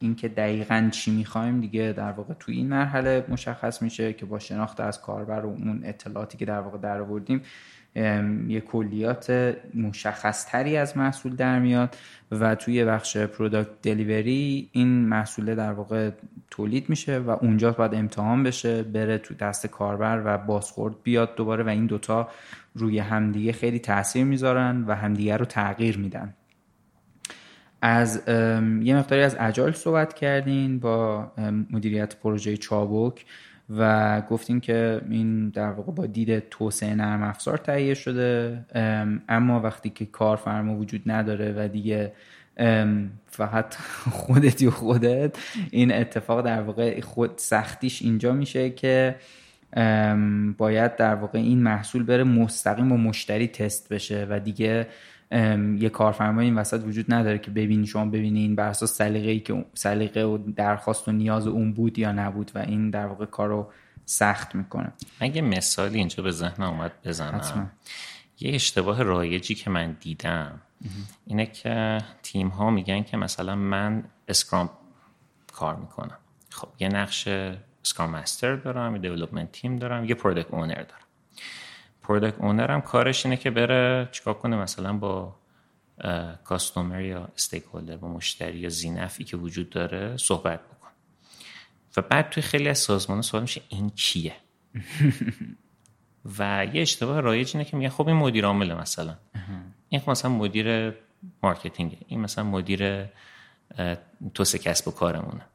[0.00, 4.80] اینکه دقیقا چی می‌خوایم دیگه در واقع تو این مرحله مشخص میشه که با شناخت
[4.80, 7.42] از کاربر و اون اطلاعاتی که در واقع در آوردیم
[8.48, 11.96] یه کلیات مشخص تری از محصول در میاد
[12.30, 16.10] و توی بخش product delivery این محصول در واقع
[16.50, 21.64] تولید میشه و اونجا باید امتحان بشه بره تو دست کاربر و بازخورد بیاد دوباره
[21.64, 22.28] و این دوتا
[22.74, 26.34] روی همدیگه خیلی تاثیر می‌ذارن و همدیگه رو تغییر میدن.
[27.82, 28.22] از
[28.82, 31.32] یه مقداری از اجایل صحبت کردین با
[31.70, 33.24] مدیریت پروژه چابک
[33.70, 38.64] و گفتیم که این در واقع با دید توسعه نرم افزار تهیه شده.
[39.28, 42.12] اما وقتی که کارفرما وجود نداره و دیگه
[43.26, 43.74] فقط
[44.20, 45.36] خودتی و خودت
[45.70, 49.16] این اتفاق در واقع خود سختیش اینجا میشه که
[50.58, 54.86] باید در واقع این محصول بره مستقیم و مشتری تست بشه و دیگه
[55.78, 60.22] یه کارفرمای این وسط وجود نداره که ببینی شما ببینین بر اساس سلیقه‌ای که سلیقه
[60.22, 63.70] و درخواست و نیاز اون بود یا نبود و این در واقع کارو
[64.04, 64.92] سخت می‌کنه.
[65.20, 67.70] اگه مثالی اینجا به ذهن اومد بزنم.
[68.40, 70.60] یه اشتباه رایجی که من دیدم
[71.26, 74.70] اینه که تیم ها میگن که مثلا من اسکرام
[75.52, 76.18] کار می‌کنم.
[76.50, 77.28] خب یه نقش
[77.84, 81.06] Scrum master دارم یه development team دارم یه product owner دارم.
[82.08, 85.36] product owner هم کارش اینه که بره چیکار کنه؟ مثلا با
[86.44, 90.88] customer یا stakeholder با مشتری یا ذی‌نفعی که وجود داره صحبت بکن.
[91.96, 94.34] و بعد توی خیلی از سازمان سوال میشه این کیه؟
[96.38, 99.14] و یه اشتباه رایج اینه که میگن خب این مدیر عامل مثلا.
[99.88, 100.94] این خب مثلا مدیر
[101.42, 103.04] marketing این مثلا مدیر
[104.34, 105.46] توسعه کسب و کارمونه.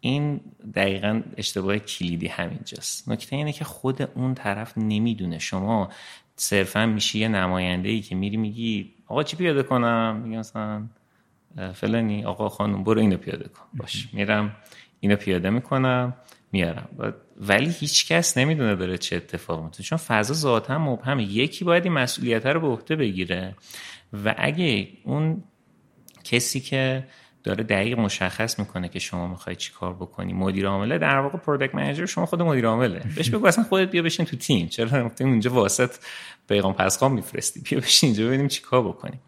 [0.00, 0.40] این
[0.74, 3.08] دقیقا اشتباه کلیدی همینجاست.
[3.08, 5.38] نکته اینه که خود اون طرف نمی‌دونه.
[5.38, 5.90] شما
[6.36, 10.86] صرفا میشی یه نماینده ای که میری میگی آقا چی پیاده کنم؟ میگه مثلا
[11.74, 12.24] فلانی.
[12.24, 13.64] آقا خانم برو اینو پیاده کن.
[13.74, 14.08] باش.
[14.12, 14.56] میرم
[15.00, 16.14] اینو پیاده می‌کنم
[16.52, 21.84] میارم ولی هیچ کس نمی‌دونه داره چه اتفاقی میفته چون فضا ذاتا مبهمه یکی باید
[21.84, 23.56] این مسئولیت رو به عهده بگیره.
[24.24, 25.44] و اگه اون
[26.24, 27.06] کسی که
[27.44, 30.32] داره دقیق مشخص می‌کنه که شما می‌خوای چی کار بکنی.
[30.32, 33.02] مدیر عامله در واقع پروداکت منیجر شما خود مدیر عامله.
[33.16, 34.68] بهش بگو اصلا خودت بیا بشین تو تیم.
[34.68, 35.90] چرا گفتیم اونجا واسط
[36.48, 37.60] پیغام پسخام میفرستی.
[37.60, 39.20] بیا بشین اینجا ببینیم چی کار بکنیم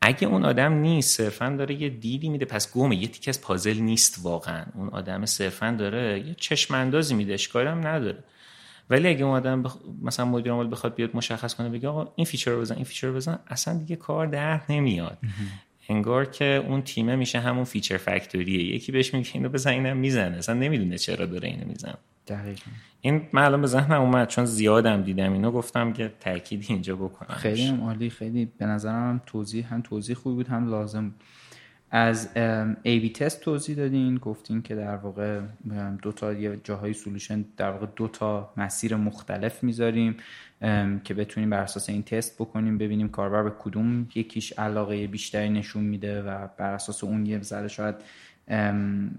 [0.00, 2.44] اگه اون آدم نیست صرفا داره یه دیدی میده.
[2.44, 4.64] پس گمه یه تیکه از پازل نیست واقعا.
[4.74, 7.34] اون آدم صرفا داره یه چشم اندازی میده.
[7.34, 8.24] اشکالی هم نداره.
[8.90, 9.76] ولی اگه اون آدم بخ...
[10.02, 13.06] مثلا مدیر عامل بخواد بیاد مشخص کنه بگه آقا این feature رو بزن این feature
[13.06, 15.18] رو بزن اصلا دیگه کار در نمیاد.
[15.88, 18.74] انگار که اون تیمه میشه همون feature factory ه.
[18.74, 20.36] یکی بهش میگه اینو بزن اینم می‌زنه.
[20.36, 21.94] اصلا نمی‌دونه چرا داره اینو می‌زنه.
[22.26, 22.70] دقیقا.
[23.00, 27.36] این من الان به ذهنم اومد چون زیادم دیدم اینو گفتم که تاکید اینجا بکنم
[27.36, 31.22] خیلی هم عالی خیلی به نظرم هم توضیح هم توضیح خوبی بود هم لازم بود.
[31.90, 32.28] از
[32.82, 35.40] A/B test توضیح دادین گفتین که در واقع
[36.02, 40.16] دو تا جاهای سولوشن در واقع دو تا مسیر مختلف می‌ذاریم.
[41.04, 45.84] که بتونیم بر اساس این تست بکنیم ببینیم کاربر به کدوم یکیش علاقه بیشتری نشون
[45.84, 47.94] میده و بر اساس اون یه ذره شاید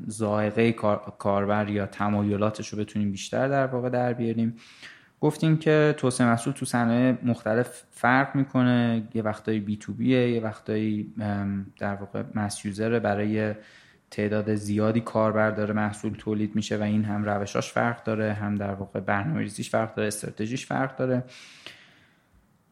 [0.08, 0.72] زائقه
[1.18, 4.56] کاربر یا تمایلاتش رو بتونیم بیشتر در واقع در بیاریم.
[5.22, 9.04] گفتیم که توسعه محصول تو صنایع مختلف فرق می‌کنه.
[9.14, 11.14] یه وقتایی بی تو بیه یه وقتایی
[11.80, 13.54] در واقع مسیوزر برای
[14.14, 18.74] تعداد زیادی کاربر داره محصول تولید میشه و این هم روشاش فرق داره هم در
[18.74, 21.24] واقع برنامه‌ریزیش فرق داره استراتژیش فرق داره.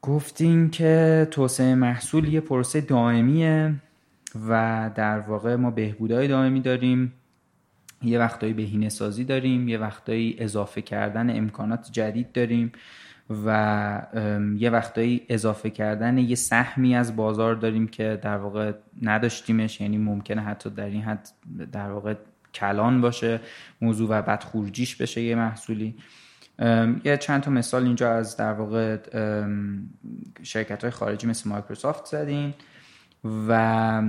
[0.01, 3.73] گفتیم که توسعه محصول یه پروسه دائمیه
[4.49, 7.13] و در واقع ما بهبودهای دائمی داریم.
[8.03, 12.71] یه وقتایی بهینه سازی داریم یه وقتایی اضافه کردن امکانات جدید داریم.
[13.29, 14.01] و
[14.57, 18.71] یه وقتایی اضافه کردن یه سهمی از بازار داریم که در واقع
[19.01, 21.29] نداشتیمش یعنی ممکنه حتی در این حد
[21.71, 22.15] در واقع
[22.53, 23.39] کلان باشه
[23.81, 25.95] موضوع و بعد خروجیش بشه یه محصولی.
[27.03, 28.97] یه چند تا مثال اینجا از در واقع
[30.43, 32.53] شرکت های خارجی مثل مایکروسافت زدین
[33.47, 34.01] و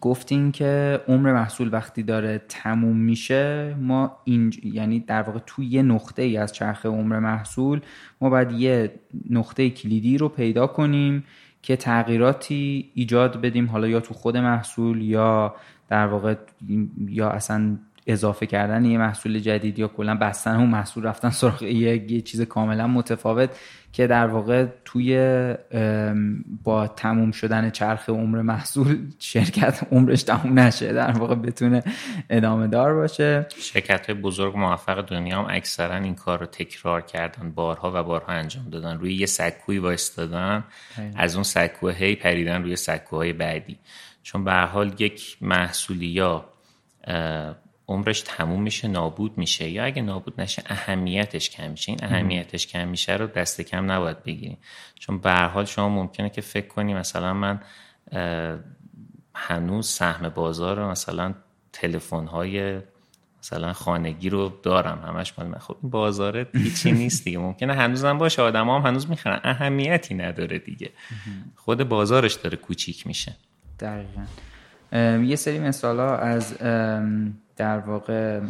[0.00, 5.82] گفتین که عمر محصول وقتی داره تموم میشه ما این یعنی در واقع توی یه
[5.82, 7.80] نقطه ای از چرخه عمر محصول
[8.20, 8.92] ما باید یه
[9.30, 11.24] نقطه کلیدی رو پیدا کنیم
[11.62, 15.54] که تغییراتی ایجاد بدیم حالا یا تو خود محصول یا
[15.88, 16.34] در واقع
[17.08, 22.20] یا اصلا اضافه کردن یه محصول جدید یا کلا بستن اون محصول رفتن سراغ یه
[22.20, 23.50] چیز کاملا متفاوت
[23.92, 25.16] که در واقع توی
[26.64, 31.82] با تموم شدن چرخ عمر محصول شرکت عمرش تموم نشه در واقع بتونه
[32.30, 33.46] ادامه دار باشه.
[33.58, 38.32] شرکت های بزرگ موفق دنیا هم اکثرا این کار رو تکرار کردن بارها و بارها
[38.32, 40.64] انجام دادن روی یه سکوی وایستادن
[41.16, 43.78] از اون سکوه هی پریدن روی سکوهای بعدی.
[44.22, 46.44] چون به حال یک محصولی یا
[47.90, 49.68] عمرش تموم میشه نابود میشه.
[49.68, 51.92] یا اگه نابود نشه اهمیتش کم میشه.
[51.92, 54.58] این اهمیتش کم میشه رو دست کم نباید بگیریم.
[54.94, 57.60] چون به حال شما ممکنه که فکر کنی مثلا من
[59.34, 61.34] هنوز سهم بازار رو مثلا
[61.72, 62.80] تلفن های
[63.38, 65.02] مثلا خانگی رو دارم.
[65.06, 65.58] همش مال من.
[65.58, 67.38] خب این بازار هیچی نیست دیگه.
[67.38, 68.42] ممکنه هنوزم باشه.
[68.42, 69.40] آدم هم هنوز می‌خرن.
[69.44, 70.90] اهمیتی نداره دیگه.
[71.56, 73.36] خود بازارش داره کوچیک میشه.
[73.80, 74.22] دقیقا.
[75.24, 76.56] یه سری مثال ها از
[77.60, 78.40] در واقع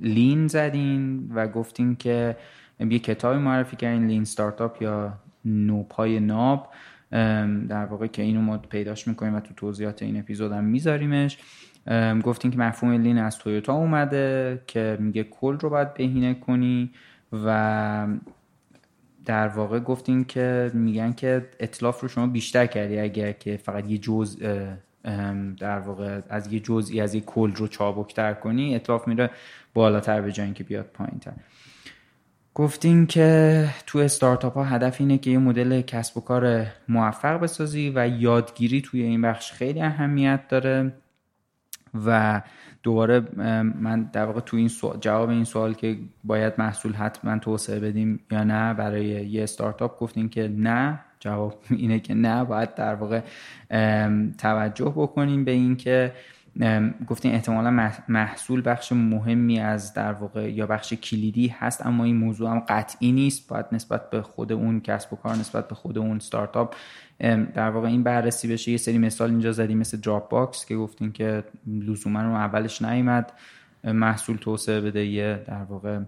[0.00, 2.36] لین زدین و گفتین که
[2.80, 5.12] یه کتابی معرفی کردین لین ستارتاپ یا
[5.44, 6.68] نوپای ناب
[7.68, 11.38] در واقع که اینو ما پیداش می‌کنیم و تو توضیحات این اپیزود هم میذاریمش.
[12.24, 16.90] گفتین که مفهوم لین از تویوتا اومده که میگه کل رو باید بهینه کنی
[17.32, 18.06] و
[19.24, 22.98] در واقع گفتین که میگن که اطلاف رو شما بیشتر کردی.
[22.98, 24.36] اگر که فقط یه جز
[25.58, 29.30] در واقع از یه جزئی از یه کل رو چابکتر کنی اطلاف میره
[29.74, 31.32] بالاتر به جایی که بیاد پایین تر
[32.54, 37.92] گفتین که تو استارتاپ ها هدف اینه که یه مدل کسب و کار موفق بسازی
[37.94, 40.92] و یادگیری توی این بخش خیلی اهمیت داره.
[42.06, 42.42] و
[42.82, 43.20] دوباره
[43.80, 48.20] من در واقع تو این سوال جواب این سوال که باید محصول حتما توسعه بدیم
[48.30, 51.00] یا نه برای یه استارتاپ گفتین که نه.
[51.20, 53.20] جواب اینه که نه باید در واقع
[54.38, 56.12] توجه بکنیم به این که
[57.06, 62.50] گفتین احتمالا محصول بخش مهمی از در واقع یا بخش کلیدی هست اما این موضوع
[62.50, 63.48] هم قطعی نیست.
[63.48, 66.74] باید نسبت به خود اون کسب و کار نسبت به خود اون استارتاپ
[67.54, 68.70] در واقع این بررسی بشه.
[68.70, 73.32] یه سری مثال اینجا زدیم مثل Dropbox که گفتین که لزوما رو اولش نیومد
[73.84, 76.00] محصول توسعه بده یه در واقع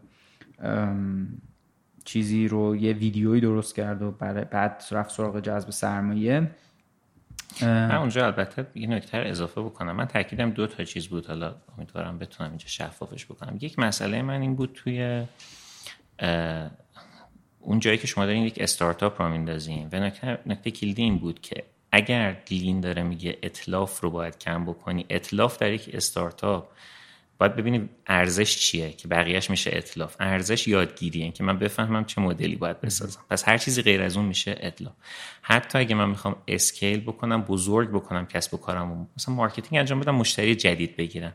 [2.05, 4.11] چیزی رو یه ویدیویی درست کرد و
[4.51, 6.51] بعد رفت سراغ جذب سرمایه.
[7.63, 9.97] من اونجا البته یه نکته اضافه بکنم.
[9.97, 11.27] من تاکیدم دو تا چیز بود.
[11.27, 13.57] حالا امیدوارم بتونم اینجا شفافش بکنم.
[13.61, 15.27] یک مسئله من این بود توی
[17.61, 19.89] اون جایی که شما دارین یک استارتاپ رو میندازین.
[19.93, 20.01] و
[20.47, 25.59] نکته, کلیدی این بود که اگر لین داره میگه اطلاف رو باید کم بکنی اطلاف
[25.59, 26.69] در یک استارتاپ
[27.43, 32.57] باید ببینیم ارزش چیه که بقیهش میشه اتلاف ارزش یادگیریه که من بفهمم چه مدلی
[32.57, 33.21] باید بسازم.
[33.31, 34.93] پس هر چیزی غیر از اون میشه اتلاف
[35.43, 40.15] حتی اگه من می‌خوام scale بکنم بزرگ بکنم کسب و کارم مثلا marketing انجام بدم
[40.15, 41.33] مشتری جدید بگیرم.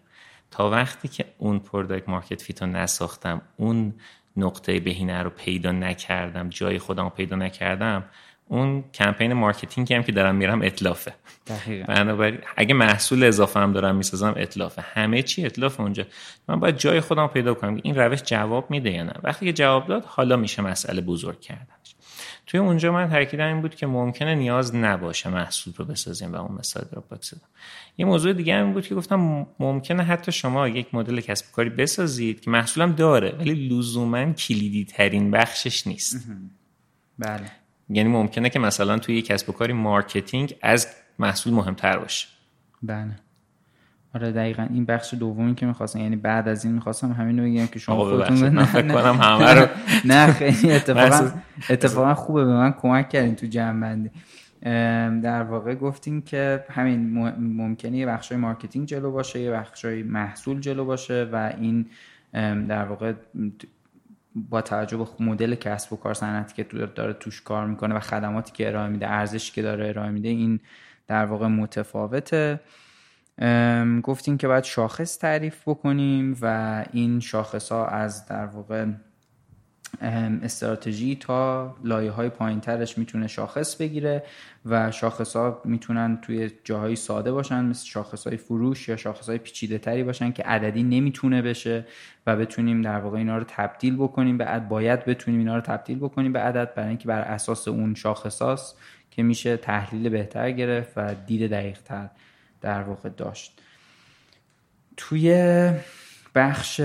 [0.51, 3.93] تا وقتی که اون product market fit و نساختم اون
[4.37, 8.03] نقطه بهینه رو پیدا نکردم جای خودم رو پیدا نکردم
[8.47, 11.13] اون کمپین marketing هم که دارم میرم اتلافه
[11.87, 16.05] بنابراین اگه محصول اضافه هم دارم می‌سازم اتلافه همه چی اتلاف اونجا.
[16.47, 19.13] من باید جای خودم پیدا کنم این روش جواب میده یا نه.
[19.23, 21.95] وقتی که جواب داد حالا میشه مسئله بزرگ کردنش.
[22.47, 26.57] توی اونجا من تاکیدم این بود که ممکنه نیاز نباشه محصول رو بسازیم و اون
[26.59, 27.33] مثال Dropbox
[27.97, 32.41] یه موضوع دیگه هم بود که گفتم ممکنه حتی شما یک مدل کسب کاری بسازید
[32.41, 36.27] که محصولم داره ولی لزوما کلیدی ترین بخشش نیست.
[37.19, 37.51] بله.
[37.89, 40.87] یعنی ممکنه که مثلا توی یک کسب و کاری marketing از
[41.19, 42.27] محصول مهمتر باشه.
[42.83, 43.11] بله.
[44.15, 44.67] آره دقیقا.
[44.73, 47.95] این بخش دومی که می‌خواستم یعنی بعد از این می‌خواستم همین رو بگم که شما
[47.95, 49.67] خودتون فکر کنم همه رو
[50.11, 51.31] نه خیلی اتفاقا
[51.69, 54.09] اتفاقا خوبه به من کمک کردین تو جمع بندی
[55.21, 60.85] در واقع گفتیم که همین ممکنه یه بخش marketing جلو باشه یه بخش محصول جلو
[60.85, 61.85] باشه و این
[62.67, 63.13] در واقع
[64.49, 68.51] با توجه به مدل کسب و کار صنعتی که داره توش کار می‌کنه و خدماتی
[68.51, 70.59] که ارائه میده ارزشی که داره ارائه میده این
[71.07, 72.59] در واقع متفاوته.
[74.03, 78.85] گفتیم که باید شاخص تعریف بکنیم و این شاخص ها از در واقع
[80.01, 84.23] استراتژی تا لایه های پایین ترش می‌تونه شاخص بگیره
[84.65, 89.37] و شاخص ها می‌تونن توی جاهای ساده باشن مثل شاخص های فروش یا شاخص های
[89.37, 91.85] پیچیده تری باشن که عددی نمی‌تونه بشه
[92.27, 94.37] و بتونیم در واقع اینا رو تبدیل بکنیم.
[94.37, 98.73] به باید بتونیم اینا رو تبدیل بکنیم به عدد برای اینکه بر اساس اون شاخص
[99.11, 102.09] که میشه تحلیل بهتر گرفت و دید دقیق تر
[102.61, 103.61] در واقع داشت.
[104.97, 105.71] توی
[106.35, 106.81] بخش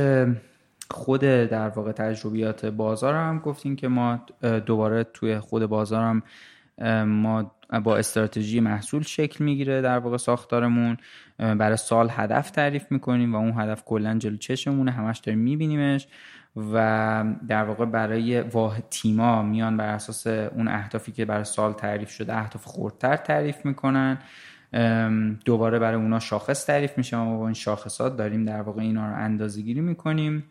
[0.92, 4.20] خود در واقع تجربیات بازار هم گفتیم که ما
[4.66, 6.22] دوباره توی خود بازار هم
[7.06, 7.54] ما
[7.84, 10.96] با استراتژی محصول شکل می‌گیره در واقع ساختارمون.
[11.38, 16.08] برای سال هدف تعریف می‌کنیم و اون هدف کلا جلو چشمونه همش داریم میبینیمش
[16.72, 22.10] و در واقع برای واحد تیما میان بر اساس اون اهدافی که برای سال تعریف
[22.10, 24.18] شده اهداف خردتر تعریف می‌کنن.
[25.44, 27.16] دوباره برای اونا شاخص تعریف میشه.
[27.16, 30.44] ما با این شاخصات داریم در واقع اینا رو اندازه گیری می‌کنیم.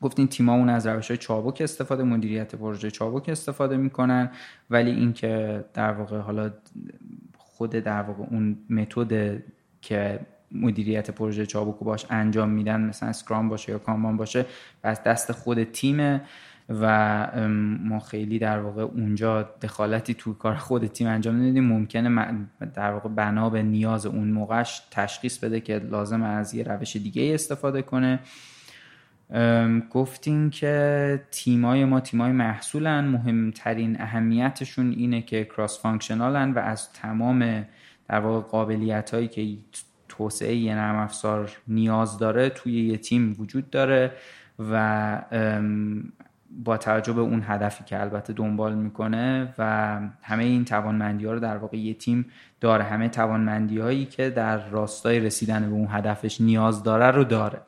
[0.00, 4.30] گفتین تیمامون از روش های چابک استفاده مدیریت پروژه چابک استفاده می‌کنن
[4.70, 6.50] ولی اینکه در واقع حالا
[7.38, 9.42] خود در واقع اون متد
[9.80, 10.20] که
[10.52, 14.46] مدیریت پروژه چابک باهاش انجام میدن مثلا Scrum باشه یا Kanban باشه
[14.84, 16.20] پس دست خود تیمه
[16.68, 17.26] و
[17.80, 22.36] ما خیلی در واقع اونجا دخالتی توی کار خود تیم انجام نمیدیم ممکنه
[22.74, 27.34] در واقع بنا به نیاز اون موقعش تشخیص بده که لازم از یه روش دیگه
[27.34, 28.18] استفاده کنه.
[29.90, 33.04] گفتیم که تیمای ما تیمای محصولن.
[33.04, 37.64] مهمترین اهمیتشون اینه که cross-functional ن و از تمام
[38.08, 39.56] در واقع قابلیت هایی که
[40.08, 44.12] توسعه یه نرم افزار نیاز داره توی یه تیم وجود داره
[44.58, 45.22] و
[46.50, 51.40] با توجه به اون هدفی که البته دنبال می‌کنه و همه این توانمندی ها رو
[51.40, 52.26] در واقع یه تیم
[52.60, 52.84] داره.
[52.84, 57.60] همه توانمندی هایی که در راستای رسیدن به اون هدفش نیاز داره رو داره.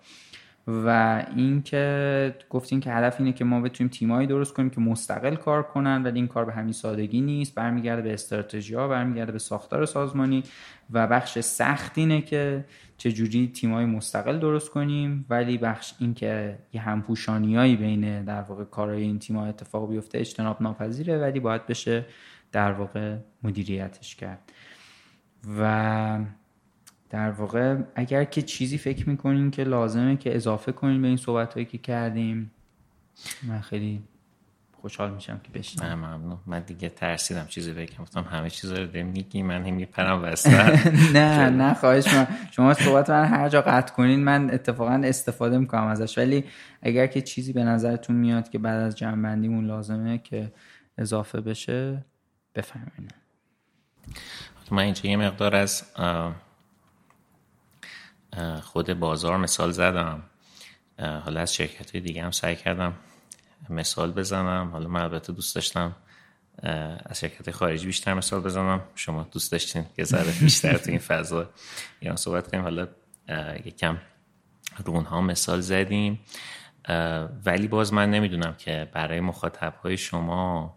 [0.71, 5.63] و اینکه گفتیم که هدف اینه که ما بتونیم تیمایی درست کنیم که مستقل کار
[5.63, 7.55] کنن ولی این کار به همین سادگی نیست.
[7.55, 10.43] برمیگرده به استراتژی ها برمیگرده به ساختار سازمانی
[10.91, 12.65] و بخش سخت اینه که
[12.97, 15.27] چجوری تیمای مستقل درست کنیم.
[15.31, 20.63] ولی بخش این که یه همپوشانیایی بین در واقع کارهای این تیم‌ها اتفاق بیفته اجتناب
[20.63, 22.07] ناپذیره ولی باید بشه
[22.53, 24.53] در واقع مدیریتش کرد.
[25.59, 26.19] و
[27.11, 31.55] در واقع اگر که چیزی فکر می‌کنین که لازمه که اضافه کنین به این صحبت
[31.55, 32.51] هایی که کردیم
[33.43, 34.03] من خیلی
[34.81, 36.39] خوشحال میشم که بشنم نه ممنون.
[36.47, 37.97] من دیگه ترسیدم چیزی بگم.
[38.03, 40.87] گفتم همه چیز رو داریم میگی من هم میپرم وسط.
[41.17, 45.87] نه نه خواهش من شما صحبت من هر جا قطع کنین من اتفاقا استفاده می‌کنم
[45.87, 46.19] ازش.
[46.19, 46.45] ولی
[46.83, 50.53] اگر که چیزی به نظرتون میاد که بعد از جنبندیمون لازمه که
[50.99, 52.05] اضافه بشه
[52.55, 53.09] بفهمین
[54.71, 55.83] من اینجا یه مقدار از
[58.63, 60.23] خود بازار مثال زدم.
[60.99, 62.95] حالا از شرکت های دیگه هم سعی کردم
[63.71, 64.71] مثال بزنم.
[64.73, 65.97] حالا من البته دوست داشتم
[67.07, 68.83] از شرکت خارجی بیشتر مثال بزنم.
[68.95, 71.51] شما دوست داشتین یه ذره بیشتر تو این فضا
[72.01, 72.63] ایران صحبت کنیم.
[72.63, 72.89] حالا
[73.65, 73.99] یکم
[74.85, 76.21] رونها مثال زدیم.
[77.45, 80.77] ولی باز من نمی‌دونم که برای مخاطب های شما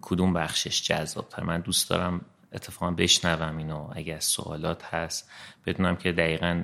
[0.00, 1.42] کدوم بخشش جذابتر.
[1.42, 2.20] من دوست دارم
[2.52, 5.30] اتفاقا بشنوم اینو اگر سوالات هست.
[5.66, 6.62] بدونم که دقیقا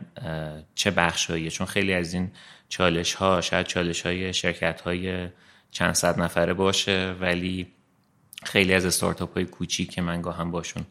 [0.74, 2.30] چه بخشاییه چون خیلی از این
[2.68, 5.28] چالش ها شاید چالش های شرکت های
[5.70, 7.72] چند صد نفره باشه ولی
[8.44, 10.86] خیلی از استارتاپ های کوچیک که من گاهم باشون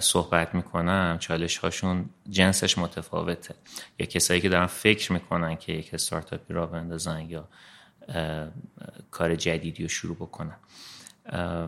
[0.00, 3.54] صحبت می‌کنم چالش هاشون جنسش متفاوته.
[3.98, 7.48] یا کسایی که دارن فکر می‌کنن که یک استارتاپی را بندازن یا
[9.10, 10.56] کار جدیدی رو شروع بکنن.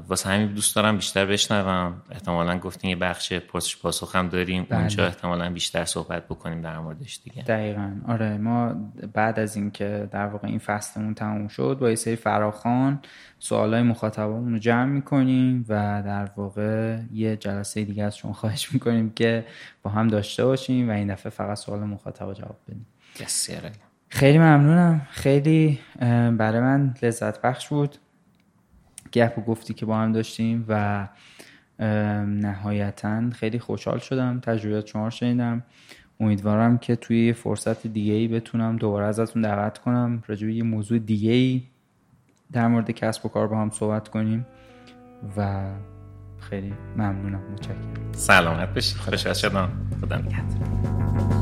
[0.09, 2.02] واسه همین دوست دارم بیشتر بشنوم.
[2.10, 4.66] احتمالا گفتین یه بخش پرسش پاسخ هم داریم.
[4.68, 4.78] بله.
[4.78, 7.43] اونجا احتمالا بیشتر صحبت بکنیم در موردش دیگه.
[7.43, 7.97] دقیقا.
[8.09, 8.74] آره ما
[9.12, 13.01] بعد از اینکه در واقع این فصلمون تموم شد با یه سری فراخان
[13.39, 19.10] سوالای مخاطبمون رو جمع می‌کنیم و در واقع یه جلسه دیگه از شما خواهش می‌کنیم
[19.10, 19.44] که
[19.82, 22.86] با هم داشته باشیم و این دفعه فقط سوال مخاطب جواب بدیم.
[24.09, 25.06] خیلی ممنونم.
[25.10, 25.78] خیلی
[26.39, 27.97] برای من لذت بخش بود.
[29.12, 31.09] گپ و گفتی که با هم داشتیم و
[32.26, 35.62] نهایتا خیلی خوشحال شدم تجربیات شما رو شنیدم.
[36.20, 40.22] امیدوارم که توی فرصت دیگه ای بتونم دوباره ازتون دعوت کنم.
[40.26, 41.62] راجع یه موضوع دیگه ای
[42.52, 44.47] در مورد کسب و کار با هم صحبت کنیم
[45.36, 45.70] و
[46.39, 47.40] خیلی ممنونم.
[47.52, 48.12] متشکرم.
[48.12, 49.70] سلامت باشید خوشحال شدم.
[50.01, 51.38] خدا نگهدار.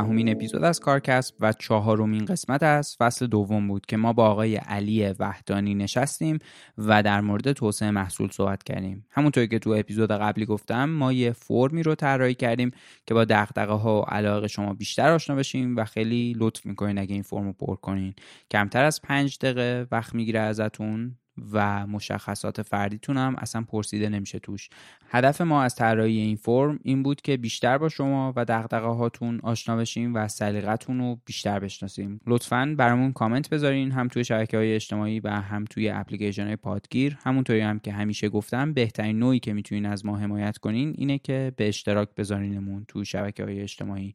[0.00, 4.12] این 16 همین اپیزود از کارکسب و چهارمین قسمت از فصل دوم بود که ما
[4.12, 6.38] با آقای علی وحدانی نشستیم
[6.78, 9.06] و در مورد توسعه محصول صحبت کردیم.
[9.10, 12.70] همونطوری که تو اپیزود قبلی گفتم ما یه فرمی رو طراحی کردیم
[13.06, 17.12] که با دغدغه ها و علاقه شما بیشتر آشنا بشیم و خیلی لطف می‌کنین اگه
[17.12, 18.14] این فرم رو پر کنین.
[18.50, 21.16] کمتر از پنج دقیقه وقت می‌گیره ازتون.
[21.52, 24.68] و مشخصات فردیتون هم اصلا پرسیده نمیشه توش.
[25.10, 29.40] هدف ما از طراحی این فرم این بود که بیشتر با شما و دغدغه هاتون
[29.42, 32.20] آشنا بشیم و سلیقتون رو بیشتر بشناسیم.
[32.26, 37.18] لطفا برامون کامنت بذارین هم توی شبکه های اجتماعی و هم توی اپلیکیشن های پادگیر.
[37.24, 41.52] همونطوری هم که همیشه گفتم بهترین نوعی که می‌تونین از ما حمایت کنین اینه که
[41.56, 44.14] به اشتراک بذارینمون توی شبکه های اجتماعی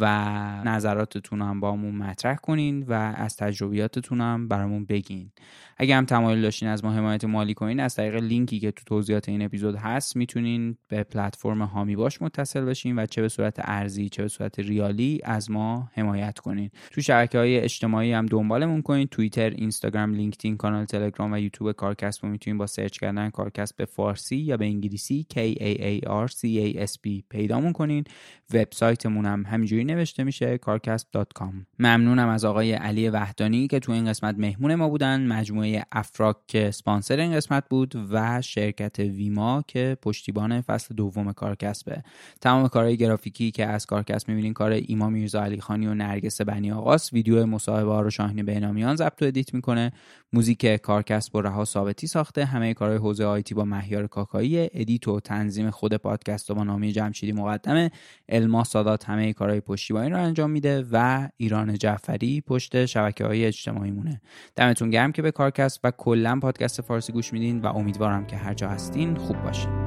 [0.00, 0.04] و
[0.64, 5.30] نظراتتون هم با همون مطرح کنین و از تجربیاتتون هم برامون بگین.
[5.76, 9.28] اگه هم تمایل داشتین از ما حمایت مالی کنین از طریق لینکی که تو توضیحات
[9.28, 14.08] این اپیزود هست می‌تونین به پلتفرم هامی باش متصل بشین و چه به صورت ارزی
[14.08, 16.70] چه به صورت ریالی از ما حمایت کنین.
[16.90, 22.24] تو شبکه های اجتماعی هم دنبالمون کنین توییتر اینستاگرام لینکدین کانال تلگرام و یوتیوب کارکسب
[22.26, 26.32] رو می‌تونین با سرچ کردن کارکسب به فارسی یا به انگلیسی K A A R
[26.32, 28.04] C A S B پیدامون کنین.
[28.54, 34.38] وبسایتمون هم همینجوری نوشته میشه carcasp.com ممنونم از آقای علی وحدانی که تو این قسمت
[34.38, 35.26] مهمون ما بودن.
[35.26, 42.02] مجموعه افراک که اسپانسر این قسمت بود و شرکت ویما که پشتیبان فصل دوم کارکسبه.
[42.40, 46.72] تمام کارهای گرافیکی که از کارکسب می‌بینین کار ایما میرزا علی خانی و نرگس بنی
[46.72, 49.92] آقاست ویدیو مصاحبه ها رو شاهین بینامیان ضبط و edit می‌کنه.
[50.32, 52.44] موزیک کارکسب و رها ثابتی ساخته.
[52.44, 54.70] همه کارهای حوزه IT با مهیار کاکایی.
[54.72, 57.90] edit و تنظیم خود پادکست و با نامی جمشیدی مقدمه.
[58.28, 63.90] الما سادات همه کارهای پشتیبانی رو انجام میده و ایران جعفری پشت شبکه های اجتماعی
[63.90, 64.20] مونه
[64.56, 68.54] دمتون گرم که به کارکست و کلا پادکست فارسی گوش میدین و امیدوارم که هر
[68.54, 69.83] جا هستین خوب باشین.